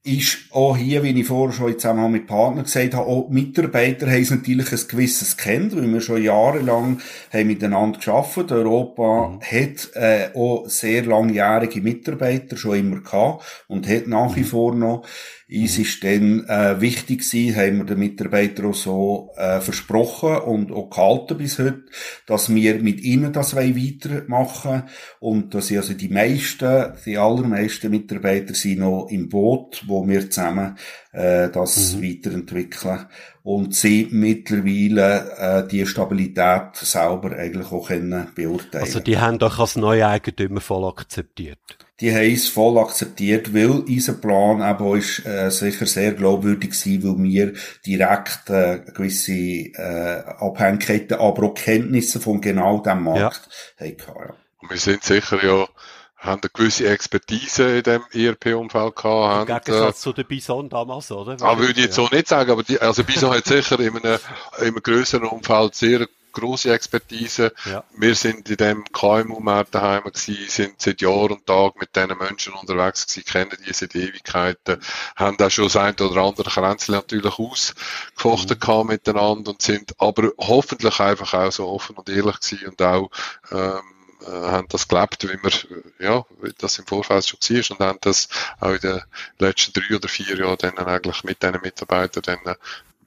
ist 0.04 0.38
auch 0.52 0.78
hier, 0.78 1.04
wie 1.04 1.20
ich 1.20 1.28
vorher 1.28 1.54
schon 1.54 1.78
zusammen 1.78 2.12
mit 2.12 2.26
Partnern 2.26 2.64
gesagt 2.64 2.94
habe, 2.94 3.06
auch 3.06 3.30
Mitarbeiter 3.30 4.08
haben 4.08 4.22
es 4.22 4.32
natürlich 4.32 4.72
ein 4.72 4.88
gewisses 4.88 5.36
kennt, 5.36 5.76
weil 5.76 5.92
wir 5.92 6.00
schon 6.00 6.24
jahrelang 6.24 7.00
haben 7.34 7.48
miteinander 7.48 8.00
gearbeitet. 8.00 8.52
Europa 8.52 9.28
mhm. 9.28 9.42
hat 9.42 9.96
äh, 9.96 10.30
auch 10.34 10.68
sehr 10.68 11.06
langjährige 11.06 11.82
Mitarbeiter 11.82 12.56
schon 12.56 12.80
immer 12.80 13.02
gehabt 13.02 13.66
und 13.68 13.90
hat 13.90 14.08
nach 14.08 14.36
wie 14.36 14.42
mhm. 14.42 14.46
vor 14.46 14.74
noch. 14.74 15.06
Uns 15.52 15.80
ist 15.80 16.04
dann 16.04 16.45
äh, 16.47 16.80
wichtig 16.80 17.22
gewesen, 17.22 17.56
haben 17.56 17.78
wir 17.80 17.86
den 17.86 17.97
Mitarbeitern 17.97 18.68
auch 18.68 18.76
so 18.76 19.32
äh, 19.36 19.60
versprochen 19.60 20.38
und 20.38 20.72
auch 20.72 20.91
gehalten 20.91 21.39
bis 21.39 21.58
heute, 21.58 21.86
dass 22.28 22.54
wir 22.54 22.76
mit 22.84 23.02
ihnen 23.02 23.34
das 23.34 23.56
weitermachen 23.56 24.84
und 25.20 25.56
dass 25.56 25.72
also 25.72 25.95
die 25.95 26.10
meisten, 26.10 26.93
die 27.04 27.18
allermeisten 27.18 27.89
Mitarbeiter 27.89 28.54
sind 28.54 28.82
noch 28.82 29.08
im 29.10 29.28
Boot, 29.28 29.84
wo 29.88 30.08
wir 30.08 30.30
zusammen 30.30 30.78
äh, 31.14 31.50
das 31.50 31.95
mhm. 31.95 32.04
weiterentwickeln 32.04 33.08
und 33.41 33.74
sie 33.74 34.08
mittlerweile 34.12 35.64
äh, 35.64 35.68
die 35.68 35.88
Stabilität 35.88 36.76
selber 36.76 37.36
eigentlich 37.36 37.72
auch 37.72 37.88
können 37.88 38.28
beurteilen. 38.36 38.84
Also 38.84 39.00
die 39.00 39.18
haben 39.18 39.39
doch 39.39 39.58
als 39.58 39.76
neue 39.76 40.08
Eigentümer 40.08 40.62
voll 40.62 40.88
akzeptiert 40.88 41.58
die 42.02 42.14
haben 42.14 42.34
es 42.34 42.47
voll 42.47 42.78
akzeptiert, 42.78 43.54
weil 43.54 43.70
unser 43.70 44.14
Plan 44.14 44.62
eben 44.62 44.97
ist, 44.97 45.26
äh, 45.26 45.50
sicher 45.50 45.86
sehr 45.86 46.14
glaubwürdig 46.14 46.72
war, 46.72 47.10
weil 47.18 47.24
wir 47.24 47.54
direkt 47.86 48.50
äh, 48.50 48.80
gewisse 48.93 49.34
äh, 49.34 50.24
Abhängigkeiten, 50.39 51.20
aber 51.20 51.47
auch 51.47 51.54
Kenntnisse 51.54 52.20
von 52.20 52.39
genau 52.41 52.80
diesem 52.80 53.04
Markt 53.04 53.50
ja. 53.80 53.86
hatten. 53.86 53.97
Ja. 54.08 54.36
Und 54.62 54.70
wir 54.72 54.78
sind 54.78 55.04
sicher 55.04 55.43
ja 55.43 55.68
haben 56.20 56.41
eine 56.41 56.50
gewisse 56.54 56.89
Expertise 56.89 57.78
in 57.78 57.84
dem 57.84 58.04
ERP-Umfeld 58.12 58.95
gehabt. 58.95 59.50
Im 59.50 59.56
Gegensatz 59.56 60.00
äh, 60.00 60.02
zu 60.02 60.14
der 60.14 60.26
Bison 60.26 60.70
damals, 60.70 61.12
oder? 61.12 61.38
Ah, 61.41 61.58
würde 61.58 61.72
ich 61.72 61.86
jetzt 61.86 61.95
so 61.95 62.10
nicht 62.12 62.28
sagen, 62.28 62.52
aber 62.52 62.64
die, 62.64 62.80
also 62.80 63.06
Bison 63.06 63.32
hat 63.32 63.45
sicher 63.45 63.80
in 63.80 63.95
einem, 63.95 64.20
in 64.58 64.66
einem 64.66 64.84
grösseren 64.84 65.30
Umfeld 65.30 65.76
sehr 65.76 66.08
große 66.32 66.74
Expertise. 66.74 67.54
Ja. 67.66 67.84
Wir 67.98 68.16
sind 68.16 68.50
in 68.50 68.58
dem 68.58 68.86
KMU-Markt 68.92 69.76
daheim 69.76 70.04
gewesen, 70.04 70.50
sind 70.50 70.82
seit 70.82 71.02
Jahr 71.02 71.32
und 71.32 71.46
Tag 71.46 71.80
mit 71.80 71.96
diesen 71.96 72.18
Menschen 72.18 72.54
unterwegs 72.54 73.08
gewesen, 73.08 73.26
kennen 73.26 73.58
die 73.66 73.74
seit 73.74 73.96
Ewigkeiten, 73.96 74.80
haben 75.16 75.38
da 75.38 75.50
schon 75.50 75.66
das 75.66 75.76
eine 75.76 75.96
oder 75.96 76.22
andere 76.22 76.50
Kränzchen 76.50 76.96
natürlich 76.96 77.40
ausgefochten 77.40 78.58
mhm. 78.66 78.88
miteinander 78.88 79.52
und 79.52 79.62
sind 79.62 79.94
aber 80.00 80.32
hoffentlich 80.38 81.00
einfach 81.00 81.34
auch 81.34 81.52
so 81.52 81.68
offen 81.68 81.96
und 81.96 82.10
ehrlich 82.10 82.40
gewesen 82.40 82.70
und 82.70 82.82
auch, 82.82 83.10
ähm, 83.52 83.82
äh, 84.22 84.32
haben 84.32 84.68
das 84.70 84.88
gelebt, 84.88 85.24
wie 85.24 85.42
wir, 85.42 85.86
ja, 86.00 86.26
wie 86.42 86.54
das 86.58 86.78
im 86.78 86.86
Vorfeld 86.86 87.26
schon 87.26 87.40
war 87.40 87.72
und 87.72 87.86
haben 87.86 88.00
das 88.02 88.28
auch 88.60 88.72
in 88.72 88.80
den 88.80 89.02
letzten 89.38 89.74
drei 89.74 89.96
oder 89.96 90.10
vier 90.10 90.38
Jahren 90.38 90.58
dann 90.60 90.78
eigentlich 90.78 91.24
mit 91.24 91.42
diesen 91.42 91.62
Mitarbeitern 91.62 92.24
dann 92.24 92.56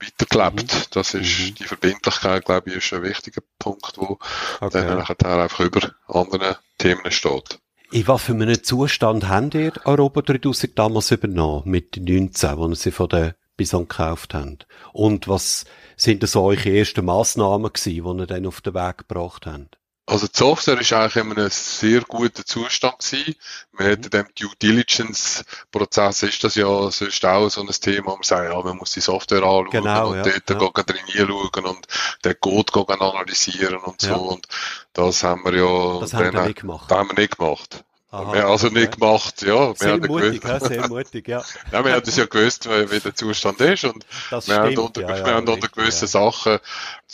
weitergelebt. 0.02 0.74
Mhm. 0.74 0.86
Das 0.90 1.14
ist, 1.14 1.40
mhm. 1.40 1.54
die 1.54 1.64
Verbindlichkeit, 1.64 2.44
glaube 2.44 2.70
ich, 2.70 2.76
ist 2.76 2.92
ein 2.92 3.02
wichtiger 3.02 3.42
Punkt, 3.58 3.92
wo 3.96 4.18
okay. 4.60 4.86
dann 4.86 4.98
nachher 4.98 5.24
einfach 5.24 5.60
über 5.60 5.92
andere 6.06 6.58
Themen 6.78 7.10
steht. 7.10 7.58
In 7.90 8.08
was 8.08 8.22
für 8.22 8.32
einem 8.32 8.62
Zustand 8.62 9.28
habt 9.28 9.54
ihr 9.54 9.72
Europa 9.84 10.22
3000 10.22 10.78
damals 10.78 11.10
übernommen, 11.10 11.62
mit 11.66 11.96
den 11.96 12.04
19, 12.04 12.56
wo 12.56 12.72
sie 12.74 12.90
von 12.90 13.08
der 13.08 13.36
Bison 13.56 13.86
gekauft 13.86 14.32
habt? 14.32 14.66
Und 14.92 15.28
was 15.28 15.66
sind 15.96 16.22
das 16.22 16.34
eure 16.34 16.70
ersten 16.70 17.04
Massnahmen 17.04 17.70
gewesen, 17.70 18.16
die 18.16 18.22
ihr 18.22 18.26
dann 18.26 18.46
auf 18.46 18.62
den 18.62 18.74
Weg 18.74 18.98
gebracht 18.98 19.46
habt? 19.46 19.78
Also 20.04 20.26
die 20.26 20.36
Software 20.36 20.80
ist 20.80 20.92
eigentlich 20.92 21.24
in 21.24 21.32
einem 21.32 21.48
sehr 21.48 22.00
guten 22.00 22.44
Zustand 22.44 22.98
gewesen. 22.98 23.36
Wir 23.72 23.86
hätten 23.86 24.10
dem 24.10 24.26
Due 24.38 24.50
Diligence 24.60 25.44
Prozess 25.70 26.24
ist 26.24 26.42
das 26.42 26.56
ja 26.56 26.90
sonst 26.90 27.24
auch 27.24 27.48
so 27.48 27.60
ein 27.60 27.68
Thema, 27.68 28.08
wo 28.08 28.14
man 28.14 28.22
sagt, 28.24 28.52
ja, 28.52 28.60
man 28.60 28.76
muss 28.78 28.90
die 28.92 29.00
Software 29.00 29.44
anschauen 29.44 29.70
genau, 29.70 30.10
und 30.10 30.16
ja, 30.16 30.22
dort 30.24 30.50
ja. 30.50 30.82
gehen 30.82 30.86
drin 30.86 31.28
schauen 31.28 31.66
und 31.66 31.86
den 32.24 32.34
Code 32.40 33.00
analysieren 33.00 33.78
und 33.78 34.02
ja. 34.02 34.14
so. 34.14 34.22
Und 34.22 34.48
das 34.92 35.22
haben 35.22 35.44
wir 35.44 35.54
ja, 35.54 36.00
das 36.00 36.14
haben 36.14 36.32
wir 36.32 36.46
nicht 36.46 36.60
gemacht. 36.60 36.90
Das 36.90 36.98
haben 36.98 37.08
wir 37.10 37.20
nicht 37.20 37.38
gemacht. 37.38 37.84
Aha, 38.12 38.30
wir 38.34 38.42
haben 38.42 38.50
also 38.50 38.68
nicht 38.68 38.98
gemacht, 38.98 39.40
ja. 39.40 39.74
Sehr 39.74 40.02
wir 40.02 40.06
mutig, 40.06 40.42
gewusst, 40.42 40.62
ja, 40.64 40.68
sehr 40.68 40.88
mutig, 40.88 41.28
ja. 41.28 41.42
ja, 41.72 41.82
wir 41.82 41.94
haben 41.94 42.04
das 42.04 42.14
ja 42.14 42.26
gewusst, 42.26 42.68
wie 42.68 43.00
der 43.00 43.14
Zustand 43.14 43.58
ist 43.62 43.84
und 43.84 44.04
das 44.30 44.48
wir 44.48 44.54
stimmt, 44.54 44.66
haben 44.66 44.78
unter, 44.78 45.00
ja, 45.00 45.24
wir 45.24 45.34
haben 45.34 45.48
unter 45.48 45.68
gewissen 45.68 46.06
Sachen, 46.06 46.58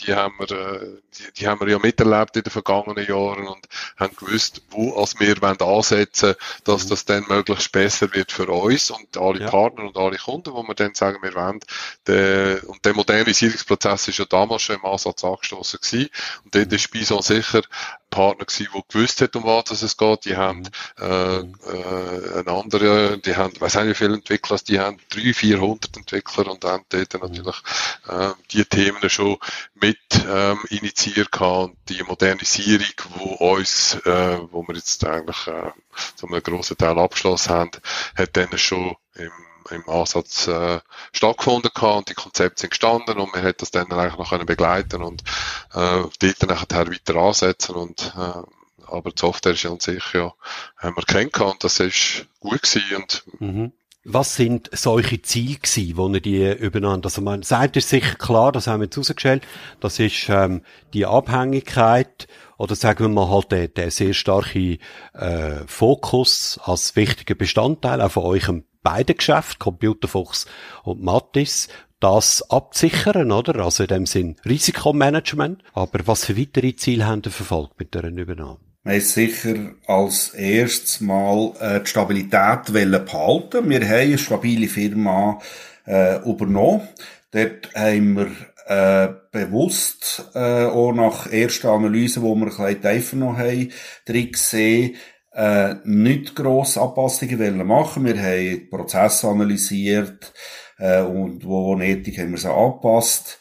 die 0.01 0.13
haben 0.13 0.33
wir, 0.39 0.51
äh, 0.51 0.97
die, 1.19 1.31
die 1.33 1.47
haben 1.47 1.59
wir 1.59 1.69
ja 1.69 1.79
miterlebt 1.79 2.35
in 2.35 2.43
den 2.43 2.51
vergangenen 2.51 3.05
Jahren 3.05 3.47
und 3.47 3.67
haben 3.97 4.15
gewusst, 4.15 4.61
wo 4.69 4.99
als 4.99 5.19
wir 5.19 5.41
wollen 5.41 5.59
ansetzen, 5.61 6.35
dass 6.63 6.85
mhm. 6.85 6.89
das 6.89 7.05
dann 7.05 7.25
möglichst 7.27 7.71
besser 7.71 8.13
wird 8.13 8.31
für 8.31 8.47
uns 8.49 8.91
und 8.91 9.17
alle 9.17 9.47
Partner 9.47 9.85
und 9.85 9.97
alle 9.97 10.17
Kunden, 10.17 10.53
wo 10.53 10.63
wir 10.63 10.75
dann 10.75 10.95
sagen, 10.95 11.19
wir 11.21 11.33
wollen. 11.35 11.59
Der, 12.07 12.61
und 12.67 12.83
der 12.85 12.93
Modernisierungsprozess 12.93 14.07
ist 14.07 14.19
ja 14.19 14.25
damals 14.25 14.63
schon 14.63 14.77
im 14.77 14.85
Ansatz 14.85 15.23
angestoßen 15.23 15.79
gewesen 15.81 16.09
und 16.45 16.55
dort 16.55 16.67
mhm. 16.69 16.75
ist 16.75 16.91
Bison 16.91 17.21
sicher 17.21 17.61
Partner 18.09 18.45
gewesen, 18.45 18.67
der 18.73 18.83
gewusst 18.87 19.21
hat, 19.21 19.35
um 19.35 19.43
was 19.43 19.81
es 19.81 19.97
geht. 19.97 20.25
Die 20.25 20.35
haben 20.35 20.59
mhm. 20.59 20.67
äh, 20.99 21.37
äh, 21.37 22.39
eine 22.39 22.51
andere, 22.51 23.19
die 23.19 23.35
haben, 23.35 23.53
weiß 23.59 23.75
nicht 23.75 23.89
wie 23.89 23.93
viele 23.93 24.15
Entwickler, 24.15 24.57
die 24.67 24.79
haben 24.79 24.97
300, 25.09 25.35
400 25.35 25.97
Entwickler 25.97 26.51
und 26.51 26.63
haben 26.65 26.85
dort 26.89 27.13
natürlich 27.21 27.55
äh, 28.07 28.31
die 28.51 28.65
Themen 28.65 29.09
schon 29.09 29.37
mit 29.75 29.97
ähm, 30.27 30.59
initiiert 30.69 31.08
gehabt 31.13 31.69
und 31.71 31.77
die 31.89 32.03
Modernisierung, 32.03 32.87
wo 33.15 33.55
uns, 33.55 33.95
äh, 34.05 34.39
wo 34.51 34.67
wir 34.67 34.75
jetzt 34.75 35.05
eigentlich 35.05 35.47
äh, 35.47 35.71
zu 36.15 36.27
einem 36.27 36.43
grossen 36.43 36.77
Teil 36.77 36.97
abgeschlossen 36.97 37.53
haben, 37.53 37.71
hat 38.15 38.37
dann 38.37 38.57
schon 38.57 38.95
im 39.15 39.31
im 39.71 39.87
Ansatz 39.87 40.47
äh, 40.47 40.79
stattgefunden 41.13 41.71
gehabt 41.73 41.97
und 41.97 42.09
die 42.09 42.13
Konzepte 42.13 42.61
sind 42.61 42.71
gestanden 42.71 43.19
und 43.19 43.33
man 43.33 43.43
hat 43.43 43.61
das 43.61 43.71
dann 43.71 43.91
eigentlich 43.91 44.17
noch 44.17 44.29
können 44.29 44.45
begleiten 44.45 45.03
und 45.03 45.23
äh, 45.73 46.03
dort 46.19 46.47
nachher 46.47 46.87
weiter 46.87 47.15
ansetzen 47.15 47.75
und 47.75 48.13
äh, 48.17 48.41
aber 48.87 49.11
die 49.11 49.19
Software 49.19 49.53
ist 49.53 49.63
ja 49.63 49.71
an 49.71 49.79
sich 49.79 50.13
ja, 50.13 50.33
haben 50.77 50.95
wir 50.95 51.03
kennengelernt 51.03 51.63
das 51.63 51.79
ist 51.79 52.25
gut 52.39 52.61
gewesen 52.63 52.95
und 52.95 53.23
mhm. 53.39 53.71
Was 54.05 54.35
sind 54.37 54.69
solche 54.71 55.21
Ziele 55.21 55.55
gewesen, 55.55 55.97
wo 55.97 56.07
ihr 56.07 56.21
die 56.21 56.51
übereinander, 56.53 57.07
also 57.07 57.21
man 57.21 57.43
sagt 57.43 57.75
ist 57.75 57.89
sicher 57.89 58.15
klar, 58.15 58.53
das 58.53 58.67
haben 58.67 58.79
wir 58.79 58.85
jetzt 58.85 58.97
rausgestellt, 58.97 59.45
das 59.81 59.99
ist 59.99 60.29
ähm, 60.29 60.61
die 60.93 61.05
Abhängigkeit 61.05 62.27
oder 62.57 62.75
sagen 62.75 63.03
wir 63.03 63.09
mal 63.09 63.29
halt 63.29 63.51
der, 63.51 63.67
der 63.67 63.91
sehr 63.91 64.13
starke 64.13 64.79
äh, 65.13 65.55
Fokus 65.67 66.59
als 66.63 66.95
wichtiger 66.95 67.35
Bestandteil 67.35 67.99
auch 67.99 68.11
von 68.11 68.23
eurem 68.23 68.63
beiden 68.83 69.17
Geschäft, 69.17 69.59
Computerfuchs 69.59 70.45
und 70.83 71.03
Mattis, 71.03 71.67
das 71.99 72.49
abzusichern, 72.49 73.31
oder? 73.33 73.63
Also 73.63 73.83
in 73.83 73.87
dem 73.87 74.05
Sinn 74.05 74.37
Risikomanagement. 74.45 75.61
Aber 75.73 75.99
was 76.07 76.25
für 76.25 76.37
weitere 76.37 76.75
Ziele 76.75 77.05
haben 77.05 77.21
ihr 77.25 77.31
verfolgt 77.31 77.77
mit 77.79 77.93
dieser 77.93 78.07
Übernahme? 78.07 78.68
Wir 78.89 78.95
haben 78.95 79.01
sicher 79.01 79.55
als 79.85 80.29
erstes 80.29 80.99
Mal 80.99 81.53
äh, 81.59 81.79
die 81.81 81.85
Stabilität 81.85 82.73
behalten. 82.73 83.69
Wir 83.69 83.87
haben 83.87 83.99
eine 83.99 84.17
stabile 84.17 84.67
Firma 84.67 85.37
äh, 85.85 86.15
übernommen. 86.27 86.87
Dort 87.29 87.71
haben 87.75 88.15
wir 88.17 88.31
äh, 88.65 89.13
bewusst, 89.31 90.31
äh, 90.33 90.65
auch 90.65 90.91
nach 90.93 91.31
ersten 91.31 91.67
Analysen, 91.67 92.23
die 92.23 92.29
wir 92.29 92.47
ein 92.47 92.49
bisschen 92.49 92.81
tiefer 92.81 93.15
noch 93.17 93.37
haben, 93.37 93.71
drin 94.07 94.31
gesehen, 94.31 94.95
äh, 95.33 95.75
nicht 95.83 96.35
gross 96.35 96.75
Anpassungen 96.75 97.37
wollen 97.37 97.67
machen. 97.67 98.05
Wir 98.05 98.17
haben 98.19 98.69
Prozesse 98.71 99.27
analysiert 99.27 100.33
äh, 100.79 101.01
und 101.01 101.45
wo 101.45 101.75
nötig 101.75 102.17
haben 102.17 102.31
wir 102.31 102.39
sie 102.39 102.51
angepasst. 102.51 103.37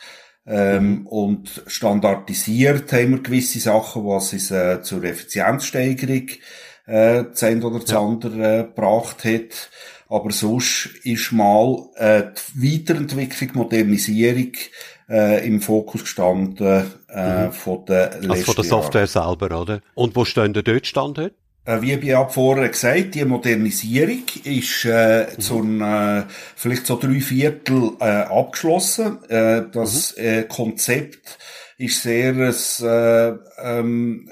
Ähm, 0.51 1.07
und 1.07 1.63
standardisiert 1.67 2.91
haben 2.93 3.11
wir 3.11 3.23
gewisse 3.23 3.61
Sachen, 3.61 4.07
was 4.07 4.33
uns 4.33 4.51
äh, 4.51 4.81
zur 4.83 5.05
Effizienzsteigerung 5.05 6.29
äh, 6.87 7.25
eine 7.41 7.67
oder 7.67 7.81
das 7.81 7.91
ja. 7.91 8.01
andere 8.01 8.61
äh, 8.61 8.63
gebracht 8.63 9.25
hat. 9.25 9.71
Aber 10.09 10.31
sonst 10.31 10.87
ist 11.05 11.33
mal 11.33 11.91
äh, 11.97 12.23
die 12.57 12.79
Weiterentwicklung, 12.79 13.51
Modernisierung 13.55 14.53
äh, 15.11 15.47
im 15.47 15.61
Fokus 15.61 16.03
gestanden 16.03 16.85
äh, 17.11 17.47
mhm. 17.47 17.53
von 17.53 17.85
der 17.85 18.15
Also 18.29 18.45
von 18.45 18.55
der 18.55 18.65
Software 18.65 19.07
Jahr. 19.07 19.27
selber, 19.27 19.61
oder? 19.61 19.81
Und 19.95 20.17
wo 20.17 20.25
stehen 20.25 20.55
ihr 20.55 20.63
dort 20.63 20.87
stand 20.87 21.19
heute? 21.19 21.35
Äh, 21.69 21.83
wie 21.83 21.93
ich 21.93 22.05
ja 22.05 22.27
vorher 22.27 22.71
gesagt, 22.71 23.15
die 23.15 23.27
Modernisierung 23.27 24.23
ist 24.45 24.87
äh, 24.87 25.27
mhm. 25.27 25.41
zu 25.41 25.63
äh, 25.83 26.23
vielleicht 26.57 26.87
so 26.87 26.97
drei 26.97 27.21
Viertel 27.21 27.91
äh, 28.01 28.05
abgeschlossen. 28.05 29.19
Äh, 29.29 29.65
das 29.71 30.17
mhm. 30.17 30.25
äh, 30.25 30.43
Konzept 30.45 31.39
ist 31.77 32.03
sehr 32.03 32.35
äh, 32.35 33.35
ähm, 33.63 34.31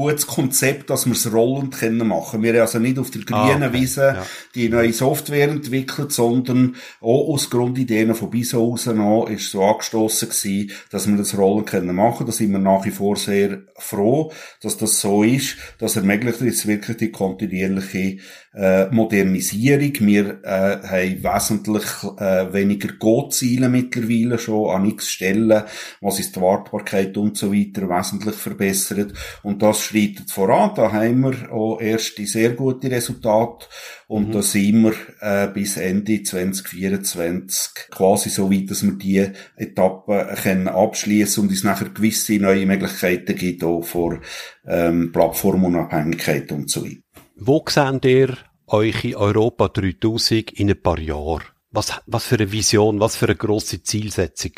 gutes 0.00 0.26
Konzept, 0.26 0.90
dass 0.90 1.06
wir 1.06 1.12
es 1.12 1.32
rollend 1.32 1.74
können 1.74 2.08
machen. 2.08 2.42
Wir 2.42 2.52
haben 2.54 2.60
also 2.60 2.78
nicht 2.78 2.98
auf 2.98 3.10
der 3.10 3.22
grünen 3.22 3.62
ah, 3.62 3.66
okay. 3.66 3.72
Wiese 3.72 4.02
ja. 4.16 4.26
die 4.54 4.68
neue 4.68 4.92
Software 4.92 5.48
entwickelt, 5.48 6.12
sondern 6.12 6.76
auch 7.00 7.28
aus 7.28 7.50
Grundideen 7.50 8.14
von 8.14 8.30
bis 8.30 8.54
raus 8.54 8.86
noch 8.86 9.28
ist 9.28 9.50
so 9.50 9.62
angestoßen 9.62 10.28
gewesen, 10.28 10.72
dass 10.90 11.06
wir 11.06 11.16
das 11.16 11.36
rollend 11.36 11.66
können 11.66 11.94
machen. 11.94 12.26
Da 12.26 12.32
sind 12.32 12.52
wir 12.52 12.58
nach 12.58 12.84
wie 12.84 12.90
vor 12.90 13.16
sehr 13.16 13.60
froh, 13.76 14.32
dass 14.62 14.76
das 14.76 15.00
so 15.00 15.22
ist. 15.22 15.56
Das 15.78 15.96
ermöglicht 15.96 16.40
jetzt 16.40 16.66
wirklich 16.66 16.96
die 16.96 17.10
kontinuierliche 17.10 18.18
äh, 18.54 18.86
Modernisierung. 18.86 19.92
Wir 20.00 20.40
äh, 20.42 20.78
haben 20.82 21.22
wesentlich 21.22 21.84
äh, 22.18 22.52
weniger 22.52 22.92
Go-Ziele 22.94 23.68
mittlerweile 23.68 24.38
schon 24.38 24.70
an 24.70 24.86
x 24.86 25.08
Stellen, 25.08 25.64
was 26.00 26.18
ist 26.18 26.36
die 26.36 26.40
Wartbarkeit 26.40 27.16
und 27.16 27.36
so 27.36 27.52
weiter 27.52 27.88
wesentlich 27.88 28.34
verbessert. 28.34 29.12
Und 29.42 29.62
das 29.62 29.82
schreitet 29.90 30.30
voran. 30.30 30.72
Da 30.74 30.92
haben 30.92 31.20
wir 31.20 31.52
auch 31.52 31.80
erste 31.80 32.26
sehr 32.26 32.50
gute 32.50 32.90
Resultate. 32.90 33.66
Und 34.06 34.28
mhm. 34.28 34.32
da 34.32 34.42
sind 34.42 34.82
wir 34.82 34.94
äh, 35.20 35.48
bis 35.48 35.76
Ende 35.76 36.22
2024 36.22 37.90
quasi 37.90 38.30
so 38.30 38.50
weit, 38.50 38.70
dass 38.70 38.82
wir 38.82 38.92
die 38.92 39.26
Etappe 39.56 40.36
können 40.42 40.68
abschließen 40.68 41.42
und 41.42 41.52
es 41.52 41.64
nachher 41.64 41.88
gewisse 41.88 42.34
neue 42.34 42.66
Möglichkeiten 42.66 43.36
gibt, 43.36 43.64
auch 43.64 43.82
vor 43.82 44.20
ähm, 44.66 45.12
Plattformunabhängigkeit 45.12 46.50
und 46.52 46.70
so 46.70 46.84
weiter. 46.84 47.00
Wo 47.36 47.64
seht 47.68 48.04
ihr 48.04 48.36
euch 48.66 49.04
in 49.04 49.16
Europa 49.16 49.68
3000 49.68 50.52
in 50.52 50.70
ein 50.70 50.80
paar 50.80 50.98
Jahren? 50.98 51.44
Was, 51.70 52.00
was 52.06 52.24
für 52.24 52.36
eine 52.36 52.50
Vision, 52.50 53.00
was 53.00 53.16
für 53.16 53.26
eine 53.26 53.36
grosse 53.36 53.82
Zielsetzung 53.82 54.52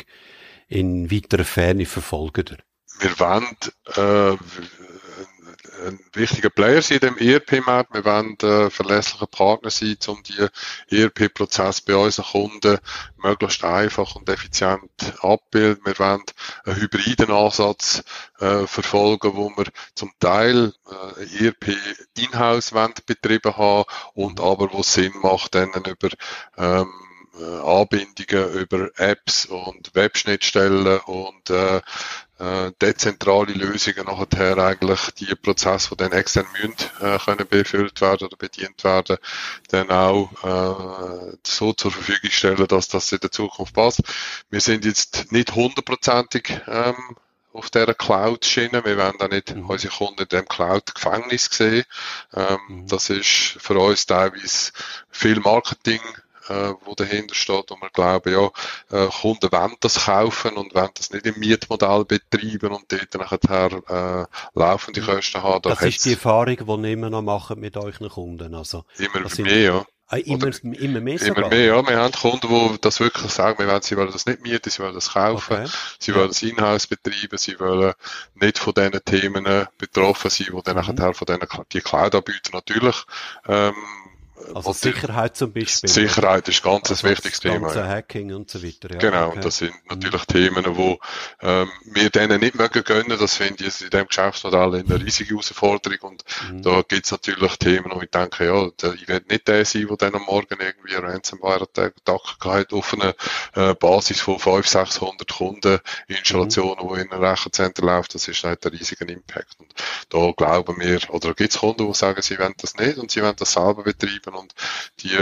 in 0.69 1.11
weiterer 1.11 1.45
Ferne 1.45 1.85
verfolgen 1.85 2.45
ihr? 2.51 2.59
Wir 3.01 3.19
wollen 3.19 3.57
äh, 3.97 4.37
ein 5.87 6.01
wichtiger 6.13 6.51
Player 6.51 6.83
sein 6.83 6.99
in 6.99 7.15
dem 7.15 7.19
ERP-Markt. 7.19 7.95
Wir 7.95 8.05
wollen 8.05 8.37
äh, 8.43 8.71
verlässlicher 8.71 9.27
Partner 9.27 9.71
sein, 9.71 9.97
um 10.07 10.23
die 10.23 10.47
ERP-Prozesse 10.97 11.83
bei 11.87 11.97
unseren 11.97 12.25
Kunden 12.27 12.79
möglichst 13.17 13.65
einfach 13.65 14.15
und 14.17 14.29
effizient 14.29 14.91
abbilden. 15.21 15.85
Wir 15.85 15.99
wollen 15.99 16.23
einen 16.65 16.77
hybriden 16.81 17.31
Ansatz 17.31 18.03
äh, 18.39 18.67
verfolgen, 18.67 19.35
wo 19.35 19.51
wir 19.57 19.67
zum 19.95 20.13
Teil 20.21 20.73
äh, 21.19 21.47
ERP 21.47 21.77
in-house 22.17 22.73
betrieben 23.07 23.57
haben 23.57 23.85
und 24.15 24.41
aber 24.41 24.73
wo 24.73 24.81
es 24.81 24.95
Sinn 24.95 25.13
macht, 25.23 25.55
dann 25.55 25.73
über 25.73 26.09
ähm, 26.57 26.93
äh, 27.39 27.45
Anbindungen 27.45 28.53
über 28.53 28.91
Apps 28.97 29.47
und 29.47 29.95
Webschnittstellen 29.95 31.01
und 31.01 31.51
äh, 31.51 31.81
äh, 32.43 32.73
dezentrale 32.81 33.53
Lösungen 33.53 34.07
nachher 34.07 34.59
eigentlich 34.59 35.01
die 35.13 35.35
Prozesse, 35.35 35.91
die 35.91 35.97
dann 35.97 36.13
extern 36.13 36.47
müssen, 36.53 36.75
äh, 37.01 37.19
können 37.19 37.47
befüllt 37.49 38.01
werden 38.01 38.27
oder 38.27 38.37
bedient 38.37 38.83
werden, 38.83 39.19
dann 39.69 39.91
auch 39.91 40.31
äh, 40.43 41.37
so 41.47 41.73
zur 41.73 41.93
Verfügung 41.93 42.31
stellen, 42.31 42.67
dass 42.67 42.89
das 42.89 43.13
in 43.13 43.21
der 43.21 43.31
Zukunft 43.31 43.75
passt. 43.75 44.03
Wir 44.51 44.61
sind 44.61 44.85
jetzt 44.85 45.31
nicht 45.31 45.55
hundertprozentig 45.55 46.61
ähm, 46.67 47.17
auf 47.53 47.71
dieser 47.71 47.95
Cloud-Schiene. 47.95 48.85
Wir 48.85 48.97
wollen 48.97 49.19
da 49.19 49.29
nicht 49.29 49.55
mhm. 49.55 49.69
unsere 49.69 49.95
Kunden 49.95 50.23
in 50.23 50.29
dem 50.29 50.49
Cloud-Gefängnis 50.49 51.49
sehen. 51.53 51.85
Ähm, 52.35 52.59
mhm. 52.69 52.89
Das 52.89 53.09
ist 53.11 53.57
für 53.61 53.79
uns 53.79 54.07
teilweise 54.07 54.73
viel 55.11 55.39
Marketing 55.39 56.01
äh, 56.49 56.75
wo 56.85 56.95
dahinter 56.95 57.35
steht 57.35 57.71
und 57.71 57.81
wir 57.81 57.91
glauben, 57.91 58.33
ja, 58.33 58.47
äh, 58.91 59.09
Kunden 59.09 59.51
wollen 59.53 59.77
das 59.81 60.05
kaufen 60.05 60.57
und 60.57 60.75
wollen 60.75 60.91
das 60.95 61.11
nicht 61.11 61.27
im 61.27 61.39
Mietmodell 61.39 62.05
betreiben 62.05 62.73
und 62.73 62.85
dort 62.89 63.15
nachher 63.15 64.29
äh, 64.29 64.59
laufende 64.59 65.01
Kosten 65.01 65.43
haben. 65.43 65.63
Da 65.63 65.71
das 65.71 65.83
ist 65.83 66.05
die 66.05 66.13
Erfahrung, 66.13 66.57
die 66.57 66.89
ihr 66.89 66.93
immer 66.93 67.11
noch 67.11 67.23
macht 67.23 67.57
mit 67.57 67.77
euren 67.77 68.09
Kunden. 68.09 68.55
Also, 68.55 68.85
immer 68.99 69.29
mehr, 69.39 69.61
ja. 69.61 69.87
Ah, 70.09 70.19
immer, 70.19 70.51
immer 70.63 71.01
mehr 71.01 71.19
sogar? 71.19 71.39
Immer 71.39 71.49
mehr, 71.49 71.65
ja. 71.65 71.89
Wir 71.89 71.97
haben 71.97 72.13
Kunden, 72.13 72.47
die 72.47 72.81
das 72.83 73.01
wirklich 73.01 73.33
sagen, 73.33 73.59
wir 73.59 73.67
wollen, 73.67 73.81
sie 73.81 73.97
wollen 73.97 74.13
das 74.13 74.27
nicht 74.27 74.43
mieten, 74.43 74.69
sie 74.69 74.83
wollen 74.83 74.95
das 74.95 75.15
kaufen, 75.15 75.63
okay. 75.63 75.71
sie 75.99 76.15
wollen 76.15 76.29
das 76.29 76.43
Inhouse 76.43 76.87
betreiben, 76.87 77.39
sie 77.39 77.59
wollen 77.59 77.95
nicht 78.35 78.59
von 78.59 78.75
diesen 78.75 79.03
Themen 79.07 79.67
betroffen 79.79 80.31
sein, 80.31 80.49
die 80.55 80.63
dann 80.65 80.77
mhm. 80.77 80.97
nachher 80.97 81.15
von 81.15 81.27
diesen, 81.27 81.65
die 81.73 81.81
Cloud-Anbieter 81.81 82.51
natürlich 82.53 82.97
ähm, 83.49 83.75
also 84.55 84.73
Sicherheit 84.73 85.37
zum 85.37 85.53
Beispiel. 85.53 85.89
Sicherheit 85.89 86.49
ist 86.49 86.63
ganz 86.63 86.91
also 86.91 87.07
ein 87.07 87.13
wichtiges 87.13 87.41
das 87.41 87.53
Thema. 87.53 87.75
Ja. 87.75 87.87
Hacking 87.87 88.33
und 88.35 88.51
so 88.51 88.63
weiter. 88.63 88.93
Ja. 88.93 88.99
Genau, 88.99 89.29
okay. 89.29 89.41
das 89.43 89.59
sind 89.59 89.75
natürlich 89.89 90.23
mhm. 90.23 90.33
Themen, 90.33 90.77
wo 90.77 90.99
ähm, 91.41 91.71
wir 91.85 92.11
denen 92.11 92.41
nicht 92.41 92.55
mögen 92.55 92.85
gönnen. 92.85 93.19
Das 93.19 93.37
finde 93.37 93.65
ich 93.65 93.81
in 93.81 93.91
diesem 93.91 94.07
Geschäftsmodell 94.07 94.75
eine 94.75 95.05
riesige 95.05 95.31
Herausforderung. 95.31 95.99
Und 96.03 96.25
mhm. 96.51 96.63
da 96.63 96.83
gibt 96.83 97.07
es 97.07 97.13
natürlich 97.13 97.57
Themen, 97.57 97.91
wo 97.93 98.01
ich 98.01 98.11
denke, 98.11 98.47
ja, 98.47 98.67
ich 98.93 99.09
werde 99.09 99.27
nicht 99.29 99.49
der 99.49 99.65
sein, 99.65 99.87
der 99.87 99.97
dann 99.97 100.15
am 100.15 100.23
Morgen 100.23 100.59
irgendwie 100.61 100.97
eine 100.97 101.09
Ransomware-Attacke 101.09 102.51
hat 102.51 102.73
auf 102.73 102.95
einer 102.95 103.15
äh, 103.55 103.75
Basis 103.75 104.21
von 104.21 104.39
500, 104.39 104.67
600 104.67 105.33
Kunden 105.33 105.79
Installationen, 106.09 106.85
mhm. 106.85 106.95
die 106.95 107.01
in 107.01 107.13
einem 107.13 107.25
Rechenzentrum 107.25 107.89
läuft. 107.89 108.15
Das 108.15 108.29
ist 108.29 108.45
halt 108.45 108.65
ein 108.67 108.73
riesiger 108.73 109.09
Impact. 109.09 109.57
Und 109.59 109.75
da 110.09 110.33
glauben 110.37 110.81
wir, 110.81 111.01
oder 111.11 111.35
gibt 111.35 111.53
es 111.53 111.59
Kunden, 111.59 111.87
die 111.87 111.95
sagen, 111.95 112.23
sie 112.23 112.39
wollen 112.39 112.55
das 112.59 112.77
nicht 112.77 112.99
und 112.99 113.11
sie 113.11 113.23
wollen 113.23 113.37
das 113.37 113.53
selber 113.53 113.83
betreiben 113.83 114.32
und 114.35 114.55
die 115.01 115.17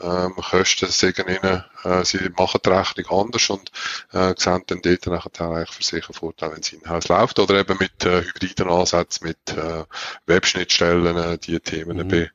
ähm, 0.00 0.34
Kosten 0.36 0.88
sagen 0.88 1.28
ihnen, 1.28 1.64
äh, 1.84 2.04
sie 2.04 2.18
machen 2.36 2.60
die 2.64 2.68
Rechnung 2.68 3.20
anders 3.20 3.50
und 3.50 3.70
äh, 4.12 4.34
sehen 4.36 4.62
dann 4.66 4.82
dort 4.82 5.06
nachher 5.06 5.46
eigentlich 5.46 5.70
für 5.70 5.82
sich 5.82 6.04
einen 6.08 6.14
Vorteil, 6.14 6.52
wenn 6.52 6.60
es 6.60 6.72
in-house 6.72 7.08
läuft 7.08 7.38
oder 7.38 7.60
eben 7.60 7.76
mit 7.78 8.04
äh, 8.04 8.22
hybriden 8.22 8.68
Ansätzen, 8.68 9.28
mit 9.28 9.56
äh, 9.56 9.84
Webschnittstellen 10.26 11.16
äh, 11.16 11.38
die 11.38 11.60
Themen 11.60 11.98
mhm. 11.98 12.28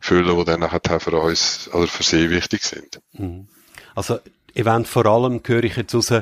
befüllen, 0.00 0.38
die 0.38 0.44
dann 0.44 0.60
nachher 0.60 1.00
für 1.00 1.18
uns 1.18 1.68
oder 1.72 1.86
für 1.86 2.02
sie 2.02 2.30
wichtig 2.30 2.64
sind. 2.64 3.00
Mhm. 3.12 3.48
Also 3.94 4.18
Event 4.54 4.88
vor 4.88 5.06
allem 5.06 5.40
höre 5.44 5.64
ich 5.64 5.76
jetzt 5.76 5.94
raus, 5.94 6.12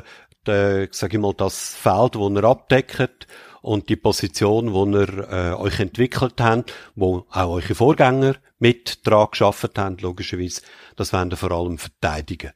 der, 0.45 0.87
sag 0.91 1.13
ich 1.13 1.19
mal, 1.19 1.33
das 1.33 1.73
Feld, 1.73 2.15
das 2.15 2.31
er 2.35 2.43
abdeckt 2.43 3.27
und 3.63 3.87
die 3.87 3.95
Position, 3.95 4.73
wo 4.73 4.85
ihr 4.85 5.29
äh, 5.31 5.53
euch 5.53 5.79
entwickelt 5.79 6.35
habt, 6.39 6.73
wo 6.95 7.25
auch 7.31 7.49
eure 7.49 7.73
Vorgänger 7.73 8.35
mit 8.59 9.07
dran 9.07 9.29
geschafft 9.31 9.77
haben, 9.77 9.97
logischerweise, 9.99 10.61
das 10.97 11.13
werden 11.13 11.31
ihr 11.31 11.37
vor 11.37 11.51
allem 11.51 11.77
verteidigen. 11.77 12.51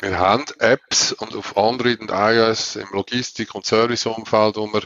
Wir 0.00 0.18
haben 0.18 0.44
Apps 0.58 1.12
und 1.12 1.34
auf 1.34 1.56
Android 1.56 2.00
und 2.00 2.10
iOS 2.10 2.76
im 2.76 2.88
Logistik- 2.92 3.54
und 3.54 3.64
Serviceumfeld, 3.64 4.56
wo 4.56 4.66
wir 4.66 4.84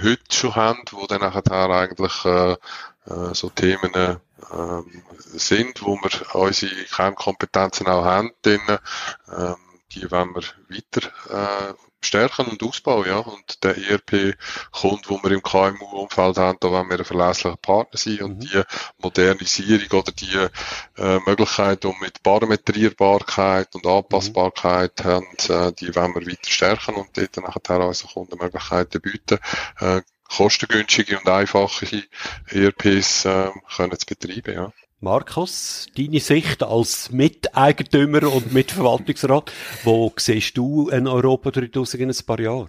heute 0.00 0.22
schon 0.30 0.54
haben, 0.54 0.82
wo 0.92 1.06
dann 1.06 1.22
nachher 1.22 1.50
eigentlich 1.50 2.24
äh, 2.24 2.52
äh, 2.52 3.34
so 3.34 3.50
Themen 3.50 3.92
äh, 3.94 4.16
sind, 5.16 5.82
wo 5.82 5.96
wir 5.96 6.34
unsere 6.36 6.84
Kernkompetenzen 6.84 7.88
auch 7.88 8.04
haben. 8.04 8.30
Drin, 8.42 8.60
ähm, 9.36 9.56
die 9.92 10.08
wollen 10.12 10.34
wir 10.34 10.44
weiter 10.68 11.10
äh, 11.28 11.74
stärken 12.04 12.46
und 12.46 12.62
ausbauen, 12.62 13.06
ja. 13.06 13.18
Und 13.18 13.62
der 13.64 13.76
ERP 13.76 14.36
kommt, 14.70 15.08
wo 15.08 15.22
wir 15.22 15.30
im 15.30 15.42
KMU-Umfeld 15.42 16.38
haben, 16.38 16.58
da 16.60 16.70
wollen 16.70 16.88
wir 16.88 16.98
ein 16.98 17.04
verlässlicher 17.04 17.56
Partner 17.56 17.98
sein 17.98 18.22
und 18.22 18.36
mhm. 18.36 18.40
die 18.40 18.62
Modernisierung 18.98 20.00
oder 20.00 20.12
die 20.12 20.48
äh, 21.00 21.18
Möglichkeit, 21.26 21.84
um 21.84 21.94
mit 22.00 22.22
Parametrierbarkeit 22.22 23.74
und 23.74 23.86
Anpassbarkeit 23.86 25.04
mhm. 25.04 25.08
haben, 25.08 25.26
äh, 25.48 25.72
die 25.72 25.94
wollen 25.94 26.14
wir 26.14 26.26
weiter 26.26 26.50
stärken 26.50 26.94
und 26.94 27.16
dort 27.16 27.36
nachher 27.36 27.80
unseren 27.86 28.10
Kunden 28.10 28.38
Möglichkeiten 28.38 29.00
bieten, 29.00 29.38
äh, 29.80 30.02
kostengünstige 30.28 31.18
und 31.18 31.28
einfache 31.28 32.04
ERPs 32.46 33.24
äh, 33.26 33.50
können 33.76 33.98
zu 33.98 34.06
betreiben, 34.06 34.54
ja. 34.54 34.72
Markus, 35.02 35.88
deine 35.96 36.20
Sicht 36.20 36.62
als 36.62 37.10
Miteigentümer 37.10 38.32
und 38.32 38.52
Mitverwaltungsrat, 38.52 39.50
wo 39.82 40.12
siehst 40.16 40.56
du 40.56 40.90
in 40.90 41.08
Europa 41.08 41.50
3000 41.50 42.02
in 42.04 42.10
ein 42.10 42.16
paar 42.24 42.38
Jahren? 42.38 42.68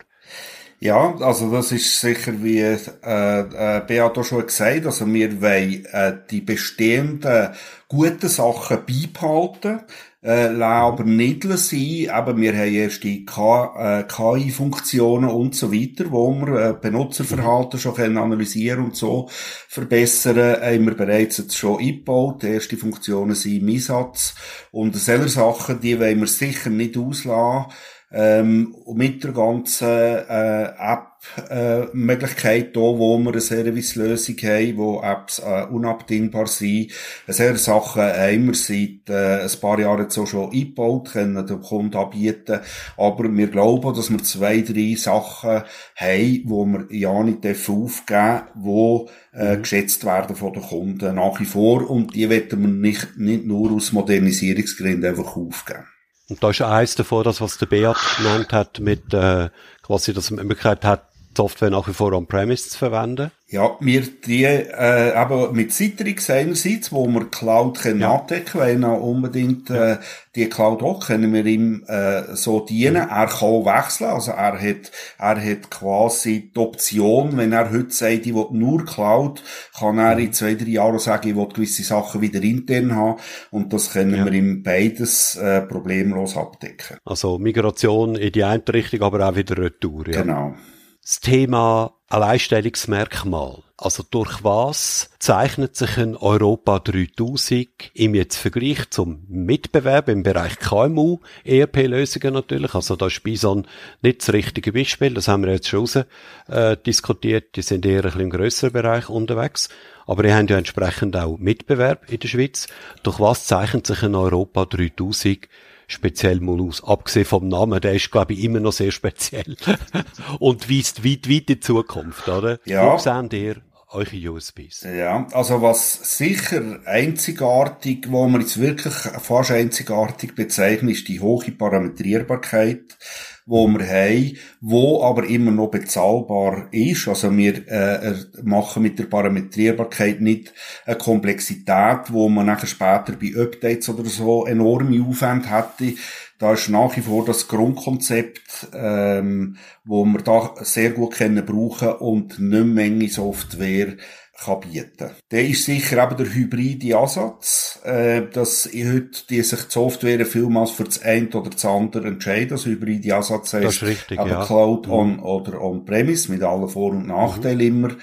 Ja, 0.80 1.16
also 1.18 1.52
das 1.52 1.72
ist 1.72 2.02
sicher, 2.02 2.34
wie 2.42 2.58
äh, 2.60 2.80
äh, 3.04 3.82
Beat 3.86 4.18
auch 4.18 4.24
schon 4.24 4.48
gesagt 4.48 4.88
also 4.88 5.06
wir 5.14 5.44
wollen 5.44 5.86
äh, 5.86 6.18
die 6.32 6.42
bestehenden 6.42 7.50
guten 7.88 8.28
Sachen 8.28 8.80
beibehalten, 8.84 9.82
äh, 10.24 10.62
aber 10.62 11.04
nicht 11.04 11.44
sein. 11.44 11.80
Eben, 11.80 12.42
wir 12.42 12.58
haben 12.58 12.74
erst 12.74 13.04
die 13.04 13.26
KI-Funktionen 13.26 15.30
äh, 15.30 15.34
und 15.34 15.56
so 15.56 15.74
weiter, 15.74 16.12
wo 16.12 16.34
wir 16.34 16.70
äh, 16.70 16.74
Benutzerverhalten 16.74 17.80
schon 17.80 17.96
können 17.96 18.18
analysieren 18.18 18.86
und 18.86 18.96
so 18.96 19.28
verbessern. 19.68 20.62
Haben 20.62 20.86
wir 20.86 20.96
bereits 20.96 21.38
jetzt 21.38 21.58
schon 21.58 21.80
eingebaut. 21.80 22.44
Die 22.44 22.48
ersten 22.48 22.78
Funktionen 22.78 23.36
sind 23.36 23.62
im 23.62 23.70
Einsatz. 23.70 24.36
Und 24.72 24.96
solche 24.96 25.30
Sachen, 25.30 25.82
die 25.82 26.00
wollen 26.00 26.22
wir 26.22 26.28
sicher 26.28 26.70
nicht 26.70 26.98
auslassen 26.98 27.72
ähm, 28.14 28.76
mit 28.94 29.24
der 29.24 29.32
ganzen 29.32 29.88
äh, 29.88 30.70
App-Möglichkeit 30.78 32.78
äh, 32.78 32.80
wo 32.80 33.18
wir 33.18 33.32
eine 33.32 33.42
Servicelösung 33.42 34.36
haben, 34.44 34.78
wo 34.78 35.02
Apps 35.02 35.40
äh, 35.40 35.66
unabdingbar 35.72 36.46
sind. 36.46 36.92
Sehr 37.28 37.58
Sachen 37.58 38.04
haben 38.04 38.46
wir 38.46 38.54
seit 38.54 39.10
äh, 39.10 39.42
ein 39.42 39.60
paar 39.60 39.80
Jahren 39.80 40.12
so 40.12 40.28
schon 40.28 40.52
eingebaut, 40.52 41.14
können 41.14 41.48
den 41.48 41.62
Kunden 41.62 41.98
anbieten. 41.98 42.60
Aber 42.98 43.36
wir 43.36 43.48
glauben, 43.48 43.96
dass 43.96 44.12
wir 44.12 44.20
zwei, 44.20 44.62
drei 44.62 44.94
Sachen 44.96 45.64
haben, 45.96 46.44
wo 46.46 46.66
wir 46.66 46.86
ja 46.92 47.24
nicht 47.24 47.44
aufgeben 47.46 48.42
wo 48.54 49.10
äh, 49.34 49.56
mhm. 49.56 49.64
geschätzt 49.64 50.06
werden 50.06 50.36
von 50.36 50.54
den 50.54 50.62
Kunden 50.62 51.16
nach 51.16 51.40
wie 51.40 51.46
vor. 51.46 51.90
Und 51.90 52.14
die 52.16 52.30
werden 52.30 52.62
wir 52.62 52.70
nicht, 52.70 53.18
nicht 53.18 53.46
nur 53.46 53.72
aus 53.72 53.92
Modernisierungsgründen 53.92 55.10
einfach 55.10 55.36
aufgeben. 55.36 55.88
Und 56.34 56.44
da 56.44 56.50
ist 56.50 56.64
eins 56.64 56.96
davon, 56.96 57.24
das, 57.24 57.42
was 57.42 57.60
der 57.60 57.68
Beat 57.68 57.96
genannt 58.18 58.54
hat, 58.54 58.80
mit 58.80 59.14
äh, 59.14 59.52
quasi, 59.84 60.16
dass 60.16 60.32
man 60.32 60.40
die 60.40 60.48
Möglichkeit 60.48 60.84
hat, 60.84 61.13
Software 61.36 61.70
nach 61.70 61.88
wie 61.88 61.94
vor 61.94 62.14
on-premise 62.14 62.70
zu 62.70 62.78
verwenden. 62.78 63.32
Ja, 63.54 63.78
wir 63.82 64.02
die 64.02 64.46
äh, 64.46 65.22
eben 65.22 65.56
mit 65.56 65.72
Citrix 65.72 66.28
einerseits, 66.32 66.92
wo 66.92 67.06
wir 67.08 67.30
Cloud 67.30 67.80
können 67.80 68.02
ja. 68.02 68.16
abdecken, 68.16 68.60
weil 68.60 68.84
er 68.84 69.00
unbedingt 69.00 69.70
äh, 69.70 69.98
die 70.36 70.50
Cloud 70.50 70.82
auch 70.82 71.06
können 71.06 71.32
wir 71.32 71.46
ihm 71.46 71.84
äh, 71.86 72.36
so 72.36 72.62
dienen. 72.62 72.96
Er 72.96 73.28
kann 73.28 73.64
wechseln, 73.64 74.10
also 74.10 74.32
er 74.32 74.60
hat 74.60 74.92
er 75.20 75.40
hat 75.40 75.70
quasi 75.70 76.52
die 76.56 76.60
Option, 76.60 77.38
wenn 77.38 77.52
er 77.52 77.72
heute 77.72 77.92
sagt, 77.92 78.26
ich 78.26 78.34
will 78.34 78.48
nur 78.54 78.86
Cloud, 78.86 79.44
kann 79.78 80.00
er 80.00 80.18
in 80.18 80.34
zwei 80.34 80.56
drei 80.56 80.70
Jahren 80.70 80.98
sagen, 80.98 81.30
ich 81.30 81.36
will 81.36 81.48
gewisse 81.48 81.84
Sachen 81.84 82.22
wieder 82.22 82.42
intern 82.42 82.96
haben 82.96 83.20
und 83.52 83.72
das 83.72 83.92
können 83.92 84.16
ja. 84.16 84.26
wir 84.26 84.34
ihm 84.34 84.64
beides 84.64 85.36
äh, 85.36 85.62
problemlos 85.62 86.36
abdecken. 86.36 86.98
Also 87.06 87.38
Migration 87.38 88.16
in 88.16 88.32
die 88.32 88.44
eine 88.44 88.64
Richtung, 88.68 89.04
aber 89.04 89.30
auch 89.30 89.36
wieder 89.36 89.60
Retour. 89.60 90.08
Ja. 90.08 90.24
Genau. 90.24 90.56
Das 91.04 91.20
Thema 91.20 91.96
Alleinstellungsmerkmal. 92.08 93.62
Also 93.76 94.06
durch 94.10 94.42
was 94.46 95.10
zeichnet 95.20 95.76
sich 95.76 95.98
ein 95.98 96.16
Europa 96.16 96.80
3000 96.80 97.92
im 97.94 98.16
jetzt 98.16 98.38
Vergleich 98.38 98.90
zum 98.90 99.26
Mitbewerb 99.28 100.08
im 100.08 100.24
Bereich 100.24 100.58
KMU, 100.60 101.20
ERP-Lösungen 101.44 102.34
natürlich. 102.34 102.74
Also 102.74 102.96
da 102.96 103.08
ist 103.08 103.22
Bison 103.22 103.68
nicht 104.02 104.22
das 104.22 104.32
richtige 104.32 104.72
Beispiel. 104.72 105.14
Das 105.14 105.28
haben 105.28 105.44
wir 105.44 105.52
jetzt 105.52 105.68
schon 105.68 105.82
raus, 105.82 106.00
äh, 106.48 106.78
diskutiert. 106.78 107.58
Die 107.58 107.64
sind 107.64 107.86
eher 107.86 107.98
ein 107.98 108.04
bisschen 108.04 108.22
im 108.22 108.30
grösseren 108.30 108.72
Bereich 108.72 109.10
unterwegs. 109.10 109.68
Aber 110.06 110.24
ihr 110.24 110.38
habt 110.38 110.52
ja 110.52 110.58
entsprechend 110.58 111.18
auch 111.18 111.38
Mitbewerb 111.38 112.10
in 112.10 112.20
der 112.20 112.30
Schweiz. 112.30 112.68
Durch 113.04 113.20
was 113.20 113.46
zeichnet 113.46 113.86
sich 113.86 114.04
ein 114.04 114.16
Europa 114.16 114.66
3000 114.68 115.50
speziell 115.88 116.40
mal 116.40 116.62
aus. 116.62 116.84
Abgesehen 116.84 117.26
vom 117.26 117.48
Namen, 117.48 117.80
der 117.82 117.94
ist, 117.94 118.12
glaube 118.12 118.34
ich, 118.34 118.44
immer 118.44 118.60
noch 118.60 118.74
sehr 118.74 118.92
speziell. 118.92 119.56
und 120.40 120.70
weist 120.70 121.04
weit, 121.04 121.30
weit 121.30 121.40
in 121.40 121.46
die 121.46 121.60
Zukunft, 121.60 122.28
oder? 122.28 122.60
Ja. 122.66 122.94
Wo 122.94 122.98
seht 122.98 123.34
ihr 123.34 123.56
eure 123.94 124.32
USBs? 124.32 124.84
Ja, 124.84 125.28
also 125.32 125.62
was 125.62 126.18
sicher 126.18 126.80
einzigartig, 126.86 128.12
wo 128.12 128.28
man 128.28 128.42
jetzt 128.42 128.60
wirklich 128.60 128.94
fast 128.94 129.52
einzigartig 129.52 130.36
bezeichnet, 130.36 130.98
ist 130.98 131.08
die 131.08 131.20
hohe 131.20 131.52
Parametrierbarkeit 131.52 132.98
wo 133.46 133.68
wir 133.68 133.86
haben, 133.86 134.38
wo 134.62 135.04
aber 135.04 135.26
immer 135.26 135.52
noch 135.52 135.68
bezahlbar 135.68 136.68
ist. 136.72 137.08
Also 137.08 137.36
wir 137.36 137.68
äh, 137.68 138.16
machen 138.42 138.84
mit 138.84 139.00
der 139.00 139.06
Parametrierbarkeit 139.06 140.22
nicht 140.22 140.54
eine 140.86 140.98
Komplexität, 140.98 142.12
wo 142.12 142.30
man 142.30 142.46
nachher 142.46 142.68
später 142.68 143.14
bei 143.20 143.34
Updates 143.36 143.90
oder 143.90 144.06
so 144.06 144.46
enorme 144.46 145.04
Aufwände 145.06 145.50
hätte. 145.50 145.96
Da 146.40 146.54
ist 146.54 146.70
nach 146.70 146.96
wie 146.98 147.02
vor 147.02 147.26
das 147.26 147.48
Grundkonzept, 147.48 148.68
ähm, 148.74 149.58
wo 149.86 150.04
wir 150.06 150.20
da 150.22 150.56
sehr 150.62 150.92
gut 150.92 151.16
können 151.16 151.46
brauchen 151.46 151.90
und 151.94 152.40
nicht 152.40 152.66
Menge 152.66 153.08
Software 153.10 153.96
kann 154.44 154.60
bieten. 154.62 155.12
Der 155.32 155.48
ist 155.48 155.66
sicher 155.66 156.04
eben 156.04 156.18
der 156.18 156.34
hybride 156.34 156.98
Ansatz, 156.98 157.80
äh, 157.84 158.24
dass 158.32 158.66
heute 158.66 159.26
die 159.30 159.42
sich 159.42 159.62
die 159.64 159.72
Software 159.72 160.26
vielmals 160.26 160.72
für 160.72 160.86
das 160.86 161.02
eine 161.04 161.30
oder 161.30 161.52
das 161.52 161.66
andere 161.66 162.08
entscheiden. 162.08 162.50
Das 162.50 162.66
hybride 162.66 163.16
Ansatz 163.16 163.54
heißt, 163.54 163.66
das 163.66 163.76
ist 163.76 163.84
richtig, 163.84 164.20
eben 164.20 164.30
ja. 164.30 164.46
Cloud 164.46 164.88
mhm. 164.88 164.94
on 164.94 165.20
oder 165.20 165.62
on-premise 165.62 166.32
mit 166.32 166.42
allen 166.44 166.68
Vor- 166.68 166.92
und 166.92 167.08
Nachteilen 167.08 167.58
mhm. 167.58 167.86
immer. 167.86 167.96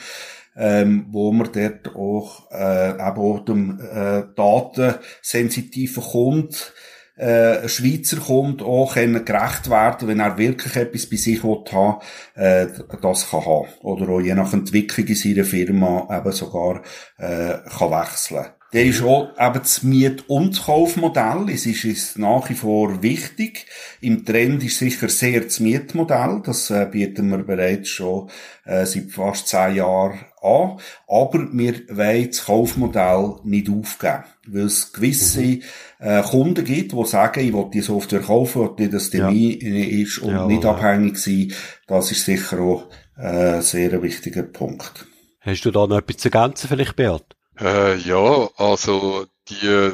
Ähm, 0.57 1.07
wo 1.11 1.33
man 1.33 1.49
dort 1.53 1.95
auch, 1.95 2.51
äh, 2.51 2.91
eben 2.91 3.19
auch 3.19 3.45
dem 3.45 3.81
äh, 3.81 4.25
datensensitiven 4.35 6.03
Kunden 6.03 6.55
äh, 7.21 7.69
Schweizer 7.69 8.17
Kunde 8.17 8.65
auch 8.65 8.95
können 8.95 9.25
gerecht 9.25 9.69
werden, 9.69 10.09
wenn 10.09 10.21
er 10.21 10.39
wirklich 10.39 10.77
etwas 10.77 11.09
bei 11.09 11.17
sich 11.17 11.45
will 11.45 11.63
haben, 11.71 12.01
äh, 12.35 12.67
das 13.03 13.31
kann 13.31 13.45
haben. 13.45 13.69
Oder 13.83 14.09
auch 14.09 14.21
je 14.21 14.35
nach 14.35 14.53
Entwicklung 14.53 15.07
in 15.07 15.15
seiner 15.15 15.45
Firma 15.45 16.09
eben 16.11 16.33
sogar 16.33 16.83
äh, 17.19 17.59
kann 17.69 17.91
wechseln. 17.91 18.47
Der 18.73 18.85
ist 18.85 19.03
auch 19.03 19.31
eben 19.37 19.59
das 19.59 19.83
Miet- 19.83 20.29
und 20.29 20.63
Kaufmodell. 20.65 21.47
Es 21.53 21.67
ist 21.67 21.85
uns 21.85 22.17
nach 22.17 22.49
wie 22.51 22.55
vor 22.55 23.03
wichtig. 23.03 23.67
Im 24.01 24.25
Trend 24.25 24.63
ist 24.63 24.79
sicher 24.79 25.09
sehr 25.09 25.41
das 25.41 25.59
Mietmodell. 25.59 26.41
Das 26.45 26.71
äh, 26.71 26.87
bieten 26.89 27.31
wir 27.31 27.39
bereits 27.39 27.89
schon 27.89 28.31
äh, 28.65 28.87
seit 28.87 29.11
fast 29.11 29.49
zehn 29.49 29.75
Jahren 29.75 30.21
an. 30.41 30.79
Aber 31.09 31.49
wir 31.53 31.81
wollen 31.89 32.29
das 32.29 32.45
Kaufmodell 32.45 33.35
nicht 33.43 33.69
aufgeben. 33.69 34.25
Weil 34.47 34.67
es 34.67 34.93
gewisse 34.93 35.43
mhm. 35.43 35.63
äh, 35.99 36.23
Kunden 36.23 36.65
gibt, 36.65 36.93
die 36.93 37.05
sagen, 37.07 37.41
ich 37.41 37.53
will 37.53 37.71
die 37.75 37.81
Software 37.81 38.21
kaufen, 38.21 38.71
die 38.79 38.89
das 38.89 39.13
ja. 39.13 39.31
ist 39.31 40.19
und 40.19 40.31
ja, 40.33 40.47
nicht 40.47 40.63
ja. 40.63 40.71
abhängig 40.71 41.19
sein. 41.19 41.53
Das 41.89 42.13
ist 42.13 42.25
sicher 42.25 42.61
auch 42.61 42.89
äh, 43.19 43.55
ein 43.55 43.63
sehr 43.63 44.01
wichtiger 44.01 44.45
Punkt. 44.45 45.07
Hast 45.41 45.63
du 45.63 45.73
da 45.73 45.89
noch 45.89 45.99
etwas 45.99 46.19
zu 46.19 46.31
ergänzen, 46.31 46.69
vielleicht, 46.69 46.95
Beat? 46.95 47.37
Äh, 47.61 47.97
ja, 47.97 48.49
also 48.57 49.27
die 49.49 49.93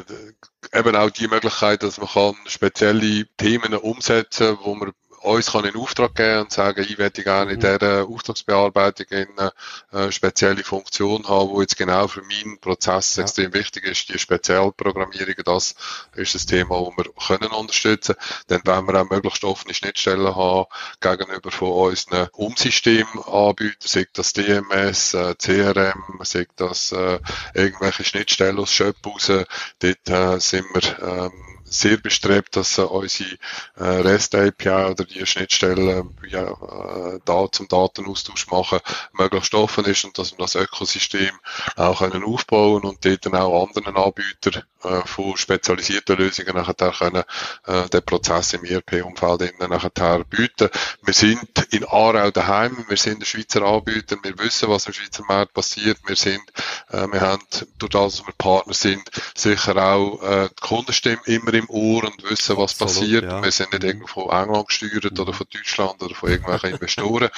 eben 0.73 0.95
auch 0.95 1.09
die 1.09 1.27
Möglichkeit, 1.27 1.83
dass 1.83 1.97
man 1.97 2.07
kann 2.07 2.35
spezielle 2.45 3.25
Themen 3.37 3.73
umsetzen, 3.73 4.57
wo 4.61 4.75
man 4.75 4.93
uns 5.21 5.51
kann 5.51 5.65
in 5.65 5.75
Auftrag 5.75 6.15
geben 6.15 6.41
und 6.41 6.51
sagen, 6.51 6.85
ich 6.87 6.97
werde 6.97 7.23
gerne 7.23 7.51
in 7.51 7.57
mhm. 7.57 7.61
dieser 7.61 8.07
Auftragsbearbeitung 8.07 9.07
eine 9.11 9.51
äh, 9.91 10.11
spezielle 10.11 10.63
Funktion 10.63 11.27
haben, 11.27 11.49
wo 11.49 11.61
jetzt 11.61 11.77
genau 11.77 12.07
für 12.07 12.21
meinen 12.21 12.59
Prozess 12.59 13.15
ja. 13.15 13.23
extrem 13.23 13.53
wichtig 13.53 13.85
ist, 13.85 14.09
die 14.09 14.19
Spezialprogrammierung, 14.19 15.35
das 15.45 15.75
ist 16.15 16.35
das 16.35 16.45
Thema, 16.45 16.71
wo 16.71 16.93
wir 16.95 17.05
können 17.27 17.51
unterstützen. 17.51 18.15
Dann 18.47 18.61
wollen 18.65 18.87
wir 18.87 19.01
auch 19.01 19.09
möglichst 19.09 19.43
offene 19.43 19.73
Schnittstellen 19.73 20.35
haben 20.35 20.65
gegenüber 20.99 21.51
von 21.51 21.71
unseren 21.71 22.27
Umsystemanbietern, 22.33 23.75
sei 23.83 24.07
das 24.13 24.33
DMS, 24.33 25.13
äh, 25.13 25.35
CRM, 25.35 26.19
sei 26.21 26.47
das 26.55 26.91
äh, 26.91 27.19
irgendwelche 27.53 28.03
Schnittstellen 28.03 28.59
aus 28.59 28.71
Shop 28.71 28.95
raus. 29.05 29.31
Dort 29.79 30.41
sind 30.41 30.65
wir 30.73 30.99
ähm, 31.01 31.56
sehr 31.69 31.97
bestrebt, 31.97 32.55
dass 32.55 32.77
äh, 32.77 32.81
unsere 32.81 33.29
äh, 33.75 33.83
REST-API 33.83 34.91
oder 34.91 35.05
die 35.05 35.25
Schnittstelle 35.25 36.05
ja, 36.27 36.43
äh, 36.43 37.19
da 37.25 37.47
zum 37.51 37.67
Datenaustausch 37.67 38.47
machen, 38.47 38.79
möglichst 39.13 39.53
offen 39.53 39.85
ist 39.85 40.05
und 40.05 40.17
dass 40.17 40.31
wir 40.31 40.37
das 40.39 40.55
Ökosystem 40.55 41.31
auch 41.75 41.99
können 41.99 42.23
aufbauen 42.23 42.83
und 42.83 43.03
dort 43.05 43.25
dann 43.25 43.35
auch 43.35 43.67
anderen 43.67 43.95
Anbietern 43.95 44.63
äh, 44.83 45.01
von 45.05 45.35
spezialisierten 45.35 46.17
Lösungen 46.17 46.55
nachher 46.55 46.91
können 46.91 47.23
äh, 47.65 47.89
den 47.89 48.03
Prozess 48.03 48.53
im 48.53 48.63
ERP-Umfeld 48.63 49.59
nachher 49.59 50.23
bieten. 50.25 50.69
Wir 51.03 51.13
sind 51.13 51.47
in 51.71 51.83
Aarau 51.85 52.31
daheim, 52.31 52.85
wir 52.87 52.97
sind 52.97 53.21
ein 53.21 53.25
Schweizer 53.25 53.63
Anbieter, 53.63 54.17
wir 54.21 54.37
wissen, 54.39 54.69
was 54.69 54.85
im 54.85 54.93
Schweizer 54.93 55.23
Markt 55.27 55.53
passiert, 55.53 55.97
wir 56.05 56.15
sind, 56.15 56.41
äh, 56.89 57.07
wir 57.11 57.21
haben 57.21 57.43
durch 57.77 57.91
das, 57.91 58.17
dass 58.17 58.27
wir 58.27 58.33
Partner 58.37 58.73
sind, 58.73 59.09
sicher 59.35 59.75
auch 59.77 60.21
äh, 60.21 60.49
die 60.49 60.67
Kundenstimme 60.67 61.21
immer 61.25 61.53
im 61.57 61.69
Ohr 61.69 62.03
und 62.03 62.23
wissen, 62.29 62.57
was 62.57 62.79
Absolut, 62.81 62.93
passiert. 62.93 63.23
Ja. 63.23 63.43
Wir 63.43 63.51
sind 63.51 63.71
nicht 63.71 63.83
mhm. 63.83 63.89
irgendwo 63.89 64.07
von 64.07 64.29
England 64.29 64.67
gesteuert 64.67 65.19
oder 65.19 65.33
von 65.33 65.47
Deutschland 65.51 66.01
oder 66.01 66.15
von 66.15 66.29
irgendwelchen 66.29 66.69
Investoren. 66.73 67.29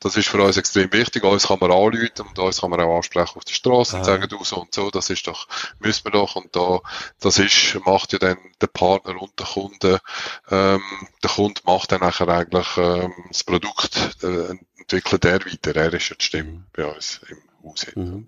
Das 0.00 0.16
ist 0.16 0.28
für 0.28 0.42
uns 0.42 0.56
extrem 0.56 0.92
wichtig. 0.92 1.24
Uns 1.24 1.48
kann 1.48 1.58
man 1.60 1.70
anrufen 1.70 2.26
und 2.28 2.38
uns 2.38 2.60
kann 2.60 2.70
man 2.70 2.80
auch 2.80 2.96
ansprechen 2.96 3.36
auf 3.36 3.44
der 3.44 3.54
Straße 3.54 3.96
und 3.96 4.04
sagen, 4.04 4.28
du 4.28 4.42
so 4.44 4.56
und 4.56 4.74
so, 4.74 4.90
das 4.90 5.10
ist 5.10 5.26
doch, 5.26 5.46
müssen 5.78 6.04
wir 6.04 6.12
doch 6.12 6.36
und 6.36 6.54
da 6.54 6.80
das 7.20 7.38
ist, 7.38 7.78
macht 7.84 8.12
ja 8.12 8.18
dann 8.18 8.38
der 8.60 8.66
Partner 8.66 9.20
und 9.20 9.38
der 9.38 9.46
Kunde, 9.46 10.00
ähm, 10.50 10.82
der 11.22 11.30
Kunde 11.30 11.60
macht 11.64 11.92
dann 11.92 12.00
nachher 12.00 12.28
eigentlich 12.28 12.76
ähm, 12.76 13.12
das 13.28 13.44
Produkt, 13.44 14.16
äh, 14.22 14.54
entwickelt 14.78 15.24
er 15.24 15.44
weiter, 15.44 15.76
er 15.76 15.92
ist 15.92 16.08
ja 16.08 16.16
die 16.16 16.24
Stimme 16.24 16.50
mhm. 16.50 16.66
bei 16.72 16.84
uns 16.84 17.20
im 17.28 17.38
Haus. 17.66 17.86
Mhm. 17.94 18.26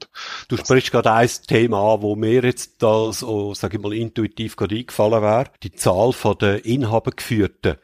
Du 0.49 0.57
sprichst 0.57 0.91
gerade 0.91 1.13
ein 1.13 1.29
Thema 1.47 1.95
an, 1.95 2.03
wo 2.03 2.17
mir 2.17 2.43
jetzt 2.43 2.83
da 2.83 3.13
so, 3.13 3.55
sag 3.55 3.75
ich 3.75 3.81
mal, 3.81 3.93
intuitiv 3.93 4.57
gerade 4.57 4.77
eingefallen 4.77 5.23
wäre. 5.23 5.51
Die 5.63 5.73
Zahl 5.73 6.13
von 6.13 6.37
der 6.39 6.65
inhabergeführten 6.65 7.77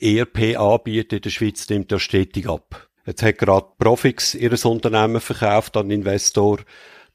ERP-Anbieter 0.00 1.16
in 1.16 1.22
der 1.22 1.30
Schweiz 1.30 1.68
nimmt 1.68 1.92
ja 1.92 1.98
stetig 1.98 2.48
ab. 2.48 2.88
Jetzt 3.06 3.22
hat 3.22 3.38
gerade 3.38 3.66
Profix 3.78 4.34
ihres 4.34 4.64
Unternehmen 4.64 5.20
verkauft 5.20 5.76
an 5.76 5.90
Investor. 5.90 6.58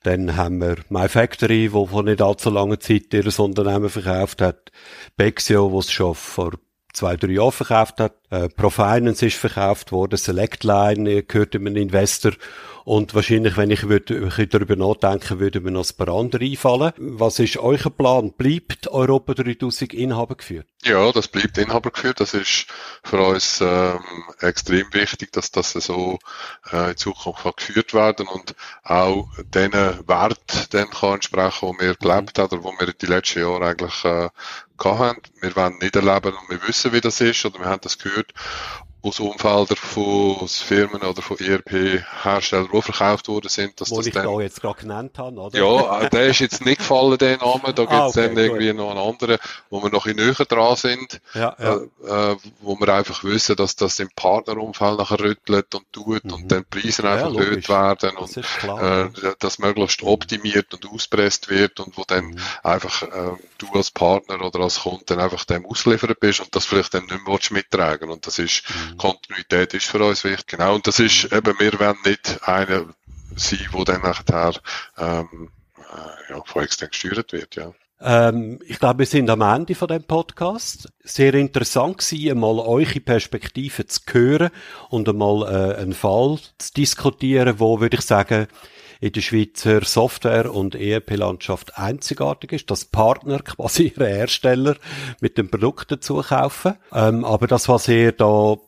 Dann 0.03 0.35
haben 0.35 0.59
wir 0.61 0.77
MyFactory, 0.89 1.73
wo 1.73 1.87
vor 1.87 2.03
nicht 2.03 2.21
allzu 2.21 2.49
langer 2.49 2.79
Zeit 2.79 3.13
ihres 3.13 3.39
Unternehmen 3.39 3.89
verkauft 3.89 4.41
hat. 4.41 4.71
Bexio, 5.15 5.71
wo 5.71 5.79
es 5.79 5.91
schon 5.91 6.15
vor 6.15 6.53
zwei, 6.97 7.15
drei 7.15 7.33
Jahren 7.33 7.51
verkauft 7.51 7.99
hat. 7.99 8.15
Äh, 8.29 8.49
Profinance 8.49 9.25
ist 9.25 9.37
verkauft 9.37 9.91
worden. 9.91 10.17
Selectline 10.17 11.23
gehört 11.23 11.55
einem 11.55 11.75
Investor. 11.75 12.33
Und 12.87 13.13
wahrscheinlich, 13.13 13.57
wenn 13.57 13.69
ich 13.69 13.89
würde, 13.89 14.47
darüber 14.47 14.77
nachdenken, 14.77 15.39
würde 15.39 15.59
mir 15.59 15.71
noch 15.71 15.85
ein 15.89 15.97
paar 15.97 16.15
andere 16.15 16.45
einfallen. 16.45 16.93
Was 16.95 17.37
ist 17.37 17.57
euer 17.57 17.89
Plan? 17.89 18.31
Bleibt 18.31 18.87
Europa 18.87 19.33
3000 19.33 19.93
Inhaber 19.93 20.35
geführt? 20.35 20.67
Ja, 20.85 21.11
das 21.11 21.27
bleibt 21.27 21.57
Inhaber 21.57 21.91
geführt. 21.91 22.21
Das 22.21 22.33
ist 22.33 22.67
für 23.03 23.19
uns 23.19 23.59
ähm, 23.59 23.99
extrem 24.39 24.85
wichtig, 24.93 25.33
dass 25.33 25.51
das 25.51 25.73
so 25.73 26.17
äh, 26.71 26.91
in 26.91 26.97
Zukunft 26.97 27.43
kann 27.43 27.53
geführt 27.57 27.93
werden 27.93 28.25
und 28.25 28.55
auch 28.85 29.27
den 29.43 29.73
Wert 29.73 30.73
dann 30.73 30.89
kann 30.89 31.15
entsprechen, 31.15 31.67
wo 31.67 31.73
wir 31.77 31.93
gelebt 31.95 32.39
haben 32.39 32.53
oder 32.53 32.63
wo 32.63 32.71
wir 32.79 32.93
die 32.93 33.05
letzten 33.05 33.41
Jahre 33.41 33.67
eigentlich 33.67 34.05
äh, 34.05 34.29
gehabt 34.78 35.32
Wir 35.41 35.55
wollen 35.55 35.78
nicht 35.80 35.95
erleben 35.95 36.34
und 36.36 36.49
wir 36.49 36.67
wissen, 36.67 36.93
wie 36.93 37.01
das 37.01 37.21
ist 37.21 37.45
oder 37.45 37.59
wir 37.59 37.65
haben 37.67 37.82
das 37.82 37.97
gehört 37.97 38.34
aus 39.01 39.19
Umfeldern 39.19 39.77
von 39.77 40.47
Firmen 40.47 41.01
oder 41.01 41.21
von 41.21 41.37
ERP-Herstellern, 41.39 42.69
die 42.73 42.81
verkauft 42.81 43.27
worden 43.27 43.49
sind. 43.49 43.79
Dass 43.79 43.91
Wo 43.91 43.97
das 43.97 44.07
ich 44.07 44.13
dann, 44.13 44.25
da 44.25 44.41
jetzt 44.41 44.61
gerade 44.61 44.81
genannt 44.81 45.17
habe, 45.17 45.39
oder? 45.39 45.57
Ja, 45.57 46.01
äh, 46.01 46.09
der 46.09 46.27
ist 46.27 46.39
jetzt 46.39 46.65
nicht 46.65 46.79
gefallen, 46.79 47.17
der 47.17 47.37
Name. 47.37 47.73
Da 47.73 47.83
gibt 47.83 47.91
es 47.91 47.91
ah, 47.91 48.07
okay, 48.07 48.27
dann 48.27 48.37
irgendwie 48.37 48.67
gut. 48.67 48.77
noch 48.77 48.89
einen 48.91 48.99
anderen, 48.99 49.37
wo 49.69 49.81
wir 49.83 49.89
noch 49.89 50.05
ein 50.05 50.15
näher 50.15 50.33
dran 50.33 50.75
sind, 50.75 51.21
ja, 51.33 51.55
ja. 51.59 51.75
Äh, 51.75 52.31
äh, 52.31 52.37
wo 52.61 52.79
wir 52.79 52.93
einfach 52.93 53.23
wissen, 53.23 53.55
dass 53.55 53.75
das 53.75 53.99
im 53.99 54.09
Partnerumfeld 54.15 54.97
nachher 54.97 55.19
rüttelt 55.19 55.73
und 55.75 55.91
tut 55.91 56.25
mhm. 56.25 56.33
und 56.33 56.51
dann 56.51 56.65
die 56.71 56.79
Preise 56.79 57.09
einfach 57.09 57.33
ja, 57.33 57.39
erhöht 57.39 57.69
werden 57.69 58.11
das 58.19 58.37
und 58.37 58.45
klar, 58.45 59.05
äh, 59.05 59.33
das 59.39 59.59
möglichst 59.59 60.03
optimiert 60.03 60.73
und 60.73 60.89
auspresst 60.91 61.49
wird 61.49 61.79
und 61.79 61.97
wo 61.97 62.03
dann 62.05 62.25
mhm. 62.25 62.37
einfach 62.63 63.03
äh, 63.03 63.35
du 63.57 63.67
als 63.73 63.91
Partner 63.91 64.41
oder 64.41 64.61
als 64.61 64.81
Kunde 64.81 65.21
einfach 65.21 65.45
dem 65.45 65.65
ausliefert 65.65 66.19
bist 66.19 66.39
und 66.39 66.55
das 66.55 66.65
vielleicht 66.65 66.93
dann 66.93 67.05
nicht 67.05 67.27
mehr 67.27 67.39
mittragen 67.51 68.09
und 68.09 68.25
das 68.25 68.39
ist 68.39 68.63
mhm. 68.69 68.86
Kontinuität 68.97 69.73
ist 69.73 69.85
für 69.85 70.03
uns 70.03 70.23
wichtig, 70.23 70.47
genau. 70.47 70.75
Und 70.75 70.88
das 70.88 70.99
ist 70.99 71.25
eben, 71.31 71.59
wir 71.59 71.79
wollen 71.79 71.97
nicht 72.05 72.39
einer 72.47 72.85
sein, 73.35 73.67
der 73.73 73.85
dann 73.85 74.01
nachher 74.01 74.53
ähm, 74.97 75.49
äh, 75.77 76.33
ja, 76.33 76.41
von 76.45 76.63
extern 76.63 76.89
gesteuert 76.89 77.31
wird, 77.33 77.55
ja. 77.55 77.73
Ähm, 77.99 78.59
ich 78.67 78.79
glaube, 78.79 78.99
wir 78.99 79.05
sind 79.07 79.29
am 79.29 79.41
Ende 79.41 79.73
von 79.73 79.88
dem 79.88 80.03
Podcast. 80.03 80.91
Sehr 81.03 81.33
interessant 81.33 81.97
gewesen, 81.97 82.31
einmal 82.31 82.59
eure 82.59 82.99
Perspektive 82.99 83.88
zu 83.88 84.01
hören 84.11 84.51
und 84.89 85.09
einmal 85.09 85.43
äh, 85.43 85.81
einen 85.81 85.93
Fall 85.93 86.38
zu 86.59 86.73
diskutieren, 86.73 87.59
wo, 87.59 87.79
würde 87.79 87.97
ich 87.97 88.03
sagen, 88.03 88.47
in 88.99 89.11
der 89.11 89.21
Schweizer 89.21 89.83
Software- 89.83 90.53
und 90.53 90.75
ERP-Landschaft 90.75 91.77
einzigartig 91.77 92.51
ist, 92.51 92.71
dass 92.71 92.85
Partner 92.85 93.39
quasi 93.43 93.93
ihre 93.95 94.07
Hersteller 94.07 94.75
mit 95.21 95.37
den 95.37 95.49
Produkten 95.49 96.01
zukaufen. 96.01 96.75
Ähm, 96.93 97.25
aber 97.25 97.47
das, 97.47 97.69
was 97.69 97.87
ihr 97.87 98.11
da 98.11 98.25